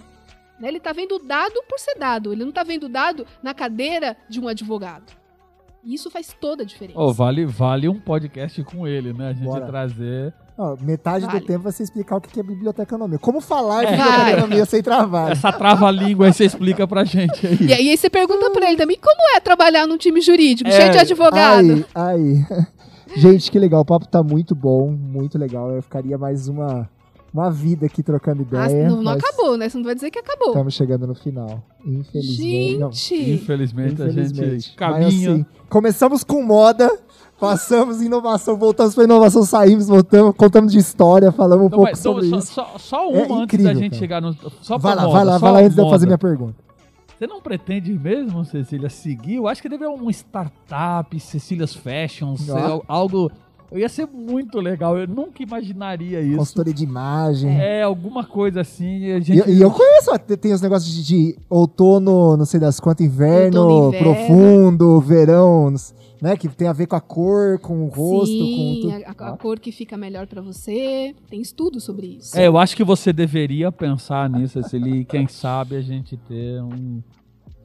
Né? 0.59 0.69
Ele 0.69 0.77
está 0.77 0.91
vendo 0.91 1.19
dado 1.19 1.61
por 1.69 1.77
ser 1.77 1.99
dado. 1.99 2.33
Ele 2.33 2.41
não 2.41 2.49
está 2.49 2.63
vendo 2.63 2.89
dado 2.89 3.27
na 3.43 3.53
cadeira 3.53 4.17
de 4.27 4.39
um 4.39 4.47
advogado. 4.47 5.13
E 5.83 5.93
isso 5.93 6.09
faz 6.09 6.35
toda 6.39 6.63
a 6.63 6.65
diferença. 6.65 6.99
Oh, 6.99 7.13
vale, 7.13 7.45
vale 7.45 7.87
um 7.87 7.99
podcast 7.99 8.63
com 8.63 8.87
ele, 8.87 9.13
né? 9.13 9.29
A 9.29 9.33
gente 9.33 9.45
Bora. 9.45 9.67
trazer. 9.67 10.33
Metade 10.81 11.25
vale. 11.25 11.39
do 11.39 11.45
tempo 11.45 11.63
você 11.63 11.83
explicar 11.83 12.17
o 12.17 12.21
que 12.21 12.39
é 12.39 12.43
biblioteconomia. 12.43 13.17
Como 13.17 13.41
falar 13.41 13.85
de 13.85 13.93
é. 13.93 13.97
biblioteconomia 13.97 14.65
sem 14.65 14.83
travar. 14.83 15.31
Essa 15.31 15.51
trava-língua 15.51 16.27
aí 16.27 16.33
você 16.33 16.45
explica 16.45 16.87
pra 16.87 17.03
gente 17.03 17.45
aí. 17.45 17.57
E 17.61 17.73
aí 17.73 17.97
você 17.97 18.09
pergunta 18.09 18.49
pra 18.51 18.67
ele 18.67 18.77
também 18.77 18.97
como 19.01 19.35
é 19.35 19.39
trabalhar 19.39 19.87
num 19.87 19.97
time 19.97 20.21
jurídico, 20.21 20.69
é. 20.69 20.73
cheio 20.73 20.91
de 20.91 20.99
advogado. 20.99 21.85
Aí, 21.95 22.45
aí. 22.49 22.65
Gente, 23.15 23.51
que 23.51 23.59
legal. 23.59 23.81
O 23.81 23.85
papo 23.85 24.07
tá 24.07 24.23
muito 24.23 24.55
bom, 24.55 24.89
muito 24.89 25.37
legal. 25.37 25.69
Eu 25.69 25.83
ficaria 25.83 26.17
mais 26.17 26.47
uma 26.47 26.89
uma 27.33 27.49
vida 27.49 27.87
aqui 27.87 28.03
trocando 28.03 28.43
ah, 28.43 28.67
ideia. 28.67 28.87
Ah, 28.87 28.89
não, 28.91 29.01
não 29.01 29.11
acabou, 29.11 29.57
né? 29.57 29.67
Você 29.67 29.77
não 29.77 29.83
vai 29.83 29.95
dizer 29.95 30.11
que 30.11 30.19
acabou. 30.19 30.49
Estamos 30.49 30.75
chegando 30.75 31.07
no 31.07 31.15
final. 31.15 31.63
Infelizmente. 31.83 32.35
Gente. 32.35 32.77
Não. 32.77 32.89
Infelizmente, 32.89 33.93
Infelizmente, 33.93 34.43
a 34.43 34.49
gente 34.49 34.75
caminha. 34.75 35.01
Mas, 35.01 35.15
assim, 35.15 35.45
começamos 35.67 36.23
com 36.23 36.43
moda, 36.43 36.95
passamos 37.43 38.01
inovação, 38.01 38.55
voltamos 38.55 38.95
para 38.95 39.03
inovação, 39.03 39.43
saímos, 39.43 39.87
voltamos, 39.87 40.35
contamos 40.35 40.71
de 40.71 40.79
história, 40.79 41.31
falamos 41.31 41.63
um 41.63 41.67
então, 41.67 41.77
pouco 41.79 41.91
mas, 41.91 41.99
sobre 41.99 42.27
então, 42.27 42.39
isso. 42.39 42.53
Só, 42.53 42.77
só 42.77 43.09
uma 43.09 43.17
é 43.17 43.23
antes 43.23 43.41
incrível, 43.41 43.65
da 43.65 43.73
gente 43.73 43.91
cara. 43.91 43.99
chegar 43.99 44.21
no. 44.21 44.33
Só 44.61 44.77
vai 44.77 44.95
lá, 44.95 45.03
moda, 45.03 45.13
vai 45.13 45.25
lá, 45.25 45.37
vai 45.37 45.51
lá 45.51 45.59
antes 45.59 45.75
de 45.75 45.81
eu 45.81 45.89
fazer 45.89 46.05
minha 46.05 46.17
pergunta. 46.17 46.55
Você 47.17 47.27
não 47.27 47.41
pretende 47.41 47.93
mesmo, 47.93 48.43
Cecília, 48.45 48.89
seguir? 48.89 49.35
Eu 49.35 49.47
acho 49.47 49.61
que 49.61 49.69
deve 49.69 49.85
haver 49.85 49.97
um 50.01 50.09
startup, 50.09 51.19
Cecília's 51.19 51.73
Fashions, 51.73 52.49
ah. 52.49 52.79
algo 52.87 53.31
ia 53.79 53.89
ser 53.89 54.07
muito 54.07 54.59
legal, 54.59 54.97
eu 54.97 55.07
nunca 55.07 55.41
imaginaria 55.41 56.21
isso. 56.21 56.37
Consultoria 56.37 56.73
de 56.73 56.83
imagem. 56.83 57.59
É, 57.59 57.81
alguma 57.81 58.23
coisa 58.23 58.61
assim. 58.61 59.11
A 59.11 59.19
gente... 59.19 59.49
e, 59.49 59.53
e 59.53 59.61
eu 59.61 59.71
conheço, 59.71 60.11
tem 60.39 60.53
os 60.53 60.61
negócios 60.61 60.93
de, 60.93 61.03
de, 61.03 61.39
outono, 61.49 62.37
não 62.37 62.45
sei 62.45 62.59
das 62.59 62.79
quantas, 62.79 63.05
inverno, 63.05 63.87
inverno, 63.87 64.15
profundo, 64.15 64.99
verão, 64.99 65.73
né? 66.21 66.37
Que 66.37 66.47
tem 66.49 66.67
a 66.67 66.73
ver 66.73 66.87
com 66.87 66.95
a 66.95 67.01
cor, 67.01 67.57
com 67.59 67.85
o 67.85 67.87
rosto, 67.87 68.27
Sim, 68.27 68.81
com 68.83 68.89
tudo. 68.89 69.03
A, 69.05 69.29
a 69.29 69.37
cor 69.37 69.59
que 69.59 69.71
fica 69.71 69.97
melhor 69.97 70.27
para 70.27 70.41
você. 70.41 71.15
Tem 71.29 71.41
estudo 71.41 71.79
sobre 71.79 72.07
isso. 72.07 72.37
É, 72.37 72.47
eu 72.47 72.57
acho 72.57 72.75
que 72.75 72.83
você 72.83 73.11
deveria 73.11 73.71
pensar 73.71 74.29
nisso, 74.29 74.61
Cecília, 74.61 75.03
quem 75.05 75.27
sabe 75.27 75.75
a 75.75 75.81
gente 75.81 76.15
ter 76.15 76.61
um 76.61 77.01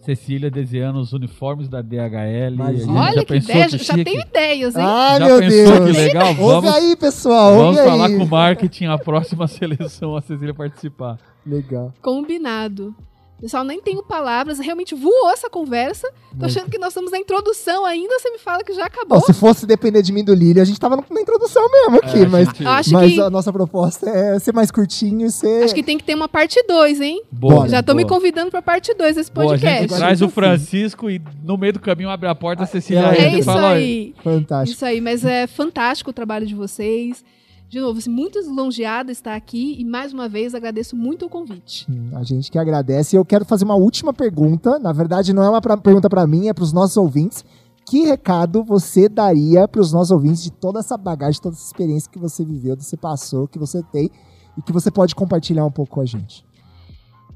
Cecília 0.09 0.51
desenhando 0.51 1.01
os 1.01 1.12
uniformes 1.12 1.68
da 1.68 1.83
DHL. 1.83 2.57
Olha 2.88 3.25
que 3.27 3.37
ideia, 3.37 3.68
que 3.68 3.77
já 3.77 3.92
tenho 3.92 4.23
ideias, 4.23 4.75
hein? 4.75 4.83
Ai, 4.83 5.18
já 5.18 5.27
meu 5.27 5.38
pensou 5.38 5.85
Deus. 5.85 5.87
que 5.97 6.03
legal? 6.03 6.35
Vamos, 6.35 6.55
ouve 6.55 6.68
aí, 6.68 6.97
pessoal. 6.97 7.57
Vamos 7.59 7.77
ouve 7.77 7.90
falar 7.90 8.07
aí. 8.07 8.16
com 8.16 8.25
o 8.25 8.29
marketing 8.29 8.87
a 8.87 8.97
próxima 8.97 9.47
seleção, 9.49 10.16
a 10.16 10.23
Cecília 10.23 10.55
participar. 10.55 11.18
Legal. 11.44 11.92
Combinado. 12.01 12.94
Pessoal, 13.40 13.62
nem 13.62 13.81
tenho 13.81 14.03
palavras, 14.03 14.59
realmente 14.59 14.96
voou 14.96 15.31
essa 15.31 15.48
conversa. 15.48 16.09
Tô 16.38 16.46
achando 16.46 16.68
que 16.68 16.77
nós 16.77 16.88
estamos 16.88 17.12
na 17.12 17.18
introdução 17.18 17.85
ainda, 17.85 18.18
você 18.18 18.31
me 18.31 18.38
fala 18.38 18.64
que 18.64 18.72
já 18.72 18.87
acabou. 18.87 19.20
se 19.20 19.33
fosse 19.33 19.64
depender 19.64 20.03
de 20.03 20.12
mim 20.12 20.24
do 20.24 20.35
Lírio, 20.35 20.61
a 20.61 20.64
gente 20.64 20.79
tava 20.79 20.96
na 20.96 21.20
introdução 21.20 21.62
mesmo 21.70 21.96
aqui, 21.96 22.22
é, 22.22 22.27
mas, 22.27 22.48
gente... 22.48 22.92
mas 22.92 23.12
que... 23.12 23.20
a 23.20 23.31
nossa 23.31 23.53
proposta 23.53 24.09
é 24.09 24.38
ser 24.40 24.53
mais 24.53 24.70
curtinho 24.70 25.27
e 25.27 25.31
ser... 25.31 25.62
Acho 25.62 25.74
que 25.74 25.85
tem 25.85 25.96
que 25.96 26.05
ter 26.05 26.14
uma 26.14 26.29
parte 26.29 26.61
2, 26.66 27.01
hein? 27.01 27.22
Boa, 27.31 27.68
já 27.68 27.83
tô 27.83 27.94
me 27.94 28.05
convidando 28.05 28.51
pra 28.51 28.61
parte 28.61 28.92
2 28.92 29.14
desse 29.14 29.31
podcast. 29.31 29.62
Boa, 29.62 29.77
a 29.77 29.81
gente 29.81 29.96
traz 29.96 30.22
o 30.22 30.29
Francisco 30.29 31.09
e 31.09 31.22
no 31.44 31.57
meio 31.57 31.74
do 31.74 31.81
caminho 31.81 32.11
abre 32.11 32.29
a 32.29 32.35
porta, 32.35 32.64
a 32.64 32.66
Cecília 32.66 33.14
é, 33.14 33.22
é 33.22 33.35
isso 33.35 33.44
fala, 33.44 33.70
aí. 33.70 34.14
Fantástico. 34.22 34.74
Isso 34.74 34.85
aí, 34.85 35.01
mas 35.01 35.24
é 35.24 35.46
fantástico 35.46 36.11
o 36.11 36.12
trabalho 36.12 36.46
de 36.46 36.57
vocês 36.57 37.24
de 37.68 37.81
novo, 37.81 37.98
assim, 37.98 38.11
muito 38.11 38.38
lisonjeada 38.38 39.12
estar 39.12 39.35
aqui 39.35 39.77
e 39.79 39.85
mais 39.85 40.12
uma 40.12 40.27
vez 40.27 40.54
agradeço 40.54 40.96
muito 40.96 41.27
o 41.27 41.29
convite. 41.29 41.87
Hum, 41.90 42.10
a 42.14 42.23
gente 42.23 42.50
que 42.50 42.58
agradece. 42.58 43.14
Eu 43.14 43.25
quero 43.25 43.44
fazer 43.44 43.64
uma 43.64 43.75
última 43.75 44.12
pergunta. 44.12 44.79
Na 44.79 44.92
verdade, 44.92 45.35
não 45.35 45.42
é 45.42 45.50
uma 45.50 45.60
pra, 45.60 45.77
pergunta 45.77 46.08
para 46.08 46.27
mim, 46.27 46.48
é 46.48 46.54
para 46.54 46.64
os 46.64 46.73
nossos 46.73 46.96
ouvintes. 46.96 47.44
Que 47.85 48.04
recado 48.04 48.64
você 48.64 49.08
daria 49.08 49.69
para 49.69 49.81
os 49.81 49.92
nossos 49.92 50.10
ouvintes 50.10 50.42
de 50.42 50.50
toda 50.50 50.81
essa 50.81 50.96
bagagem, 50.96 51.40
toda 51.40 51.54
essa 51.54 51.66
experiência 51.66 52.10
que 52.10 52.19
você 52.19 52.44
viveu, 52.44 52.77
que 52.77 52.85
você 52.85 52.96
passou, 52.96 53.46
que 53.46 53.58
você 53.58 53.83
tem 53.83 54.10
e 54.56 54.62
que 54.62 54.73
você 54.73 54.90
pode 54.90 55.14
compartilhar 55.14 55.64
um 55.64 55.71
pouco 55.71 55.96
com 55.96 56.00
a 56.00 56.06
gente? 56.06 56.44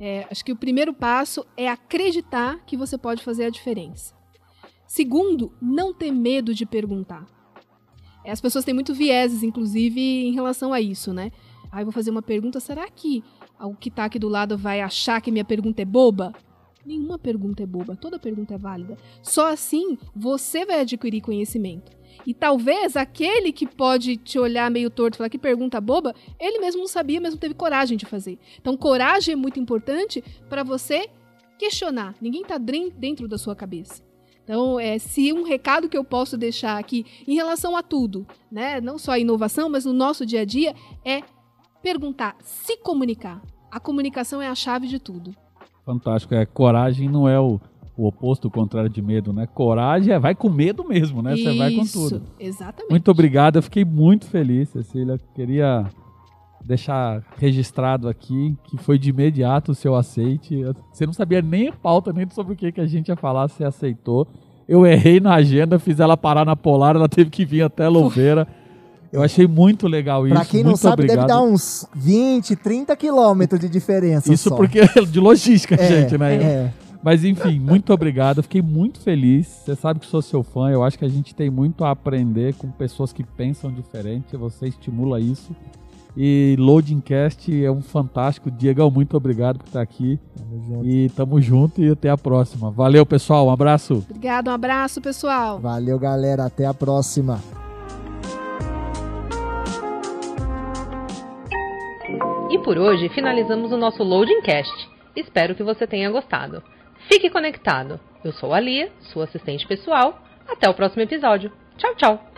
É, 0.01 0.27
acho 0.31 0.45
que 0.45 0.53
o 0.53 0.57
primeiro 0.57 0.95
passo 0.95 1.45
é 1.57 1.69
acreditar 1.69 2.59
que 2.67 2.77
você 2.77 2.97
pode 2.97 3.23
fazer 3.23 3.45
a 3.45 3.51
diferença. 3.51 4.15
Segundo, 4.87 5.53
não 5.61 5.95
ter 5.95 6.11
medo 6.11 6.55
de 6.55 6.67
perguntar. 6.67 7.25
As 8.27 8.41
pessoas 8.41 8.65
têm 8.65 8.75
muito 8.75 8.95
vieses, 8.95 9.43
inclusive, 9.43 10.01
em 10.01 10.33
relação 10.33 10.73
a 10.73 10.81
isso, 10.81 11.13
né? 11.13 11.33
Aí 11.71 11.83
eu 11.83 11.87
vou 11.87 11.93
fazer 11.93 12.11
uma 12.11 12.23
pergunta, 12.23 12.61
será 12.61 12.89
que 12.89 13.25
o 13.59 13.75
que 13.75 13.89
está 13.89 14.05
aqui 14.05 14.19
do 14.19 14.29
lado 14.29 14.59
vai 14.59 14.81
achar 14.81 15.21
que 15.21 15.31
minha 15.31 15.45
pergunta 15.45 15.83
é 15.83 15.85
boba? 15.85 16.33
Nenhuma 16.85 17.19
pergunta 17.19 17.63
é 17.63 17.67
boba, 17.67 17.97
toda 17.97 18.19
pergunta 18.19 18.55
é 18.55 18.59
válida. 18.59 18.97
Só 19.23 19.53
assim 19.53 19.97
você 20.15 20.67
vai 20.67 20.81
adquirir 20.81 21.21
conhecimento. 21.21 21.93
E 22.27 22.35
talvez 22.35 22.97
aquele 22.97 23.53
que 23.53 23.67
pode 23.67 24.17
te 24.17 24.39
olhar 24.39 24.71
meio 24.71 24.91
torto 24.91 25.17
e 25.17 25.19
falar 25.19 25.31
que 25.31 25.39
pergunta 25.39 25.81
boba, 25.81 26.15
ele 26.39 26.59
mesmo 26.59 26.81
não 26.81 26.89
sabia, 26.89 27.21
mas 27.21 27.33
não 27.33 27.39
teve 27.39 27.55
coragem 27.55 27.97
de 27.97 28.05
fazer. 28.05 28.39
Então, 28.61 28.77
coragem 28.77 29.33
é 29.33 29.37
muito 29.37 29.59
importante 29.59 30.23
para 30.49 30.63
você 30.63 31.09
questionar. 31.59 32.15
Ninguém 32.21 32.43
está 32.43 32.59
dentro 32.59 33.27
da 33.27 33.39
sua 33.39 33.57
cabeça. 33.57 34.03
Então, 34.45 34.79
é, 34.79 34.99
se 34.99 35.33
um 35.33 35.45
recado 35.45 35.89
que 35.89 35.97
eu 35.97 36.05
posso 36.05 36.37
deixar 36.37 36.79
aqui 36.79 37.07
em 37.27 37.35
relação 37.35 37.77
a 37.77 37.83
tudo, 37.83 38.27
né, 38.51 38.81
não 38.81 38.99
só 38.99 39.13
a 39.13 39.19
inovação, 39.19 39.69
mas 39.69 39.85
no 39.85 39.93
nosso 39.93 40.27
dia 40.27 40.41
a 40.41 40.45
dia, 40.45 40.75
é 41.05 41.23
perguntar, 41.83 42.37
se 42.41 42.77
comunicar. 42.77 43.41
A 43.71 43.81
comunicação 43.81 44.43
é 44.43 44.49
a 44.49 44.55
chave 44.55 44.87
de 44.87 44.99
tudo. 44.99 45.35
Fantástico. 45.85 46.35
É, 46.35 46.45
coragem 46.45 47.09
não 47.09 47.29
é 47.29 47.41
o, 47.41 47.61
o 47.97 48.07
oposto, 48.07 48.49
o 48.49 48.51
contrário 48.51 48.91
de 48.91 49.01
medo, 49.01 49.33
né? 49.33 49.47
Coragem 49.47 50.13
é 50.13 50.19
vai 50.19 50.35
com 50.35 50.51
medo 50.51 50.87
mesmo, 50.87 51.23
né? 51.23 51.37
Você 51.37 51.57
vai 51.57 51.75
com 51.75 51.85
tudo. 51.85 52.23
Exatamente. 52.39 52.91
Muito 52.91 53.11
obrigado. 53.11 53.57
Eu 53.57 53.63
fiquei 53.63 53.85
muito 53.85 54.27
feliz, 54.27 54.69
Cecília. 54.69 55.19
Queria 55.35 55.87
deixar 56.65 57.23
registrado 57.39 58.09
aqui 58.09 58.57
que 58.65 58.77
foi 58.77 58.99
de 58.99 59.11
imediato 59.11 59.73
o 59.73 59.75
seu 59.75 59.95
aceite. 59.95 60.65
Você 60.93 61.07
não 61.07 61.13
sabia 61.13 61.43
nem 61.43 61.69
a 61.69 61.73
pauta, 61.73 62.13
nem 62.13 62.29
sobre 62.31 62.55
o 62.55 62.57
que, 62.57 62.73
que 62.73 62.81
a 62.81 62.87
gente 62.87 63.09
ia 63.09 63.17
falar, 63.17 63.49
você 63.49 63.65
aceitou. 63.65 64.27
Eu 64.69 64.87
errei 64.87 65.21
na 65.21 65.35
agenda, 65.35 65.79
fiz 65.79 66.01
ela 66.01 66.17
parar 66.17 66.45
na 66.45 66.57
Polar, 66.57 66.97
ela 66.97 67.09
teve 67.09 67.31
que 67.31 67.45
vir 67.45 67.63
até 67.63 67.89
Louveira. 67.89 68.47
Eu 69.13 69.23
achei 69.23 69.47
muito 69.47 69.87
legal 69.87 70.27
isso. 70.27 70.35
Pra 70.35 70.45
quem 70.45 70.65
não 70.65 70.75
sabe, 70.75 71.03
obrigado. 71.03 71.17
deve 71.17 71.29
dar 71.29 71.43
uns 71.43 71.87
20, 71.95 72.57
30 72.57 72.97
quilômetros 72.97 73.61
de 73.61 73.69
diferença. 73.69 74.33
Isso 74.33 74.49
só. 74.49 74.57
porque 74.57 74.81
é 74.81 74.87
de 75.05 75.21
logística, 75.21 75.75
é, 75.75 75.87
gente, 75.87 76.17
né? 76.17 76.35
É. 76.37 76.73
Mas 77.03 77.25
enfim, 77.25 77.59
muito 77.59 77.93
obrigado. 77.93 78.43
Fiquei 78.43 78.63
muito 78.63 79.01
feliz. 79.01 79.47
Você 79.47 79.75
sabe 79.75 80.01
que 80.01 80.07
sou 80.07 80.23
seu 80.23 80.43
fã. 80.43 80.71
Eu 80.71 80.85
acho 80.85 80.99
que 80.99 81.05
a 81.05 81.09
gente 81.09 81.35
tem 81.35 81.51
muito 81.51 81.85
a 81.85 81.91
aprender 81.91 82.55
com 82.55 82.71
pessoas 82.71 83.13
que 83.13 83.25
pensam 83.25 83.73
diferente. 83.73 84.37
Você 84.37 84.69
estimula 84.69 85.21
isso. 85.21 85.55
E 86.17 86.57
Loadingcast 86.59 87.65
é 87.65 87.71
um 87.71 87.81
fantástico. 87.81 88.51
Diego, 88.51 88.91
muito 88.91 89.17
obrigado 89.17 89.59
por 89.59 89.67
estar 89.67 89.81
aqui. 89.81 90.19
Tamo 90.37 90.63
junto. 90.63 90.87
E 90.87 91.09
tamo 91.11 91.41
junto 91.41 91.81
e 91.81 91.91
até 91.91 92.11
a 92.11 92.19
próxima. 92.19 92.71
Valeu, 92.71 93.07
pessoal. 93.07 93.47
Um 93.47 93.51
abraço. 93.51 94.05
Obrigado, 94.09 94.49
um 94.49 94.53
abraço, 94.53 95.01
pessoal. 95.01 95.59
Valeu, 95.59 95.99
galera. 95.99 96.45
Até 96.45 96.67
a 96.67 96.75
próxima. 96.75 97.41
E 102.51 102.59
por 102.59 102.77
hoje 102.77 103.09
finalizamos 103.09 103.73
o 103.73 103.79
nosso 103.79 104.03
Loading 104.03 104.43
Cast. 104.43 104.91
Espero 105.17 105.55
que 105.55 105.63
você 105.63 105.87
tenha 105.87 106.11
gostado. 106.11 106.63
Fique 107.09 107.31
conectado. 107.31 107.99
Eu 108.23 108.33
sou 108.33 108.53
a 108.53 108.61
Lia, 108.61 108.91
sua 109.01 109.25
assistente 109.25 109.67
pessoal. 109.67 110.23
Até 110.47 110.69
o 110.69 110.75
próximo 110.75 111.03
episódio. 111.03 111.51
Tchau, 111.79 111.95
tchau! 111.97 112.32